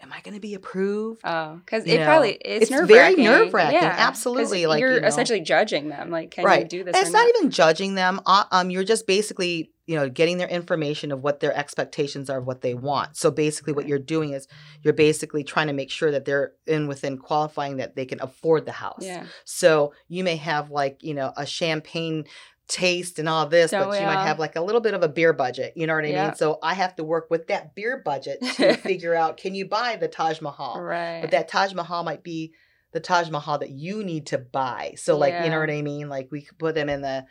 Am 0.01 0.11
I 0.11 0.19
going 0.21 0.33
to 0.33 0.39
be 0.39 0.53
approved? 0.55 1.21
Oh, 1.23 1.57
because 1.63 1.85
it 1.85 1.97
know, 1.99 2.05
probably 2.05 2.31
it's, 2.31 2.69
nerve 2.71 2.89
wracking. 2.89 3.19
it's 3.19 3.27
very 3.27 3.39
nerve-wracking, 3.43 3.73
Yeah, 3.81 3.91
'cause 3.91 3.99
absolutely, 3.99 4.65
like, 4.65 4.79
you're 4.79 4.95
you 4.95 5.01
know- 5.01 5.07
essentially 5.07 5.41
judging 5.41 5.89
them. 5.89 6.09
Like, 6.09 6.31
can 6.31 6.59
you 6.59 6.65
do 6.67 6.83
this? 6.83 6.95
And 6.95 7.03
it's 7.03 7.13
not 7.13 7.27
even 7.29 7.51
judging 7.51 7.95
them. 7.95 8.19
Uh, 8.25 8.45
um, 8.51 8.69
you're 8.71 8.83
just 8.83 9.05
basically, 9.07 9.71
you 9.85 9.95
know, 9.95 10.09
getting 10.09 10.37
their 10.37 10.47
information 10.47 11.11
of 11.11 11.21
what 11.21 11.39
their 11.39 11.55
expectations 11.55 12.29
are 12.29 12.39
of 12.39 12.47
what 12.47 12.61
they 12.61 12.73
want. 12.73 13.15
So 13.15 13.29
basically, 13.31 13.73
what 13.73 13.87
you're 13.87 13.99
doing 13.99 14.31
is 14.33 14.47
you're 14.81 14.93
basically 14.93 15.43
trying 15.43 15.67
to 15.67 15.73
make 15.73 15.91
sure 15.91 16.11
that 16.11 16.25
they're 16.25 16.53
in 16.65 16.87
within 16.87 17.17
qualifying 17.17 17.77
that 17.77 17.95
they 17.95 18.05
can 18.05 18.21
afford 18.21 18.65
the 18.65 18.71
house. 18.71 19.01
Yeah. 19.03 19.25
So 19.45 19.93
you 20.07 20.23
may 20.23 20.37
have 20.37 20.71
like, 20.71 20.97
you 21.03 21.13
know, 21.13 21.31
a 21.37 21.45
champagne 21.45 22.25
taste 22.71 23.19
and 23.19 23.27
all 23.29 23.45
this, 23.45 23.73
Oh, 23.73 23.85
but 23.85 23.99
you 23.99 24.07
might 24.07 24.19
have 24.19 24.39
like 24.39 24.55
a 24.55 24.61
little 24.61 24.81
bit 24.81 24.93
of 24.93 25.03
a 25.03 25.09
beer 25.09 25.33
budget. 25.33 25.73
You 25.75 25.85
know 25.87 25.93
what 25.95 26.05
I 26.05 26.09
Yeah. 26.09 26.25
mean? 26.27 26.35
So 26.35 26.57
I 26.63 26.73
have 26.73 26.95
to 26.95 27.03
work 27.03 27.29
with 27.29 27.47
that 27.47 27.75
beer 27.75 28.01
budget 28.03 28.39
to 28.55 28.75
figure 28.77 29.13
out 29.13 29.37
can 29.37 29.53
you 29.53 29.65
buy 29.65 29.97
the 29.97 30.07
Taj 30.07 30.41
Mahal? 30.41 30.81
Right. 30.81 31.21
But 31.21 31.31
that 31.31 31.47
Taj 31.47 31.73
Mahal 31.73 32.03
might 32.03 32.23
be 32.23 32.53
the 32.93 32.99
Taj 32.99 33.29
Mahal 33.29 33.59
that 33.59 33.69
you 33.69 34.03
need 34.03 34.27
to 34.27 34.37
buy. 34.37 34.93
So 34.97 35.17
like, 35.17 35.35
you 35.43 35.49
know 35.49 35.59
what 35.59 35.69
I 35.69 35.81
mean? 35.81 36.09
Like 36.09 36.29
we 36.31 36.41
could 36.41 36.57
put 36.57 36.75
them 36.75 36.89
in 36.89 37.01
the 37.01 37.25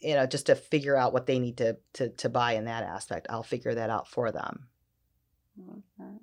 you 0.00 0.14
know, 0.14 0.24
just 0.26 0.46
to 0.46 0.54
figure 0.54 0.96
out 0.96 1.12
what 1.12 1.26
they 1.26 1.38
need 1.38 1.58
to 1.58 1.76
to 1.94 2.08
to 2.08 2.28
buy 2.28 2.52
in 2.54 2.64
that 2.64 2.82
aspect. 2.84 3.26
I'll 3.30 3.42
figure 3.42 3.74
that 3.74 3.90
out 3.90 4.08
for 4.08 4.32
them 4.32 4.66
that. 5.98 6.18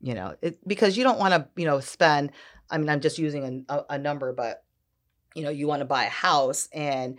you 0.00 0.14
know 0.14 0.34
it, 0.40 0.66
because 0.66 0.96
you 0.96 1.04
don't 1.04 1.18
want 1.18 1.34
to 1.34 1.48
you 1.56 1.66
know 1.66 1.80
spend 1.80 2.30
i 2.70 2.78
mean 2.78 2.88
i'm 2.88 3.00
just 3.00 3.18
using 3.18 3.64
a, 3.68 3.74
a, 3.74 3.84
a 3.90 3.98
number 3.98 4.32
but 4.32 4.64
you 5.34 5.42
know 5.42 5.50
you 5.50 5.66
want 5.66 5.80
to 5.80 5.86
buy 5.86 6.04
a 6.04 6.08
house 6.10 6.68
and 6.72 7.18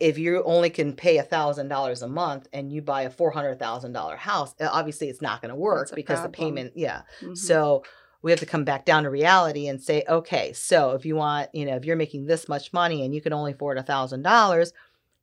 if 0.00 0.16
you 0.18 0.42
only 0.44 0.70
can 0.70 0.94
pay 0.94 1.18
a 1.18 1.22
thousand 1.22 1.68
dollars 1.68 2.00
a 2.02 2.08
month 2.08 2.48
and 2.52 2.72
you 2.72 2.80
buy 2.82 3.02
a 3.02 3.10
four 3.10 3.30
hundred 3.30 3.58
thousand 3.58 3.92
dollar 3.92 4.16
house 4.16 4.54
uh, 4.60 4.68
obviously 4.72 5.08
it's 5.08 5.20
not 5.22 5.40
going 5.42 5.50
to 5.50 5.54
work 5.54 5.88
because 5.94 6.22
the 6.22 6.28
payment 6.30 6.72
yeah 6.74 7.02
Mhm. 7.22 7.36
so 7.36 7.84
we 8.22 8.30
have 8.32 8.40
to 8.40 8.46
come 8.46 8.64
back 8.64 8.84
down 8.84 9.04
to 9.04 9.10
reality 9.10 9.66
and 9.68 9.80
say 9.82 10.02
okay 10.08 10.52
so 10.52 10.92
if 10.92 11.04
you 11.06 11.16
want 11.16 11.54
you 11.54 11.64
know 11.66 11.76
if 11.76 11.84
you're 11.84 11.96
making 11.96 12.26
this 12.26 12.48
much 12.48 12.72
money 12.72 13.04
and 13.04 13.14
you 13.14 13.20
can 13.20 13.32
only 13.32 13.52
afford 13.52 13.78
a 13.78 13.82
thousand 13.82 14.22
dollars 14.22 14.72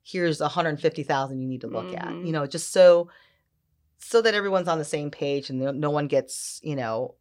here's 0.04 0.40
a 0.42 0.48
hundred 0.48 0.70
and 0.70 0.82
fifty 0.82 1.04
thousand 1.04 1.42
you 1.42 1.48
need 1.48 1.62
to 1.62 1.68
look 1.68 1.92
at 1.94 2.08
Mhm. 2.08 2.26
you 2.26 2.32
know 2.32 2.46
just 2.46 2.72
so 2.72 3.10
so 4.00 4.22
that 4.22 4.36
everyone's 4.36 4.68
on 4.68 4.78
the 4.78 4.86
same 4.86 5.10
page 5.10 5.50
and 5.50 5.60
no 5.60 5.90
one 5.90 6.08
gets 6.08 6.60
you 6.63 6.76
know 6.76 7.16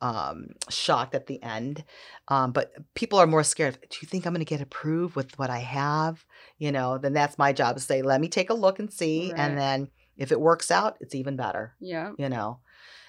um 0.00 0.48
shocked 0.68 1.14
at 1.14 1.26
the 1.26 1.42
end 1.42 1.84
um 2.28 2.52
but 2.52 2.72
people 2.94 3.18
are 3.18 3.26
more 3.26 3.44
scared 3.44 3.78
do 3.88 3.98
you 4.02 4.08
think 4.08 4.26
i'm 4.26 4.32
going 4.34 4.44
to 4.44 4.48
get 4.48 4.60
approved 4.60 5.14
with 5.16 5.38
what 5.38 5.50
i 5.50 5.58
have 5.58 6.24
you 6.58 6.72
know 6.72 6.98
then 6.98 7.12
that's 7.12 7.38
my 7.38 7.52
job 7.52 7.76
to 7.76 7.82
say 7.82 8.02
let 8.02 8.20
me 8.20 8.28
take 8.28 8.50
a 8.50 8.54
look 8.54 8.78
and 8.78 8.92
see 8.92 9.30
Right. 9.30 9.40
and 9.40 9.58
then 9.58 9.88
if 10.16 10.32
it 10.32 10.40
works 10.40 10.70
out 10.70 10.96
it's 11.00 11.14
even 11.14 11.36
better 11.36 11.74
yeah. 11.80 12.12
you 12.18 12.28
know 12.28 12.58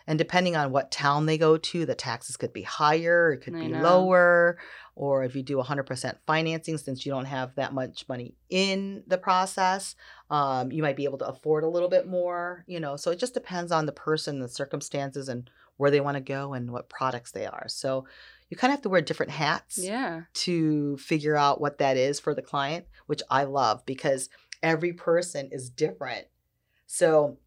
and 0.07 0.19
depending 0.19 0.55
on 0.55 0.71
what 0.71 0.91
town 0.91 1.25
they 1.25 1.37
go 1.37 1.57
to 1.57 1.83
the 1.85 1.95
taxes 1.95 2.37
could 2.37 2.53
be 2.53 2.61
higher 2.61 3.33
it 3.33 3.39
could 3.39 3.55
I 3.55 3.59
be 3.61 3.67
know. 3.69 3.81
lower 3.81 4.57
or 4.97 5.23
if 5.25 5.35
you 5.35 5.43
do 5.43 5.57
100% 5.57 6.15
financing 6.25 6.77
since 6.77 7.05
you 7.05 7.11
don't 7.11 7.25
have 7.25 7.55
that 7.55 7.73
much 7.73 8.07
money 8.07 8.35
in 8.49 9.03
the 9.07 9.17
process 9.17 9.95
um, 10.29 10.71
you 10.71 10.81
might 10.81 10.95
be 10.95 11.03
able 11.05 11.17
to 11.17 11.27
afford 11.27 11.63
a 11.63 11.67
little 11.69 11.89
bit 11.89 12.07
more 12.07 12.63
you 12.67 12.79
know 12.79 12.95
so 12.95 13.11
it 13.11 13.19
just 13.19 13.33
depends 13.33 13.71
on 13.71 13.85
the 13.87 13.91
person 13.91 14.39
the 14.39 14.47
circumstances 14.47 15.27
and 15.27 15.49
where 15.77 15.91
they 15.91 15.99
want 16.01 16.15
to 16.15 16.21
go 16.21 16.53
and 16.53 16.71
what 16.71 16.89
products 16.89 17.31
they 17.31 17.45
are 17.45 17.65
so 17.67 18.05
you 18.49 18.55
kind 18.57 18.71
of 18.71 18.77
have 18.77 18.83
to 18.83 18.89
wear 18.89 19.01
different 19.01 19.31
hats 19.31 19.77
Yeah. 19.79 20.21
to 20.35 20.97
figure 20.97 21.35
out 21.35 21.59
what 21.59 21.79
that 21.79 21.97
is 21.97 22.19
for 22.19 22.35
the 22.35 22.43
client, 22.43 22.85
which 23.07 23.23
I 23.29 23.45
love 23.45 23.83
because 23.87 24.29
every 24.61 24.93
person 24.93 25.49
is 25.51 25.69
different. 25.71 26.27
So 26.85 27.39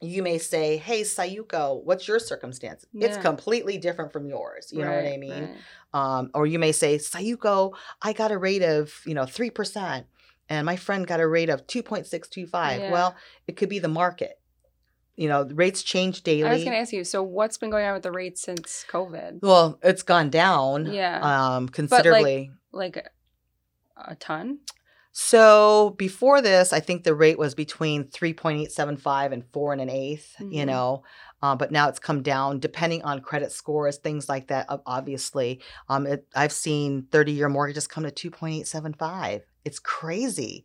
you 0.00 0.22
may 0.22 0.38
say, 0.38 0.76
Hey, 0.76 1.02
Sayuko, 1.02 1.82
what's 1.84 2.06
your 2.06 2.20
circumstance? 2.20 2.86
It's 2.94 3.16
completely 3.16 3.78
different 3.78 4.12
from 4.12 4.28
yours. 4.28 4.70
You 4.72 4.82
know 4.84 4.92
what 4.94 5.06
I 5.06 5.16
mean? 5.16 5.44
right. 5.44 5.56
Um, 5.92 6.30
or 6.34 6.46
you 6.46 6.58
may 6.60 6.72
say, 6.72 6.98
Sayuko, 6.98 7.74
I 8.00 8.12
got 8.12 8.30
a 8.30 8.38
rate 8.38 8.62
of, 8.62 8.92
you 9.06 9.14
know, 9.14 9.24
3%, 9.24 10.04
and 10.48 10.66
my 10.66 10.76
friend 10.76 11.06
got 11.06 11.20
a 11.20 11.26
rate 11.26 11.48
of 11.50 11.66
2.625. 11.66 12.52
Yeah. 12.78 12.90
Well, 12.90 13.16
it 13.48 13.56
could 13.56 13.68
be 13.68 13.78
the 13.80 13.88
market. 13.88 14.38
You 15.16 15.28
know, 15.28 15.44
the 15.44 15.54
rates 15.54 15.82
change 15.82 16.22
daily. 16.22 16.44
I 16.44 16.52
was 16.54 16.64
going 16.64 16.72
to 16.72 16.78
ask 16.80 16.92
you. 16.92 17.04
So, 17.04 17.22
what's 17.22 17.56
been 17.56 17.70
going 17.70 17.86
on 17.86 17.94
with 17.94 18.02
the 18.02 18.12
rates 18.12 18.40
since 18.42 18.84
COVID? 18.90 19.40
well, 19.42 19.78
it's 19.82 20.02
gone 20.02 20.30
down 20.30 20.86
Yeah. 20.92 21.54
um, 21.56 21.68
considerably. 21.68 22.50
like 22.72 23.08
a 23.96 24.16
ton. 24.16 24.58
So 25.16 25.94
before 25.96 26.42
this, 26.42 26.72
I 26.72 26.80
think 26.80 27.04
the 27.04 27.14
rate 27.14 27.38
was 27.38 27.54
between 27.54 28.08
3.875 28.08 29.30
and 29.32 29.44
four 29.52 29.72
and 29.72 29.80
an 29.80 29.88
eighth, 29.88 30.34
you 30.40 30.64
Mhm. 30.64 30.66
know, 30.66 31.04
uh, 31.40 31.54
but 31.54 31.70
now 31.70 31.88
it's 31.88 32.00
come 32.00 32.20
down 32.20 32.58
depending 32.58 33.02
on 33.04 33.20
credit 33.20 33.52
scores, 33.52 33.98
things 33.98 34.28
like 34.28 34.48
that. 34.48 34.66
Obviously, 34.84 35.60
um, 35.88 36.08
it, 36.08 36.26
I've 36.34 36.50
seen 36.50 37.06
30 37.12 37.30
year 37.30 37.48
mortgages 37.48 37.86
come 37.86 38.02
to 38.02 38.10
2.875. 38.10 39.42
It's 39.64 39.78
crazy. 39.78 40.64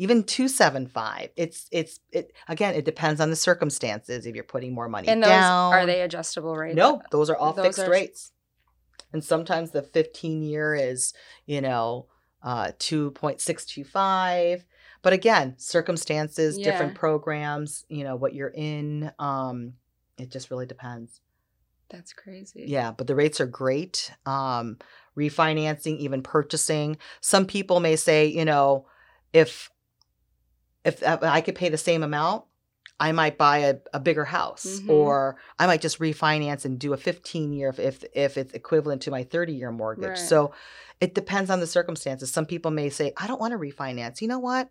Even 0.00 0.24
275. 0.24 1.28
It's, 1.36 1.68
it's, 1.70 2.00
it, 2.10 2.32
again, 2.48 2.74
it 2.74 2.86
depends 2.86 3.20
on 3.20 3.28
the 3.28 3.36
circumstances. 3.36 4.24
If 4.24 4.34
you're 4.34 4.44
putting 4.44 4.72
more 4.74 4.88
money 4.88 5.08
in. 5.08 5.12
And 5.12 5.22
those 5.22 5.28
down. 5.28 5.74
are 5.74 5.84
they 5.84 6.00
adjustable 6.00 6.56
rates? 6.56 6.74
No, 6.74 7.02
those 7.10 7.28
are 7.28 7.36
all 7.36 7.52
Those 7.52 7.66
fixed 7.66 7.80
are- 7.80 7.90
rates. 7.90 8.32
And 9.12 9.22
sometimes 9.22 9.72
the 9.72 9.82
15 9.82 10.42
year 10.42 10.74
is, 10.74 11.12
you 11.44 11.60
know, 11.60 12.06
uh 12.42 12.72
2.625. 12.78 14.64
But 15.02 15.12
again, 15.12 15.54
circumstances, 15.58 16.56
different 16.56 16.94
programs, 16.94 17.84
you 17.88 18.04
know, 18.04 18.16
what 18.16 18.34
you're 18.34 18.52
in, 18.54 19.12
um 19.18 19.74
it 20.18 20.30
just 20.30 20.50
really 20.50 20.66
depends. 20.66 21.20
That's 21.90 22.12
crazy. 22.12 22.64
Yeah, 22.68 22.92
but 22.92 23.06
the 23.06 23.14
rates 23.14 23.40
are 23.40 23.46
great. 23.46 24.12
Um 24.24 24.78
refinancing, 25.16 25.98
even 25.98 26.22
purchasing. 26.22 26.96
Some 27.20 27.44
people 27.46 27.80
may 27.80 27.96
say, 27.96 28.26
you 28.26 28.44
know, 28.44 28.86
if 29.32 29.70
if 30.84 31.02
uh, 31.02 31.18
I 31.22 31.40
could 31.40 31.54
pay 31.54 31.68
the 31.68 31.78
same 31.78 32.02
amount, 32.02 32.44
I 32.98 33.12
might 33.12 33.38
buy 33.38 33.58
a, 33.58 33.76
a 33.94 34.00
bigger 34.00 34.26
house 34.26 34.80
Mhm. 34.82 34.90
or 34.90 35.36
I 35.58 35.66
might 35.66 35.80
just 35.80 35.98
refinance 36.00 36.64
and 36.66 36.78
do 36.78 36.92
a 36.92 36.96
15 36.98 37.52
year 37.52 37.70
if 37.70 37.78
if, 37.78 38.04
if 38.14 38.36
it's 38.36 38.52
equivalent 38.52 39.02
to 39.02 39.10
my 39.10 39.24
30 39.24 39.54
year 39.54 39.72
mortgage. 39.72 40.08
Right. 40.08 40.18
So 40.18 40.52
it 41.00 41.14
depends 41.14 41.48
on 41.48 41.60
the 41.60 41.66
circumstances. 41.66 42.30
Some 42.30 42.44
people 42.44 42.70
may 42.70 42.90
say, 42.90 43.14
I 43.16 43.26
don't 43.26 43.40
want 43.40 43.52
to 43.52 43.58
refinance. 43.58 44.20
You 44.20 44.28
know 44.28 44.38
what? 44.38 44.68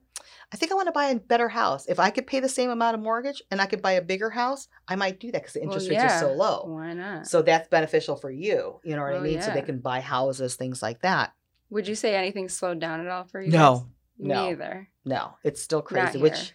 I 0.53 0.57
think 0.57 0.71
I 0.71 0.75
want 0.75 0.87
to 0.87 0.91
buy 0.91 1.05
a 1.05 1.15
better 1.15 1.49
house. 1.49 1.87
If 1.87 1.99
I 1.99 2.11
could 2.11 2.27
pay 2.27 2.39
the 2.39 2.49
same 2.49 2.69
amount 2.69 2.93
of 2.95 3.01
mortgage 3.01 3.41
and 3.49 3.59
I 3.59 3.65
could 3.65 3.81
buy 3.81 3.93
a 3.93 4.01
bigger 4.01 4.29
house, 4.29 4.67
I 4.87 4.95
might 4.95 5.19
do 5.19 5.31
that 5.31 5.41
because 5.41 5.53
the 5.53 5.61
Well, 5.61 5.69
interest 5.69 5.89
rates 5.89 6.03
are 6.03 6.19
so 6.19 6.33
low. 6.33 6.65
Why 6.67 6.93
not? 6.93 7.25
So 7.25 7.41
that's 7.41 7.67
beneficial 7.67 8.15
for 8.15 8.29
you. 8.29 8.79
You 8.83 8.95
know 8.95 9.01
what 9.01 9.09
I 9.09 9.13
Well, 9.13 9.21
mean? 9.23 9.41
So 9.41 9.51
they 9.51 9.63
can 9.63 9.79
buy 9.79 10.01
houses, 10.01 10.55
things 10.55 10.83
like 10.83 11.01
that. 11.01 11.33
Would 11.71 11.87
you 11.87 11.95
say 11.95 12.15
anything 12.15 12.47
slowed 12.47 12.79
down 12.79 12.99
at 12.99 13.07
all 13.07 13.23
for 13.23 13.41
you? 13.41 13.49
No, 13.49 13.73
guys? 13.75 13.83
No. 14.19 14.43
Me 14.43 14.49
either. 14.51 14.89
No, 15.05 15.35
it's 15.43 15.61
still 15.61 15.81
crazy, 15.81 16.19
which 16.19 16.53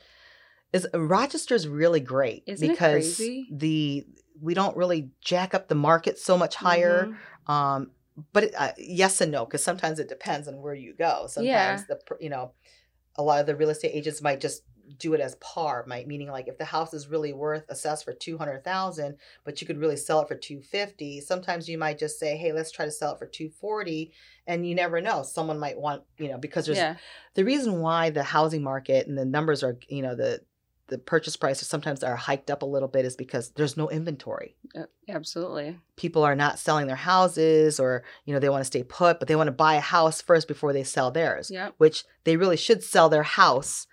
is 0.72 0.87
Rochester's 0.92 1.66
really 1.68 2.00
great 2.00 2.44
Isn't 2.46 2.68
it 2.68 2.72
because 2.72 3.18
the 3.18 4.07
we 4.40 4.55
don't 4.55 4.77
really 4.77 5.11
jack 5.20 5.55
up 5.55 5.68
the 5.68 5.74
market 5.74 6.18
so 6.18 6.37
much 6.37 6.57
higher. 6.57 7.07
Mhm. 7.48 7.50
Um, 7.50 7.90
but 8.33 8.44
it, 8.44 8.55
uh, 8.57 8.72
yes 8.79 9.20
and 9.20 9.33
no, 9.33 9.44
because 9.44 9.62
sometimes 9.62 9.98
it 9.98 10.09
depends 10.09 10.46
on 10.48 10.61
where 10.61 10.74
you 10.74 10.94
go. 10.94 11.27
Sometimes 11.29 11.46
Yeah. 11.46 11.85
the 11.88 11.98
you 12.20 12.31
know, 12.31 12.53
a 13.16 13.22
lot 13.22 13.40
of 13.40 13.46
the 13.46 13.57
real 13.57 13.70
estate 13.70 13.92
agents 13.94 14.22
might 14.22 14.40
just 14.40 14.62
do 14.99 15.14
it 15.14 15.20
as 15.20 15.35
par, 15.37 15.85
might 15.87 16.07
meaning 16.07 16.29
like 16.31 16.49
if 16.49 16.59
the 16.59 16.64
house 16.64 16.92
is 16.94 17.09
really 17.09 17.33
worth 17.33 17.64
assessed 17.68 18.05
for 18.05 18.12
two 18.12 18.38
hundred 18.38 18.64
thousand, 18.64 19.16
but 19.44 19.61
you 19.61 19.66
could 19.66 19.79
really 19.79 19.97
sell 19.97 20.20
it 20.20 20.29
for 20.29 20.35
two 20.35 20.61
fifty. 20.61 21.20
Sometimes 21.20 21.68
you 21.68 21.79
might 21.79 21.99
just 21.99 22.18
say, 22.18 22.37
hey, 22.37 22.53
let's 22.53 22.70
try 22.70 22.85
to 22.85 22.90
sell 22.90 23.12
it 23.14 23.18
for 23.18 23.27
two 23.27 23.49
forty, 23.51 24.12
and 24.47 24.66
you 24.66 24.75
never 24.75 25.01
know. 25.01 25.23
Someone 25.23 25.59
might 25.59 25.79
want 25.79 26.03
you 26.18 26.29
know 26.29 26.38
because 26.38 26.66
there's 26.66 26.79
Yeah. 26.79 26.97
the 27.35 27.44
reason 27.44 27.81
why 27.81 28.11
the 28.11 28.23
housing 28.23 28.62
market 28.62 29.07
and 29.07 29.16
the 29.16 29.25
numbers 29.25 29.62
are 29.62 29.79
you 29.88 30.03
know 30.03 30.14
the 30.14 30.40
the 30.88 30.99
purchase 30.99 31.35
prices 31.35 31.66
sometimes 31.66 32.05
are 32.05 32.14
hiked 32.14 32.51
up 32.51 32.61
a 32.61 32.66
little 32.66 32.88
bit 32.88 33.07
is 33.07 33.16
because 33.16 33.49
there's 33.53 33.75
no 33.75 33.88
inventory 33.88 34.55
Absolutely. 35.09 35.79
people 35.97 36.23
are 36.23 36.35
not 36.37 36.59
selling 36.59 36.87
their 36.87 36.94
houses 36.97 37.81
or 37.81 38.03
you 38.27 38.35
know 38.35 38.38
they 38.40 38.51
want 38.51 38.61
to 38.61 38.66
stay 38.66 38.83
put 38.83 39.18
but 39.18 39.27
they 39.27 39.35
want 39.37 39.47
to 39.49 39.53
buy 39.53 39.77
a 39.77 39.81
house 39.81 40.20
first 40.20 40.47
before 40.47 40.75
they 40.75 40.85
sell 40.85 41.11
theirs 41.11 41.51
Yep. 41.51 41.75
which 41.79 42.05
they 42.25 42.37
really 42.37 42.57
should 42.59 42.83
sell 42.83 43.09
their 43.09 43.23
house 43.23 43.87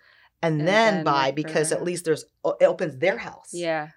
and, 0.44 0.60
And 0.60 0.68
then, 0.68 0.96
then 0.96 1.04
buy 1.04 1.32
because 1.32 1.72
at 1.72 1.84
least 1.84 2.06
there's 2.06 2.26
it 2.60 2.66
opens 2.66 2.98
their 2.98 3.18
house 3.18 3.50
Yeah. 3.54 3.90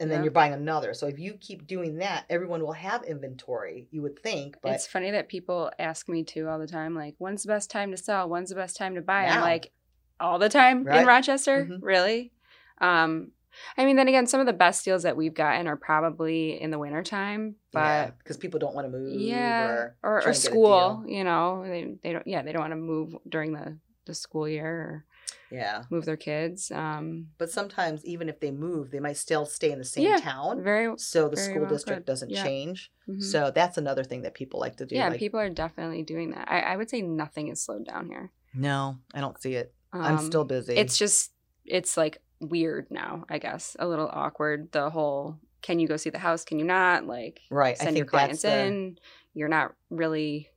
and 0.00 0.10
then 0.10 0.18
Yep. 0.18 0.24
you're 0.24 0.32
buying 0.32 0.52
another 0.52 0.94
so 0.94 1.06
if 1.06 1.18
you 1.18 1.34
keep 1.34 1.66
doing 1.66 1.96
that 1.98 2.24
everyone 2.30 2.62
will 2.62 2.72
have 2.72 3.02
inventory 3.04 3.88
you 3.90 4.02
would 4.02 4.18
think 4.22 4.56
but 4.62 4.72
it's 4.72 4.86
funny 4.86 5.10
that 5.12 5.28
people 5.28 5.70
ask 5.78 6.08
me 6.08 6.24
too 6.24 6.48
all 6.48 6.58
the 6.58 6.66
time, 6.66 6.94
like, 6.94 7.14
when's 7.18 7.42
the 7.42 7.48
best 7.48 7.70
time 7.70 7.90
to 7.92 7.96
sell? 7.96 8.28
When's 8.28 8.48
the 8.50 8.56
best 8.56 8.76
time 8.76 8.94
to 8.96 9.00
buy? 9.02 9.26
I'm 9.26 9.40
like, 9.40 9.72
all 10.18 10.38
the 10.38 10.48
time 10.48 10.84
Right. 10.84 11.00
in 11.00 11.06
Rochester? 11.06 11.66
Mhm. 11.66 11.78
Really? 11.82 12.32
Um, 12.80 13.32
I 13.78 13.84
mean, 13.84 13.96
then 13.96 14.08
again, 14.08 14.26
some 14.26 14.40
of 14.40 14.46
the 14.46 14.52
best 14.52 14.84
deals 14.84 15.04
that 15.04 15.16
we've 15.16 15.32
gotten 15.34 15.66
are 15.66 15.76
probably 15.76 16.60
in 16.60 16.70
the 16.70 16.78
wintertime, 16.78 17.56
but 17.72 18.18
because 18.18 18.36
people 18.36 18.58
don't 18.60 18.74
want 18.74 18.86
to 18.86 18.90
move 18.90 19.12
yeah, 19.20 19.62
or, 19.62 19.96
or, 20.02 20.12
or 20.12 20.18
and 20.18 20.24
get 20.24 20.34
a 20.34 20.34
school, 20.34 21.04
you 21.06 21.24
know, 21.24 21.62
they, 21.64 21.94
they 22.02 22.12
don't, 22.12 22.26
yeah, 22.26 22.42
they 22.42 22.52
don't 22.52 22.60
want 22.62 22.72
to 22.72 22.76
move 22.76 23.14
during 23.28 23.52
the, 23.52 23.78
the 24.06 24.14
school 24.14 24.48
year 24.48 24.66
or 24.66 25.04
yeah 25.50 25.84
move 25.90 26.04
their 26.04 26.16
kids. 26.16 26.70
Um, 26.70 27.28
But 27.38 27.50
sometimes, 27.50 28.04
even 28.04 28.28
if 28.28 28.40
they 28.40 28.50
move, 28.50 28.90
they 28.90 29.00
might 29.00 29.16
still 29.16 29.46
stay 29.46 29.70
in 29.70 29.78
the 29.78 29.84
same 29.84 30.04
Yeah, 30.06 30.18
town. 30.18 30.62
very, 30.62 30.92
So 30.98 31.28
the 31.28 31.36
very 31.36 31.48
school 31.48 31.62
well 31.62 31.70
district 31.70 32.00
could. 32.00 32.06
doesn't 32.06 32.30
Yeah. 32.30 32.42
change. 32.42 32.90
mhm. 33.08 33.22
So 33.22 33.50
that's 33.50 33.78
another 33.78 34.04
thing 34.04 34.22
that 34.22 34.34
people 34.34 34.58
like 34.60 34.76
to 34.78 34.86
do. 34.86 34.96
yeah, 34.96 35.08
like, 35.08 35.18
people 35.18 35.38
are 35.40 35.50
definitely 35.50 36.02
doing 36.02 36.30
that. 36.30 36.50
I, 36.50 36.60
I 36.60 36.76
would 36.76 36.90
say 36.90 37.02
nothing 37.02 37.48
is 37.48 37.62
slowed 37.64 37.86
down 37.86 38.06
here. 38.08 38.32
no, 38.54 38.98
I 39.14 39.20
don't 39.20 39.40
see 39.40 39.54
it. 39.54 39.72
I'm 39.92 40.18
Um, 40.18 40.24
still 40.26 40.44
busy. 40.44 40.74
It's 40.76 40.96
just 40.98 41.32
it's 41.64 41.96
like 41.96 42.18
weird 42.40 42.86
now, 42.90 43.24
I 43.28 43.38
guess. 43.38 43.76
A 43.78 43.86
little 43.86 44.08
awkward. 44.12 44.72
The 44.72 44.90
whole 44.90 45.38
can 45.62 45.78
you 45.80 45.88
go 45.88 45.96
see 45.96 46.10
the 46.10 46.18
house? 46.18 46.44
Can 46.44 46.58
you 46.58 46.64
not? 46.64 47.06
Like 47.06 47.40
right. 47.50 47.76
I 47.80 47.84
send 47.84 47.96
your 47.96 48.06
clients 48.06 48.42
the, 48.42 48.54
in. 48.66 48.98
You're 49.34 49.48
not 49.48 49.74
really 49.90 50.48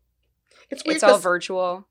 It's 0.70 0.84
weird. 0.86 0.96
it's 0.96 1.04
all 1.04 1.18
virtual. 1.18 1.88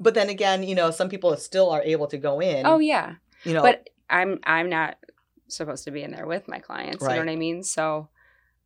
But 0.00 0.14
then 0.14 0.28
again, 0.30 0.62
you 0.62 0.74
know, 0.74 0.90
some 0.90 1.08
people 1.08 1.36
still 1.36 1.70
are 1.70 1.82
able 1.82 2.06
to 2.08 2.18
go 2.18 2.40
in. 2.40 2.66
oh 2.66 2.78
yeah. 2.78 3.14
you 3.44 3.52
know, 3.52 3.62
But 3.62 3.90
I'm 4.08 4.40
I'm 4.44 4.68
not 4.68 4.96
supposed 5.48 5.84
to 5.84 5.90
be 5.90 6.02
in 6.02 6.10
there 6.10 6.26
with 6.26 6.48
my 6.48 6.58
clients. 6.58 7.02
You 7.02 7.08
know 7.08 7.16
what 7.18 7.28
I 7.28 7.36
mean? 7.36 7.62
So 7.62 8.08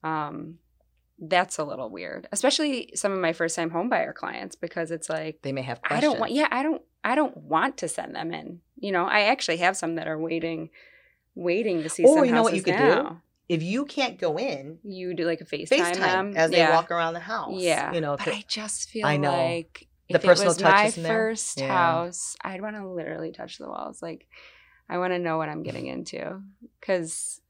um 0.02 0.58
that's 1.18 1.58
a 1.58 1.64
little 1.64 1.90
weird. 1.90 2.28
Especially 2.32 2.90
some 2.94 3.12
of 3.12 3.18
my 3.18 3.32
first 3.32 3.56
time 3.56 3.70
homebuyer 3.70 4.14
clients 4.14 4.56
because 4.56 4.90
it's 4.90 5.08
like 5.08 5.42
they 5.42 5.52
may 5.52 5.62
have 5.62 5.80
I 5.84 6.00
don't 6.00 6.18
want 6.18 6.32
yeah, 6.32 6.48
I 6.50 6.62
don't 6.62 6.82
I 7.02 7.14
don't 7.14 7.36
want 7.36 7.76
to 7.78 7.88
send 7.88 8.14
them 8.14 8.32
in. 8.32 8.60
You 8.76 8.92
know, 8.92 9.04
I 9.04 9.22
actually 9.22 9.58
have 9.58 9.76
some 9.76 9.96
that 9.96 10.08
are 10.08 10.18
waiting 10.18 10.70
waiting 11.34 11.82
to 11.82 11.88
see 11.88 12.04
Or 12.04 12.18
some 12.18 12.24
you 12.26 12.32
know 12.32 12.42
what 12.42 12.54
you 12.54 12.62
could 12.62 12.76
do? 12.76 13.20
If 13.46 13.62
you 13.62 13.84
can't 13.84 14.18
go 14.18 14.38
in, 14.38 14.78
You 14.82 15.14
do 15.14 15.26
like 15.26 15.42
a 15.42 15.44
FaceTime, 15.44 15.68
FaceTime 15.68 15.98
them 15.98 16.36
as 16.36 16.50
they 16.50 16.58
yeah. 16.58 16.74
walk 16.74 16.90
around 16.90 17.12
the 17.12 17.20
house. 17.20 17.60
Yeah, 17.60 17.92
You 17.92 18.00
know, 18.00 18.16
but 18.16 18.28
I 18.28 18.44
just 18.48 18.88
feel 18.88 19.06
I 19.06 19.18
know. 19.18 19.32
like 19.32 19.86
The 20.10 20.16
if 20.16 20.24
it 20.24 20.26
personal 20.26 20.50
was 20.50 20.56
touch 20.58 20.74
my 20.74 20.84
isn't 20.86 21.02
there? 21.02 21.12
first 21.12 21.60
Yeah. 21.60 21.68
house, 21.68 22.36
I'd 22.42 22.60
want 22.60 22.76
to 22.76 22.88
literally 22.88 23.32
touch 23.32 23.58
the 23.58 23.68
walls. 23.68 24.02
Like, 24.02 24.26
I 24.88 24.98
want 24.98 25.12
to 25.12 25.18
know 25.18 25.38
what 25.38 25.48
I'm 25.48 25.62
getting 25.62 25.86
into 25.86 26.42
because 26.80 27.40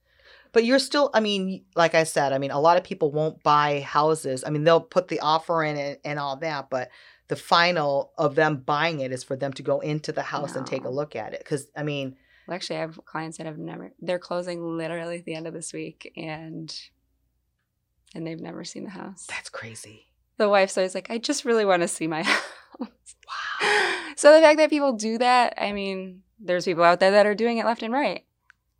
But 0.53 0.65
you're 0.65 0.79
still, 0.79 1.11
I 1.13 1.21
mean, 1.21 1.65
like 1.75 1.97
I 1.97 2.05
said, 2.05 2.33
I 2.33 2.39
mean, 2.39 2.53
a 2.53 2.61
lot 2.61 2.77
of 2.77 2.85
people 2.85 3.11
won't 3.11 3.43
buy 3.43 3.81
houses. 3.81 4.45
I 4.47 4.51
mean, 4.51 4.63
they'll 4.63 4.81
put 4.81 5.09
the 5.09 5.19
offer 5.21 5.65
in 5.65 5.77
and, 5.77 5.99
and 6.05 6.19
all 6.19 6.37
that, 6.37 6.71
but 6.71 6.91
the 7.27 7.37
final 7.37 8.13
of 8.19 8.37
them 8.37 8.59
buying 8.59 9.01
it 9.01 9.11
is 9.11 9.25
for 9.25 9.35
them 9.35 9.53
to 9.55 9.63
go 9.63 9.81
into 9.81 10.13
the 10.13 10.23
house 10.23 10.55
and 10.55 10.67
take 10.67 10.85
a 10.85 10.91
look 10.91 11.17
at 11.17 11.33
it. 11.33 11.41
Because, 11.41 11.67
I 11.77 11.83
mean, 11.83 12.17
well, 12.47 12.55
actually, 12.55 12.77
I 12.77 12.81
have 12.81 13.01
clients 13.05 13.39
that 13.39 13.47
have 13.47 13.59
never. 13.59 13.93
They're 14.01 14.19
closing 14.19 14.77
literally 14.77 15.19
at 15.19 15.25
the 15.25 15.35
end 15.35 15.47
of 15.47 15.55
this 15.55 15.73
week, 15.73 16.13
and 16.17 16.73
and 18.15 18.27
they've 18.27 18.39
never 18.41 18.63
seen 18.65 18.85
the 18.85 18.91
house. 18.91 19.27
that's 19.27 19.49
crazy. 19.49 20.07
The 20.37 20.49
wife's 20.49 20.77
always 20.77 20.95
like, 20.95 21.11
"I 21.11 21.19
just 21.19 21.45
really 21.45 21.65
want 21.65 21.83
to 21.83 21.89
see 21.89 22.07
my 22.07 22.23
house." 22.25 22.41
Wow. 22.81 24.01
so 24.17 24.35
the 24.35 24.41
fact 24.41 24.59
that 24.59 24.71
people 24.71 24.93
do 24.93 25.19
that, 25.19 25.55
I 25.59 25.73
mean, 25.73 26.23
there's 26.39 26.65
people 26.65 26.85
out 26.85 27.01
there 27.01 27.13
that 27.13 27.27
are 27.27 27.35
doing 27.35 27.59
it 27.59 27.65
left 27.67 27.83
and 27.83 27.93
right. 27.93 28.25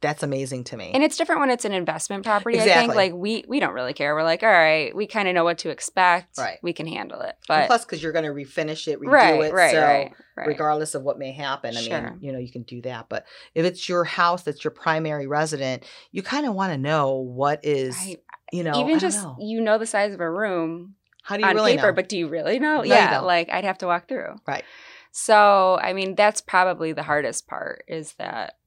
That's 0.01 0.23
amazing 0.23 0.65
to 0.65 0.77
me. 0.77 0.91
And 0.93 1.03
it's 1.03 1.17
different 1.17 1.41
when 1.41 1.49
it's 1.49 1.65
an 1.65 1.73
investment 1.73 2.25
property. 2.27 2.59
I 2.59 2.61
think 2.65 2.73
Exactly. 2.73 2.97
like 2.97 3.13
we 3.15 3.45
we 3.49 3.59
don't 3.59 3.73
really 3.73 3.95
care. 3.95 4.15
We're 4.15 4.23
like, 4.23 4.43
all 4.43 4.51
right, 4.51 4.95
we 4.95 5.07
kind 5.07 5.29
of 5.29 5.35
know 5.35 5.45
what 5.45 5.57
to 5.59 5.71
expect. 5.71 6.37
Right. 6.37 6.59
We 6.61 6.75
can 6.75 6.87
handle 6.87 7.23
it. 7.23 7.37
And 7.37 7.37
But 7.49 7.67
plus, 7.69 7.87
because 7.87 8.03
you're 8.03 8.13
going 8.13 8.27
to 8.27 8.31
refinish 8.33 8.87
it, 8.87 9.01
redo 9.01 9.11
right, 9.11 9.45
it. 9.45 9.55
right, 9.55 9.71
so 9.73 9.81
right, 9.81 10.13
right. 10.37 10.47
regardless 10.47 10.95
of 10.95 11.05
what 11.05 11.19
may 11.19 11.33
happen, 11.33 11.75
I 11.75 11.81
Sure. 11.81 12.03
mean, 12.11 12.19
you 12.21 12.33
know, 12.33 12.39
you 12.39 12.53
can 12.53 12.65
do 12.65 12.83
that. 12.83 13.07
But 13.09 13.25
if 13.55 13.65
it's 13.65 13.89
your 13.89 14.05
house 14.05 14.43
that's 14.43 14.63
your 14.63 14.73
primary 14.73 15.27
resident, 15.27 15.85
you 16.13 16.23
kind 16.23 16.45
of 16.45 16.53
want 16.55 16.73
to 16.75 16.79
know 16.79 17.15
what 17.15 17.61
is, 17.65 17.97
I- 17.99 18.17
you 18.53 18.63
know, 18.63 18.79
Even 18.81 18.99
just 18.99 19.23
know. 19.23 19.37
you 19.41 19.63
know 19.63 19.79
the 19.79 19.87
size 19.87 20.13
of 20.13 20.21
a 20.21 20.31
room 20.31 20.97
how 21.25 21.37
do 21.37 21.43
you 21.43 21.49
on 21.49 21.57
really 21.57 21.77
paper, 21.77 21.89
know? 21.89 21.95
but 21.95 22.09
do 22.09 22.17
you 22.17 22.29
really 22.29 22.59
know? 22.59 22.79
No, 22.79 22.83
yeah, 22.83 23.21
like 23.21 23.51
I'd 23.51 23.65
have 23.65 23.79
to 23.79 23.87
walk 23.87 24.09
through. 24.09 24.37
Right. 24.47 24.65
So 25.11 25.79
I 25.83 25.93
mean, 25.93 26.15
that's 26.15 26.41
probably 26.41 26.93
the 26.93 27.03
hardest 27.03 27.47
part 27.47 27.85
is 27.89 28.13
that 28.15 28.59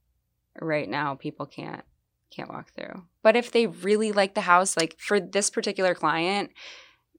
right 0.60 0.88
now 0.88 1.14
people 1.14 1.46
can't 1.46 1.84
can't 2.30 2.50
walk 2.50 2.72
through. 2.72 3.04
But 3.22 3.36
if 3.36 3.52
they 3.52 3.66
really 3.66 4.12
like 4.12 4.34
the 4.34 4.42
house, 4.42 4.76
like 4.76 4.96
for 4.98 5.20
this 5.20 5.50
particular 5.50 5.94
client, 5.94 6.50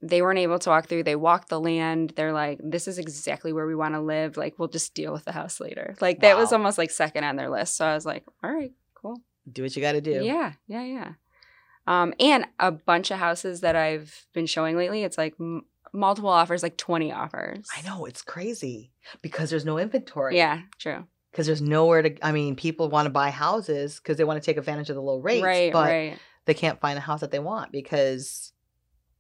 they 0.02 0.22
weren't 0.22 0.40
able 0.40 0.60
to 0.60 0.70
walk 0.70 0.88
through. 0.88 1.04
They 1.04 1.16
walked 1.16 1.50
the 1.50 1.60
land. 1.60 2.14
They're 2.16 2.34
like, 2.34 2.60
this 2.64 2.88
is 2.88 2.98
exactly 2.98 3.52
where 3.52 3.68
we 3.68 3.76
want 3.76 3.96
to 3.96 4.02
live. 4.02 4.38
Like, 4.38 4.58
we'll 4.58 4.70
just 4.70 4.94
deal 4.94 5.12
with 5.12 5.26
the 5.26 5.32
house 5.32 5.60
later. 5.60 5.96
Like, 6.00 6.22
that 6.22 6.38
was 6.38 6.54
almost 6.54 6.78
like 6.78 6.92
second 6.92 7.26
on 7.26 7.36
their 7.36 7.50
list. 7.50 7.76
So 7.76 7.86
I 7.86 7.96
was 7.96 8.06
like, 8.06 8.24
all 8.44 8.52
right, 8.52 8.72
cool. 8.96 9.22
do 9.52 9.64
what 9.64 9.76
you 9.76 9.82
got 9.82 9.94
to 9.94 10.02
do. 10.02 10.24
Yeah, 10.24 10.54
yeah, 10.68 10.84
yeah. 10.84 11.12
Um, 11.90 12.14
and 12.20 12.46
a 12.60 12.72
bunch 12.72 13.10
of 13.10 13.18
houses 13.18 13.62
that 13.62 13.76
I've 13.76 14.28
been 14.32 14.46
showing 14.46 14.78
lately, 14.78 15.04
it's 15.04 15.18
like 15.18 15.34
m- 15.40 15.64
multiple 15.92 16.30
offers, 16.30 16.62
like 16.62 16.78
20 16.78 17.12
offers. 17.12 17.68
I 17.76 17.82
know 17.82 18.06
it's 18.06 18.22
crazy 18.22 18.92
because 19.24 19.50
there's 19.50 19.66
no 19.66 19.80
inventory. 19.80 20.38
Yeah, 20.38 20.62
true. 20.78 21.06
Because 21.32 21.48
there's 21.48 21.64
nowhere 21.64 22.04
to. 22.04 22.26
I 22.26 22.32
mean, 22.32 22.56
people 22.56 22.90
want 22.90 23.08
to 23.08 23.10
buy 23.10 23.32
houses 23.32 23.96
because 23.98 24.18
they 24.18 24.24
want 24.24 24.40
to 24.42 24.46
take 24.46 24.58
advantage 24.58 24.92
of 24.92 24.96
the 24.96 25.02
low 25.02 25.20
rates, 25.20 25.44
right, 25.44 25.74
but 25.74 25.90
right. 25.90 26.20
they 26.46 26.54
can't 26.54 26.80
find 26.80 26.96
a 26.96 27.02
house 27.02 27.22
that 27.22 27.32
they 27.32 27.40
want 27.40 27.72
because 27.72 28.54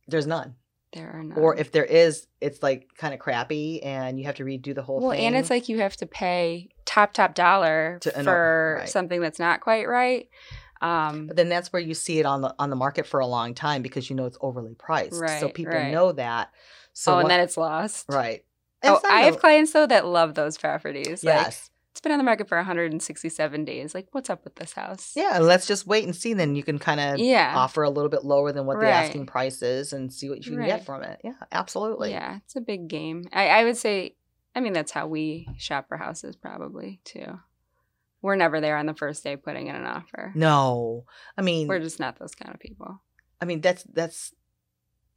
there's 0.07 0.27
none. 0.27 0.53
There 0.93 1.11
are 1.11 1.23
none. 1.23 1.37
Or 1.37 1.55
if 1.55 1.71
there 1.71 1.85
is, 1.85 2.27
it's 2.41 2.61
like 2.63 2.89
kind 2.97 3.15
of 3.15 3.19
crappy, 3.19 3.81
and 3.81 4.19
you 4.19 4.25
have 4.25 4.35
to 4.35 4.43
redo 4.43 4.75
the 4.75 4.81
whole 4.83 4.99
well, 4.99 5.11
thing. 5.11 5.25
and 5.25 5.35
it's 5.35 5.49
like 5.49 5.69
you 5.69 5.79
have 5.79 5.97
to 5.97 6.05
pay 6.05 6.69
top 6.85 7.13
top 7.13 7.35
dollar 7.35 7.97
To- 8.01 8.17
know, 8.17 8.23
for 8.23 8.77
right. 8.79 8.89
something 8.89 9.21
that's 9.21 9.39
not 9.39 9.61
quite 9.61 9.87
right. 9.87 10.27
Um, 10.81 11.27
But 11.27 11.35
then 11.35 11.49
that's 11.49 11.73
where 11.73 11.81
you 11.81 11.93
see 11.93 12.19
it 12.19 12.25
on 12.25 12.41
the 12.41 12.55
on 12.57 12.69
the 12.69 12.75
market 12.75 13.05
for 13.05 13.19
a 13.19 13.27
long 13.27 13.53
time 13.53 13.81
because 13.81 14.09
you 14.09 14.15
know 14.15 14.25
it's 14.25 14.37
overly 14.41 14.75
priced. 14.75 15.15
so 15.39 15.49
people 15.49 15.73
right. 15.73 15.91
know 15.91 16.11
that. 16.13 16.51
So 16.93 17.13
oh, 17.13 17.17
and 17.19 17.23
what- 17.25 17.29
then 17.29 17.39
it's 17.41 17.57
lost. 17.57 18.05
right. 18.09 18.43
Oh, 18.83 18.99
I 19.09 19.21
have 19.23 19.33
no- 19.33 19.39
clients 19.41 19.73
though 19.73 19.87
that 19.87 20.05
love 20.05 20.35
those 20.35 20.57
properties. 20.57 21.21
Like, 21.23 21.35
yes. 21.35 21.69
it's 21.91 21.99
been 21.99 22.13
on 22.13 22.17
the 22.17 22.23
market 22.23 22.47
for 22.47 22.57
167 22.57 23.65
days. 23.65 23.93
Like, 23.93 24.07
what's 24.13 24.29
up 24.29 24.45
with 24.45 24.55
this 24.55 24.71
house? 24.71 25.11
Yeah, 25.17 25.39
let's 25.39 25.67
just 25.67 25.85
wait 25.85 26.05
and 26.05 26.15
see. 26.15 26.33
Then 26.33 26.55
you 26.55 26.63
can 26.63 26.79
kind 26.79 26.99
of 27.01 27.19
Yeah. 27.19 27.53
offer 27.57 27.83
a 27.83 27.89
little 27.89 28.09
bit 28.09 28.23
lower 28.23 28.53
than 28.53 28.65
what 28.65 28.79
the 28.79 28.87
asking 28.87 29.25
price 29.25 29.61
is 29.61 29.91
and 29.91 30.13
see 30.13 30.29
what 30.29 30.45
you 30.45 30.51
can 30.51 30.59
Right. 30.61 30.67
get 30.67 30.85
from 30.85 31.03
it. 31.03 31.19
Yeah, 31.25 31.33
absolutely. 31.51 32.11
Yeah, 32.11 32.37
it's 32.45 32.55
a 32.55 32.61
big 32.61 32.87
game. 32.87 33.27
I, 33.33 33.49
I 33.49 33.63
would 33.65 33.75
say, 33.75 34.15
I 34.55 34.61
mean, 34.61 34.71
that's 34.71 34.91
how 34.93 35.07
we 35.07 35.49
shop 35.57 35.89
for 35.89 35.97
houses 35.97 36.37
probably 36.37 37.01
too. 37.03 37.39
We're 38.21 38.35
never 38.35 38.59
there 38.59 38.77
on 38.77 38.85
the 38.85 38.93
first 38.93 39.23
day 39.23 39.37
putting 39.37 39.67
in 39.67 39.75
an 39.75 39.85
offer. 39.85 40.31
No, 40.35 41.05
I 41.37 41.41
mean, 41.41 41.67
We're 41.67 41.79
just 41.79 41.99
not 41.99 42.19
those 42.19 42.35
kind 42.35 42.53
of 42.53 42.59
people. 42.59 43.01
I 43.41 43.45
mean 43.45 43.61
that's 43.61 43.83
that's 43.83 44.33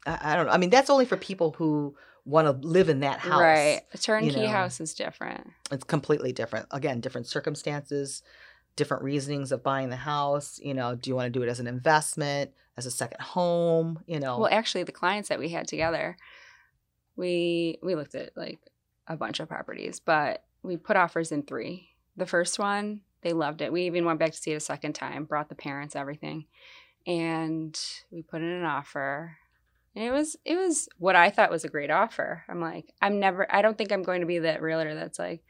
I, 0.07 0.19
I 0.33 0.37
don't 0.37 0.47
know. 0.47 0.53
I 0.53 0.59
mean 0.59 0.71
that's 0.71 0.91
only 0.91 1.05
for 1.05 1.17
people 1.17 1.53
who 1.59 1.97
want 2.25 2.47
to 2.47 2.67
live 2.67 2.89
in 2.89 3.01
that 3.01 3.19
house. 3.19 3.41
Right. 3.41 3.83
A 3.93 3.99
turnkey 3.99 4.43
know. 4.43 4.49
house 4.49 4.81
is 4.81 4.95
different. 4.95 5.49
It's 5.71 5.85
completely 5.85 6.33
different. 6.33 6.67
Again, 6.71 7.01
different 7.01 7.27
circumstances, 7.27 8.23
different 8.77 9.03
reasonings 9.03 9.51
of 9.53 9.63
buying 9.63 9.91
the 9.91 9.97
house. 9.97 10.61
You 10.63 10.75
know, 10.75 10.95
do 10.95 11.11
you 11.11 11.17
want 11.17 11.33
to 11.33 11.39
do 11.39 11.43
it 11.43 11.49
as 11.49 11.61
an 11.61 11.67
investment, 11.67 12.53
as 12.77 12.87
a 12.87 12.91
second 12.91 13.21
home? 13.21 14.01
You 14.07 14.21
know, 14.21 14.39
Well, 14.39 14.53
actually, 14.53 14.85
the 14.85 14.93
clients 14.93 15.29
that 15.31 15.39
we 15.39 15.49
had 15.49 15.67
together, 15.67 16.17
we 17.17 17.79
we 17.83 17.95
looked 17.95 18.15
at 18.15 18.37
like 18.37 18.61
a 19.09 19.17
bunch 19.17 19.41
of 19.41 19.49
properties, 19.49 19.99
but 19.99 20.45
we 20.63 20.77
put 20.77 20.97
offers 20.97 21.33
in 21.33 21.43
three. 21.43 21.89
The 22.17 22.27
first 22.27 22.59
one, 22.59 23.01
they 23.23 23.33
loved 23.33 23.63
it. 23.63 23.73
We 23.73 23.83
even 23.83 24.05
went 24.05 24.19
back 24.19 24.33
to 24.33 24.39
see 24.39 24.53
it 24.53 24.57
a 24.57 24.61
second 24.61 24.95
time, 24.95 25.25
brought 25.25 25.49
the 25.49 25.55
parents, 25.55 25.97
everything, 25.97 26.47
and 27.07 27.79
we 28.11 28.23
put 28.23 28.43
in 28.43 28.49
an 28.49 28.65
offer. 28.65 29.37
And 29.95 30.05
it 30.05 30.11
was 30.11 30.37
it 30.45 30.57
was 30.57 30.89
what 30.99 31.17
I 31.17 31.31
thought 31.31 31.51
was 31.51 31.65
a 31.65 31.69
great 31.69 31.91
offer. 31.91 32.45
I'm 32.49 32.61
like, 32.61 32.93
I'm 33.01 33.21
never 33.21 33.47
I 33.55 33.63
don't 33.63 33.77
think 33.77 33.93
I'm 33.93 34.03
going 34.03 34.21
to 34.21 34.27
be 34.27 34.41
that 34.41 34.63
realtor 34.63 34.95
that's 34.95 35.19
like, 35.19 35.43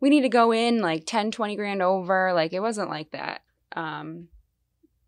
we 0.00 0.10
need 0.10 0.22
to 0.22 0.28
go 0.28 0.52
in 0.52 0.80
like 0.80 1.04
10, 1.06 1.30
20 1.30 1.56
grand 1.56 1.82
over. 1.82 2.32
Like 2.32 2.52
it 2.52 2.60
wasn't 2.60 2.90
like 2.90 3.10
that. 3.12 3.42
Um, 3.76 4.28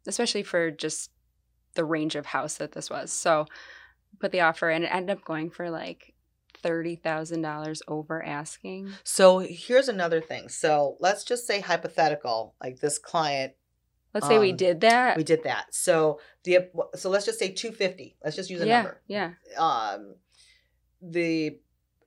especially 0.07 0.43
for 0.43 0.71
just 0.71 1.11
the 1.75 1.85
range 1.85 2.17
of 2.17 2.27
house 2.27 2.57
that 2.57 2.73
this 2.73 2.91
was. 2.91 3.13
So 3.13 3.47
put 4.19 4.33
the 4.33 4.41
offer 4.41 4.71
and 4.71 4.85
it 4.85 4.95
ended 4.95 5.17
up 5.17 5.25
going 5.25 5.51
for 5.51 5.71
like 5.71 6.15
thirty 6.63 6.97
thousand 6.97 7.43
dollars 7.43 7.83
over 7.89 8.23
asking. 8.23 8.91
so 9.05 9.39
here's 9.39 9.89
another 9.89 10.21
thing. 10.21 10.49
So 10.49 10.97
let's 11.01 11.25
just 11.25 11.47
say 11.47 11.61
hypothetical, 11.61 12.55
like 12.63 12.81
this 12.81 12.99
client 12.99 13.53
Let's 14.15 14.29
say 14.29 14.39
we 14.39 14.53
Um, 14.53 14.57
did 14.57 14.81
that. 14.81 15.19
we 15.19 15.25
did 15.25 15.43
that. 15.45 15.75
So 15.75 16.21
the 16.45 16.71
so 16.95 17.11
let's 17.11 17.27
just 17.27 17.39
say 17.39 17.51
250. 17.51 18.17
Let's 18.25 18.35
just 18.37 18.49
use 18.49 18.63
a 18.63 18.67
yeah, 18.67 18.77
number. 18.83 19.03
yeah. 19.07 19.33
um 19.59 20.15
the 21.03 21.59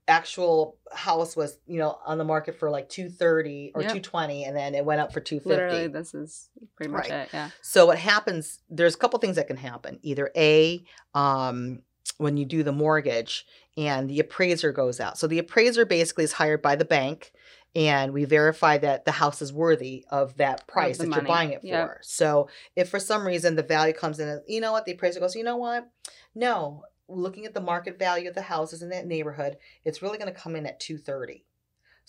actual 0.08 0.78
house 0.92 1.36
was 1.36 1.60
you 1.68 1.78
know 1.78 2.00
on 2.04 2.18
the 2.18 2.24
market 2.24 2.58
for 2.58 2.72
like 2.72 2.90
230 2.90 3.74
or 3.76 3.82
Yep. 3.84 3.90
220 3.92 4.44
and 4.46 4.58
then 4.58 4.74
it 4.74 4.84
went 4.84 5.00
up 5.00 5.14
for 5.14 5.20
250 5.20 5.50
Literally, 5.50 5.88
this 5.88 6.16
is 6.16 6.50
pretty 6.76 6.92
much 6.92 7.10
Right. 7.10 7.20
it. 7.26 7.30
Yeah. 7.32 7.52
so 7.62 7.86
what 7.86 8.00
happens 8.00 8.60
there's 8.72 8.96
a 8.96 8.98
couple 8.98 9.20
things 9.20 9.36
that 9.36 9.46
can 9.46 9.58
happen 9.58 10.00
either 10.02 10.32
a 10.36 10.84
um 11.14 11.84
when 12.18 12.38
you 12.38 12.46
do 12.46 12.64
the 12.64 12.72
mortgage 12.72 13.46
and 13.80 14.10
the 14.10 14.20
appraiser 14.20 14.74
goes 14.74 15.00
out. 15.00 15.18
So 15.18 15.26
the 15.26 15.40
appraiser 15.40 15.86
basically 15.86 16.26
is 16.26 16.34
hired 16.34 16.62
by 16.62 16.76
the 16.76 16.86
bank 16.86 17.32
and 17.76 18.12
we 18.12 18.26
verify 18.26 18.78
that 18.80 19.06
the 19.06 19.12
house 19.12 19.42
is 19.42 19.54
worthy 19.54 20.04
of 20.10 20.36
that 20.38 20.68
price 20.68 20.98
the 20.98 21.04
that 21.04 21.10
money. 21.10 21.22
you're 21.22 21.28
buying 21.28 21.52
it 21.52 21.62
for. 21.62 22.00
So 22.02 22.50
if 22.76 22.90
for 22.90 23.00
some 23.00 23.26
reason 23.26 23.56
the 23.56 23.64
value 23.64 23.94
comes 23.94 24.20
in 24.20 24.28
as 24.28 24.42
you 24.48 24.60
know 24.60 24.74
what? 24.74 24.86
The 24.86 24.92
appraiser 24.92 25.22
goes 25.22 25.36
you 25.36 25.44
know 25.44 25.58
what? 25.58 25.90
No. 26.36 26.84
Looking 27.08 27.46
at 27.46 27.54
the 27.54 27.62
market 27.62 27.98
value 27.98 28.28
of 28.28 28.36
the 28.36 28.42
houses 28.42 28.82
in 28.82 28.90
that 28.90 29.08
neighborhood 29.08 29.58
it's 29.86 30.02
really 30.02 30.18
going 30.18 30.34
to 30.34 30.40
come 30.40 30.56
in 30.56 30.66
at 30.66 30.80
230 30.80 31.46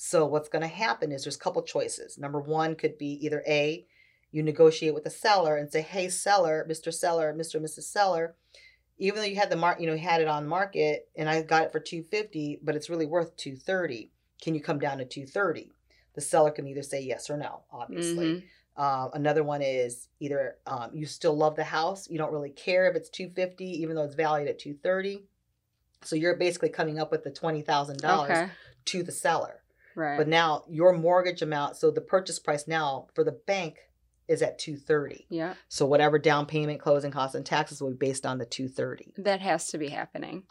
so 0.03 0.27
what's 0.27 0.49
going 0.49 0.63
to 0.63 0.69
happen 0.69 1.13
is 1.13 1.25
there's 1.25 1.37
a 1.37 1.39
couple 1.39 1.63
choices. 1.63 2.17
Number 2.17 2.41
one 2.41 2.75
could 2.75 2.97
be 2.97 3.23
either 3.25 3.45
a 3.47 3.87
you 4.33 4.43
negotiate 4.43 4.95
with 4.95 5.05
the 5.05 5.11
seller 5.11 5.57
and 5.57 5.71
say 5.71 5.83
hey 5.83 6.09
seller 6.09 6.67
mr 6.69 6.93
seller 6.93 7.35
mr 7.37 7.57
and 7.57 7.67
mrs 7.67 7.83
seller 7.83 8.37
even 9.01 9.19
though 9.21 9.27
you 9.27 9.37
had 9.37 9.51
the 9.51 9.57
mark 9.57 9.81
you 9.81 9.87
know 9.89 9.97
had 9.97 10.21
it 10.21 10.29
on 10.29 10.47
market 10.47 11.09
and 11.17 11.29
i 11.29 11.43
got 11.43 11.65
it 11.65 11.73
for 11.73 11.81
250 11.81 12.61
but 12.63 12.77
it's 12.77 12.89
really 12.91 13.07
worth 13.07 13.37
230 13.37 14.13
can 14.41 14.55
you 14.55 14.61
come 14.61 14.79
down 14.79 14.99
to 14.99 15.05
230 15.05 15.73
the 16.15 16.21
seller 16.21 16.51
can 16.53 16.67
either 16.69 16.83
say 16.83 17.01
yes 17.01 17.29
or 17.29 17.37
no 17.37 17.63
obviously 17.73 18.27
Mhm. 18.27 18.43
uh, 18.77 19.09
another 19.15 19.43
one 19.43 19.61
is 19.63 20.09
either 20.21 20.57
um, 20.67 20.91
you 20.95 21.05
still 21.05 21.37
love 21.37 21.57
the 21.57 21.65
house, 21.65 22.09
you 22.09 22.17
don't 22.17 22.33
really 22.33 22.51
care 22.51 22.89
if 22.89 22.97
it's 22.97 23.11
two 23.11 23.29
fifty, 23.29 23.67
even 23.83 23.95
though 23.95 24.05
it's 24.05 24.15
valued 24.15 24.49
at 24.49 24.59
two 24.59 24.75
thirty. 24.75 25.27
So 26.03 26.17
you're 26.17 26.37
basically 26.37 26.71
coming 26.71 26.99
up 26.99 27.11
with 27.11 27.23
the 27.25 27.31
twenty 27.31 27.61
thousand 27.63 27.99
dollars 28.01 28.31
Okay. 28.39 28.51
to 28.87 29.03
the 29.03 29.13
seller. 29.13 29.63
Right. 29.95 30.17
But 30.17 30.29
now 30.29 30.65
your 30.69 30.93
mortgage 30.95 31.43
amount, 31.43 31.77
so 31.77 31.91
the 31.91 32.01
purchase 32.01 32.39
price 32.39 32.67
now 32.67 33.09
for 33.13 33.23
the 33.23 33.33
bank 33.33 33.81
is 34.31 34.41
at 34.43 34.59
two 34.59 34.77
thirty. 34.77 35.27
yeah. 35.29 35.55
So 35.69 35.85
whatever 35.85 36.19
down 36.19 36.47
payment, 36.47 36.81
closing 36.81 37.11
costs, 37.11 37.35
and 37.35 37.45
taxes 37.45 37.83
will 37.83 37.91
be 37.91 37.97
based 38.09 38.25
on 38.25 38.39
the 38.39 38.47
two 38.47 38.69
thirty. 38.69 39.13
That 39.19 39.41
has 39.41 39.69
to 39.69 39.79
be 39.79 39.89
happening. 39.89 40.45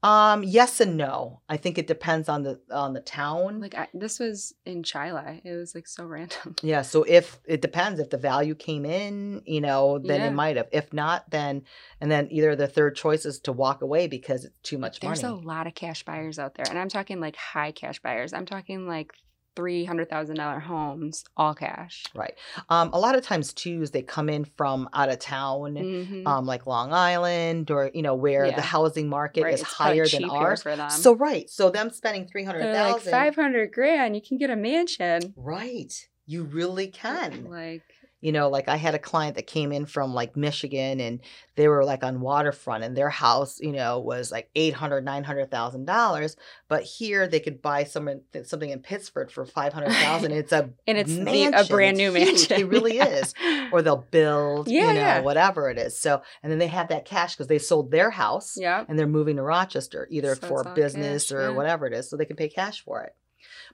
Um, 0.00 0.44
yes 0.44 0.80
and 0.80 0.96
no. 0.96 1.40
I 1.48 1.56
think 1.56 1.76
it 1.76 1.88
depends 1.88 2.28
on 2.28 2.44
the 2.44 2.60
on 2.70 2.92
the 2.92 3.00
town. 3.00 3.60
Like 3.60 3.74
I, 3.76 3.88
this 3.92 4.20
was 4.20 4.54
in 4.64 4.84
Chili. 4.84 5.42
It 5.44 5.52
was 5.56 5.74
like 5.74 5.88
so 5.88 6.04
random. 6.16 6.54
Yeah, 6.62 6.82
so 6.82 7.02
if 7.02 7.40
it 7.46 7.60
depends 7.60 7.98
if 7.98 8.08
the 8.10 8.16
value 8.16 8.54
came 8.54 8.84
in, 8.86 9.42
you 9.44 9.60
know, 9.60 9.98
then 9.98 10.20
Yeah. 10.20 10.28
it 10.28 10.34
might 10.34 10.56
have. 10.56 10.68
If 10.70 10.92
not, 10.92 11.28
then 11.30 11.62
and 12.00 12.08
then 12.12 12.28
either 12.30 12.54
the 12.54 12.68
third 12.68 12.94
choice 12.94 13.26
is 13.26 13.40
to 13.40 13.52
walk 13.52 13.82
away 13.82 14.06
because 14.06 14.44
it's 14.44 14.54
too 14.62 14.78
much 14.78 15.00
There's 15.00 15.24
money. 15.24 15.34
a 15.34 15.44
lot 15.44 15.66
of 15.66 15.74
cash 15.74 16.04
buyers 16.04 16.38
out 16.38 16.54
there, 16.54 16.66
and 16.70 16.78
I'm 16.78 16.88
talking 16.88 17.18
like 17.18 17.34
high 17.34 17.72
cash 17.72 18.00
buyers. 18.00 18.32
I'm 18.32 18.46
talking 18.46 18.86
like 18.86 19.10
three 19.58 19.84
hundred 19.84 20.08
thousand 20.08 20.36
dollar 20.36 20.60
homes, 20.60 21.24
all 21.36 21.52
cash. 21.52 22.04
Right. 22.14 22.34
Um, 22.68 22.90
a 22.92 22.98
lot 23.00 23.16
of 23.16 23.24
times 23.24 23.52
too 23.52 23.82
is 23.82 23.90
they 23.90 24.02
come 24.02 24.28
in 24.28 24.44
from 24.56 24.88
out 24.92 25.08
of 25.08 25.18
town, 25.18 25.74
Mhm. 25.74 26.24
um, 26.28 26.46
like 26.46 26.64
Long 26.68 26.92
Island 26.92 27.68
or 27.72 27.90
you 27.92 28.02
know 28.02 28.14
where 28.14 28.46
Yeah. 28.46 28.54
the 28.54 28.62
housing 28.62 29.08
market 29.08 29.42
Right, 29.42 29.54
is 29.54 29.62
it's 29.62 29.72
higher 29.72 30.06
than 30.06 30.30
ours. 30.30 30.64
So 30.90 31.12
right, 31.16 31.50
so 31.50 31.70
them 31.70 31.90
spending 31.90 32.28
three 32.28 32.44
hundred 32.44 32.62
They're 32.72 32.82
like 32.84 32.96
thousand, 32.98 33.10
five 33.10 33.34
hundred 33.34 33.72
grand. 33.72 34.14
You 34.14 34.22
can 34.22 34.38
get 34.38 34.50
a 34.50 34.56
mansion. 34.56 35.34
right? 35.36 35.92
You 36.26 36.44
really 36.44 36.86
can. 36.88 37.48
Like 37.50 37.82
you 38.20 38.32
know 38.32 38.48
like 38.48 38.68
i 38.68 38.76
had 38.76 38.94
a 38.94 38.98
client 38.98 39.36
that 39.36 39.46
came 39.46 39.70
in 39.72 39.86
from 39.86 40.12
like 40.12 40.36
michigan 40.36 41.00
and 41.00 41.20
they 41.54 41.68
were 41.68 41.84
like 41.84 42.02
on 42.02 42.20
waterfront 42.20 42.82
and 42.82 42.96
their 42.96 43.10
house 43.10 43.60
you 43.60 43.72
know 43.72 43.98
was 44.00 44.32
like 44.32 44.50
800 44.54 45.04
900000 45.04 45.84
dollars 45.84 46.36
but 46.68 46.82
here 46.82 47.28
they 47.28 47.40
could 47.40 47.62
buy 47.62 47.84
some 47.84 48.08
something 48.44 48.70
in 48.70 48.80
pittsford 48.80 49.30
for 49.30 49.44
500000 49.44 50.32
it's 50.32 50.52
a 50.52 50.70
and 50.86 50.98
it's 50.98 51.14
the, 51.14 51.52
a 51.54 51.64
brand 51.64 51.96
new 51.96 52.14
It's 52.14 52.48
mansion. 52.50 52.60
it 52.60 52.68
really 52.68 52.96
Yeah. 52.96 53.04
is 53.06 53.34
or 53.72 53.82
they'll 53.82 54.04
build 54.10 54.68
Yeah, 54.68 54.80
you 54.88 54.94
know 54.94 55.00
yeah. 55.00 55.20
whatever 55.20 55.70
it 55.70 55.78
is 55.78 55.98
so 55.98 56.22
and 56.42 56.50
then 56.50 56.58
they 56.58 56.66
have 56.68 56.88
that 56.88 57.04
cash 57.04 57.34
because 57.34 57.46
they 57.46 57.58
sold 57.58 57.90
their 57.90 58.10
house 58.10 58.56
yeah. 58.58 58.84
and 58.88 58.98
they're 58.98 59.06
moving 59.06 59.36
to 59.36 59.42
rochester 59.42 60.08
either 60.10 60.34
So 60.34 60.46
for 60.48 60.64
business 60.74 61.28
cash, 61.28 61.36
or 61.38 61.52
whatever 61.52 61.86
it 61.86 61.92
is 61.92 62.10
so 62.10 62.16
they 62.16 62.24
can 62.24 62.36
pay 62.36 62.48
cash 62.48 62.82
for 62.82 63.02
it 63.04 63.14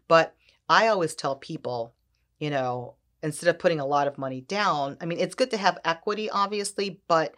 but 0.09 0.35
i 0.69 0.89
always 0.89 1.15
tell 1.15 1.37
people 1.37 1.95
you 2.39 2.51
know 2.51 2.95
instead 3.25 3.49
of 3.49 3.59
putting 3.59 3.81
a 3.81 3.87
lot 3.87 4.07
of 4.07 4.17
money 4.19 4.41
down 4.43 4.97
i 5.01 5.05
mean 5.05 5.19
it's 5.19 5.35
good 5.35 5.51
to 5.51 5.57
have 5.57 5.79
equity 5.85 6.31
obviously 6.31 7.01
but 7.09 7.35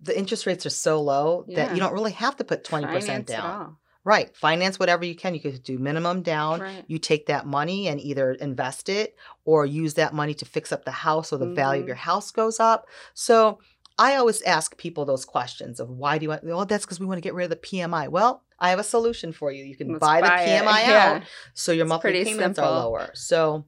the 0.00 0.16
interest 0.18 0.46
rates 0.46 0.64
are 0.66 0.70
so 0.70 1.00
low 1.02 1.44
that 1.48 1.72
you 1.74 1.80
don't 1.80 1.92
really 1.92 2.12
have 2.12 2.36
to 2.36 2.44
put 2.44 2.64
20% 2.64 2.82
Finance 3.00 3.28
down 3.28 3.76
Right. 4.04 4.34
finance 4.36 4.78
whatever 4.78 5.04
you 5.04 5.14
can 5.14 5.34
you 5.34 5.40
could 5.40 5.62
do 5.62 5.76
minimum 5.78 6.22
down 6.22 6.60
Right. 6.60 6.84
you 6.86 6.98
take 6.98 7.26
that 7.26 7.46
money 7.46 7.88
and 7.88 8.00
either 8.00 8.32
invest 8.32 8.88
it 8.88 9.16
or 9.44 9.66
use 9.66 9.94
that 9.94 10.14
money 10.14 10.32
to 10.34 10.44
fix 10.46 10.72
up 10.72 10.84
the 10.84 10.90
house 11.06 11.28
so 11.28 11.36
the 11.36 11.52
value 11.52 11.82
of 11.82 11.88
your 11.88 11.96
mm-hmm. 11.96 12.04
house 12.10 12.30
goes 12.30 12.58
up 12.58 12.86
so 13.12 13.58
i 13.98 14.14
always 14.16 14.40
ask 14.42 14.78
people 14.78 15.04
those 15.04 15.26
questions 15.26 15.78
of 15.78 15.90
why 15.90 16.16
do 16.16 16.22
you 16.24 16.30
want 16.30 16.42
well 16.44 16.64
that's 16.64 16.86
because 16.86 17.00
we 17.00 17.06
want 17.06 17.18
to 17.18 17.26
get 17.28 17.34
rid 17.34 17.44
of 17.44 17.50
the 17.50 17.56
pmi 17.56 18.08
well 18.08 18.44
i 18.58 18.70
have 18.70 18.78
a 18.78 18.84
solution 18.84 19.30
for 19.32 19.52
you 19.52 19.64
you 19.64 19.76
can 19.76 19.88
Let's 19.88 20.00
buy 20.00 20.22
the 20.22 20.28
buy 20.28 20.42
it. 20.42 20.62
pmi 20.62 20.80
Yeah. 20.88 21.14
out 21.16 21.22
so 21.52 21.72
your 21.72 21.84
It's 21.84 21.88
monthly 21.90 22.24
payments 22.24 22.58
are 22.58 22.70
lower 22.70 23.10
so 23.14 23.66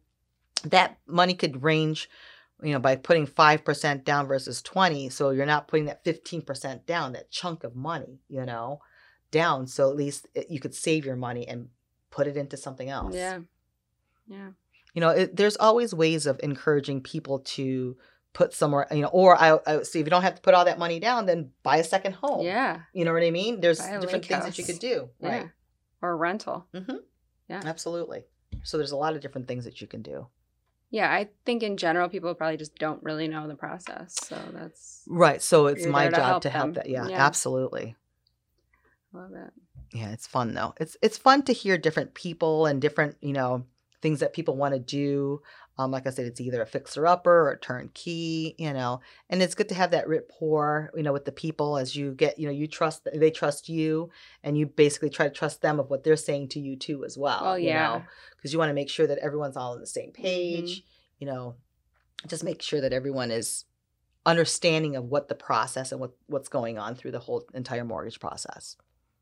that 0.63 0.99
money 1.07 1.35
could 1.35 1.63
range 1.63 2.09
you 2.63 2.73
know 2.73 2.79
by 2.79 2.97
putting 2.97 3.27
5% 3.27 4.05
down 4.05 4.27
versus 4.27 4.61
20 4.63 5.09
so 5.09 5.31
you're 5.31 5.47
not 5.47 5.69
putting 5.69 5.87
that 5.87 6.05
15% 6.05 6.87
down 6.87 7.13
that 7.13 7.31
chunk 7.31 7.65
of 7.65 7.75
money 7.75 8.21
you 8.29 8.45
know 8.45 8.81
down 9.31 9.67
so 9.67 9.91
at 9.91 9.97
least 9.97 10.29
it, 10.35 10.51
you 10.51 10.61
could 10.61 10.75
save 10.75 11.05
your 11.05 11.17
money 11.17 11.47
and 11.49 11.69
put 12.11 12.27
it 12.27 12.37
into 12.37 12.57
something 12.57 12.89
else. 12.89 13.15
Yeah. 13.15 13.39
Yeah. 14.29 14.51
You 14.95 15.01
know, 15.01 15.11
it, 15.11 15.37
there's 15.37 15.57
always 15.57 15.95
ways 15.95 16.27
of 16.27 16.41
encouraging 16.43 17.01
people 17.01 17.41
to 17.41 17.97
put 18.33 18.53
somewhere, 18.53 18.87
you 18.91 19.03
know, 19.03 19.09
or 19.09 19.41
I, 19.41 19.59
I 19.67 19.83
see 19.83 20.01
if 20.01 20.07
you 20.07 20.11
don't 20.11 20.23
have 20.23 20.35
to 20.35 20.43
put 20.43 20.55
all 20.55 20.65
that 20.65 20.79
money 20.79 21.01
down, 21.01 21.27
then 21.27 21.51
buy 21.63 21.79
a 21.79 21.85
second 21.85 22.15
home. 22.15 22.45
Yeah. 22.45 22.81
You 22.93 23.05
know 23.05 23.13
what 23.13 23.23
I 23.23 23.31
mean? 23.31 23.61
There's 23.61 23.79
different 23.79 24.27
things 24.27 24.45
that 24.45 24.59
you 24.59 24.65
could 24.65 24.79
do. 24.79 25.11
Yeah. 25.21 25.29
Right. 25.29 25.51
Or 26.03 26.11
a 26.11 26.17
rental. 26.17 26.67
Mm-hmm. 26.75 26.97
Yeah. 27.49 27.63
Absolutely. 27.65 28.25
So 28.63 28.77
there's 28.77 28.93
a 28.93 28.97
lot 28.97 29.15
of 29.15 29.21
different 29.21 29.49
things 29.49 29.65
that 29.65 29.81
you 29.81 29.87
can 29.87 30.03
do. 30.03 30.27
Yeah. 30.91 31.11
I 31.11 31.29
think 31.45 31.63
in 31.63 31.77
general, 31.77 32.09
people 32.09 32.35
probably 32.35 32.57
just 32.57 32.77
don't 32.77 33.03
really 33.03 33.29
know 33.29 33.47
the 33.49 33.55
process. 33.55 34.17
So 34.23 34.37
that's, 34.53 35.03
Right. 35.09 35.41
So 35.41 35.67
it's 35.67 35.87
my 35.87 36.03
there 36.05 36.11
to 36.11 36.17
job 36.17 36.27
help 36.27 36.43
to 36.43 36.51
help 36.51 36.75
that. 36.75 36.89
Yeah, 36.89 37.07
Yeah. 37.07 37.25
absolutely. 37.25 37.97
Love 39.13 39.33
it. 39.35 39.53
Yeah, 39.93 40.11
it's 40.13 40.27
fun 40.27 40.55
though. 40.55 40.75
It's 40.79 40.97
it's 41.03 41.19
fun 41.19 41.43
to 41.45 41.53
hear 41.53 41.77
different 41.77 42.15
people 42.15 42.67
and 42.67 42.81
different, 42.81 43.17
you 43.21 43.33
know, 43.33 43.65
things 44.03 44.21
that 44.21 44.33
people 44.33 44.57
want 44.57 44.73
to 44.75 44.81
do. 44.81 45.43
Um, 45.81 45.91
like 45.91 46.07
I 46.07 46.11
said, 46.11 46.27
it's 46.27 46.43
either 46.43 46.61
a 46.61 46.67
fixer 46.67 47.07
upper 47.07 47.33
or 47.33 47.53
a 47.53 47.59
turnkey, 47.59 48.55
you 48.59 48.71
know, 48.75 49.01
and 49.31 49.41
it's 49.41 49.55
good 49.55 49.71
to 49.71 49.75
have 49.75 49.93
that 49.93 50.07
rapport, 50.07 50.91
you 50.95 51.03
know, 51.03 51.13
with 51.15 51.25
the 51.25 51.33
people 51.33 51.79
as 51.79 51.97
you 51.97 52.13
get, 52.13 52.39
you 52.39 52.47
know, 52.47 52.53
you 52.53 52.67
trust, 52.67 53.09
they 53.15 53.31
trust 53.31 53.71
you, 53.71 54.11
and 54.45 54.59
you 54.59 54.67
basically 54.67 55.09
try 55.09 55.27
to 55.27 55.33
trust 55.33 55.63
them 55.63 55.81
of 55.81 55.89
what 55.89 56.05
they're 56.05 56.17
saying 56.17 56.49
to 56.49 56.61
you 56.61 56.77
too 56.77 57.03
as 57.03 57.17
well. 57.17 57.41
Oh, 57.43 57.55
yeah. 57.55 58.03
because 58.37 58.53
you 58.53 58.59
want 58.59 58.69
to 58.69 58.75
make 58.75 58.91
sure 58.91 59.07
that 59.07 59.17
everyone's 59.19 59.57
all 59.57 59.73
on 59.73 59.81
the 59.81 59.87
same 59.87 60.13
page, 60.13 60.85
you 61.19 61.27
know, 61.27 61.55
just 62.27 62.45
make 62.45 62.61
sure 62.61 62.83
that 62.83 62.93
everyone 62.93 63.31
is 63.31 63.65
understanding 64.27 64.97
of 64.97 65.05
what 65.05 65.29
the 65.29 65.35
process 65.35 65.93
and 65.93 66.01
what 66.01 66.13
what's 66.27 66.51
going 66.51 66.79
on 66.79 66.95
through 66.95 67.13
the 67.13 67.21
whole 67.21 67.43
entire 67.55 67.87
mortgage 67.87 68.21
process. 68.21 68.77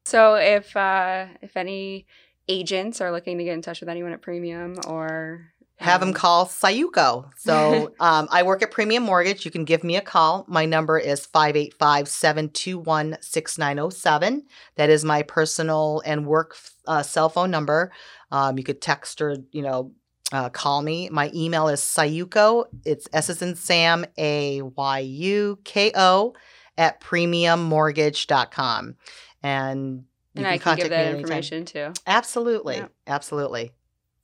So 0.06 0.34
if 0.34 0.76
uh, 0.76 1.26
if 1.40 1.56
any 1.56 2.06
agents 2.48 3.00
are 3.00 3.12
looking 3.12 3.38
to 3.38 3.44
get 3.44 3.54
in 3.54 3.62
touch 3.62 3.78
with 3.78 3.88
anyone 3.88 4.12
at 4.12 4.22
Premium 4.22 4.74
or 4.88 5.52
have 5.78 6.00
them 6.00 6.10
um, 6.10 6.14
call 6.14 6.46
Sayuko. 6.46 7.30
So 7.36 7.92
um, 8.00 8.28
I 8.30 8.42
work 8.42 8.62
at 8.62 8.70
Premium 8.70 9.04
Mortgage. 9.04 9.44
You 9.44 9.50
can 9.50 9.64
give 9.64 9.84
me 9.84 9.96
a 9.96 10.00
call. 10.00 10.44
My 10.48 10.66
number 10.66 10.98
is 10.98 11.24
585 11.26 12.08
721 12.08 13.16
6907. 13.20 14.44
That 14.74 14.90
is 14.90 15.04
my 15.04 15.22
personal 15.22 16.02
and 16.04 16.26
work 16.26 16.56
uh, 16.86 17.02
cell 17.02 17.28
phone 17.28 17.50
number. 17.50 17.92
Um, 18.32 18.58
you 18.58 18.64
could 18.64 18.80
text 18.80 19.20
or, 19.20 19.36
you 19.52 19.62
know, 19.62 19.92
uh, 20.32 20.48
call 20.50 20.82
me. 20.82 21.08
My 21.10 21.30
email 21.34 21.68
is 21.68 21.80
Sayuko. 21.80 22.66
It's 22.84 23.08
S 23.12 23.30
as 23.30 23.40
in 23.40 23.54
Sam, 23.54 24.04
A 24.18 24.60
Y 24.62 24.98
U 24.98 25.58
K 25.64 25.92
O, 25.94 26.34
at 26.76 27.00
premiummortgage.com. 27.00 28.96
And 29.42 30.04
you 30.34 30.44
and 30.44 30.46
I 30.46 30.50
can 30.50 30.56
give 30.58 30.62
contact 30.62 30.82
me 30.82 30.88
that 30.90 31.06
anytime. 31.06 31.20
information 31.20 31.64
too. 31.64 31.92
Absolutely. 32.06 32.82
Absolutely. 33.06 33.72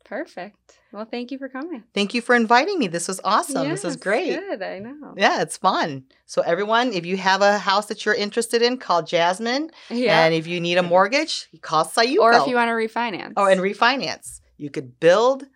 Perfect. 0.04 0.78
Well, 0.94 1.04
thank 1.04 1.32
you 1.32 1.38
for 1.38 1.48
coming. 1.48 1.82
Thank 1.92 2.14
you 2.14 2.22
for 2.22 2.36
inviting 2.36 2.78
me. 2.78 2.86
This 2.86 3.08
was 3.08 3.20
awesome. 3.24 3.68
this 3.68 3.80
is 3.84 3.94
Yes, 3.94 3.96
great. 3.96 4.38
Good. 4.38 4.62
I 4.62 4.78
know. 4.78 5.12
Yeah, 5.16 5.42
it's 5.42 5.56
fun. 5.56 6.04
So 6.24 6.40
everyone, 6.42 6.92
if 6.92 7.04
you 7.04 7.16
have 7.16 7.42
a 7.42 7.58
house 7.58 7.86
that 7.86 8.06
you're 8.06 8.14
interested 8.14 8.62
in, 8.62 8.76
call 8.76 9.02
Jasmine. 9.02 9.70
Yeah. 9.90 10.24
And 10.24 10.32
if 10.32 10.46
you 10.46 10.60
need 10.60 10.78
a 10.78 10.84
mortgage, 10.84 11.48
call 11.62 11.84
Sayuko. 11.84 12.20
or 12.20 12.32
if 12.34 12.46
you 12.46 12.54
want 12.54 12.68
to 12.68 12.74
refinance. 12.74 13.32
Oh, 13.36 13.46
and 13.46 13.60
refinance. 13.60 14.40
You 14.56 14.70
could 14.70 15.00
build, 15.00 15.46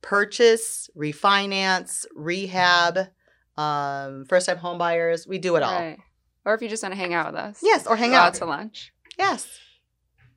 purchase, 0.00 0.88
refinance, 0.96 2.06
rehab, 2.14 3.08
um, 3.58 4.24
first 4.24 4.46
time 4.46 4.56
home 4.56 4.78
buyers. 4.78 5.26
We 5.26 5.36
do 5.36 5.56
it 5.56 5.62
all. 5.62 5.78
Right. 5.78 5.98
Or 6.46 6.54
if 6.54 6.62
you 6.62 6.68
just 6.70 6.82
want 6.82 6.94
to 6.94 6.98
hang 6.98 7.12
out 7.12 7.26
with 7.26 7.34
us. 7.34 7.60
Yes, 7.62 7.86
or 7.86 7.94
hang 7.94 8.12
Go 8.12 8.16
out. 8.16 8.34
to 8.34 8.46
lunch. 8.46 8.94
Yes. 9.18 9.46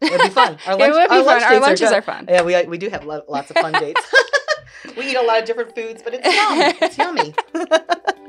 It'd 0.02 0.20
be 0.20 0.30
fun. 0.30 0.58
Our 0.68 0.74
it 0.82 0.92
would 0.92 1.10
be 1.10 1.16
our 1.16 1.24
fun. 1.24 1.26
lunch 1.26 1.44
Our 1.44 1.50
dates 1.52 1.54
are 1.54 1.60
lunches 1.62 1.92
are 1.92 2.02
fun. 2.02 2.26
Yeah, 2.28 2.42
we 2.42 2.66
we 2.66 2.78
do 2.78 2.90
have 2.90 3.06
lots 3.06 3.50
of 3.50 3.56
fun 3.56 3.72
dates. 3.74 4.02
we 4.98 5.12
eat 5.12 5.16
a 5.16 5.22
lot 5.22 5.40
of 5.40 5.46
different 5.46 5.76
foods, 5.76 6.02
but 6.04 6.14
it's 6.14 6.26
yum. 6.26 6.74
It's 6.82 6.98
yummy. 6.98 7.34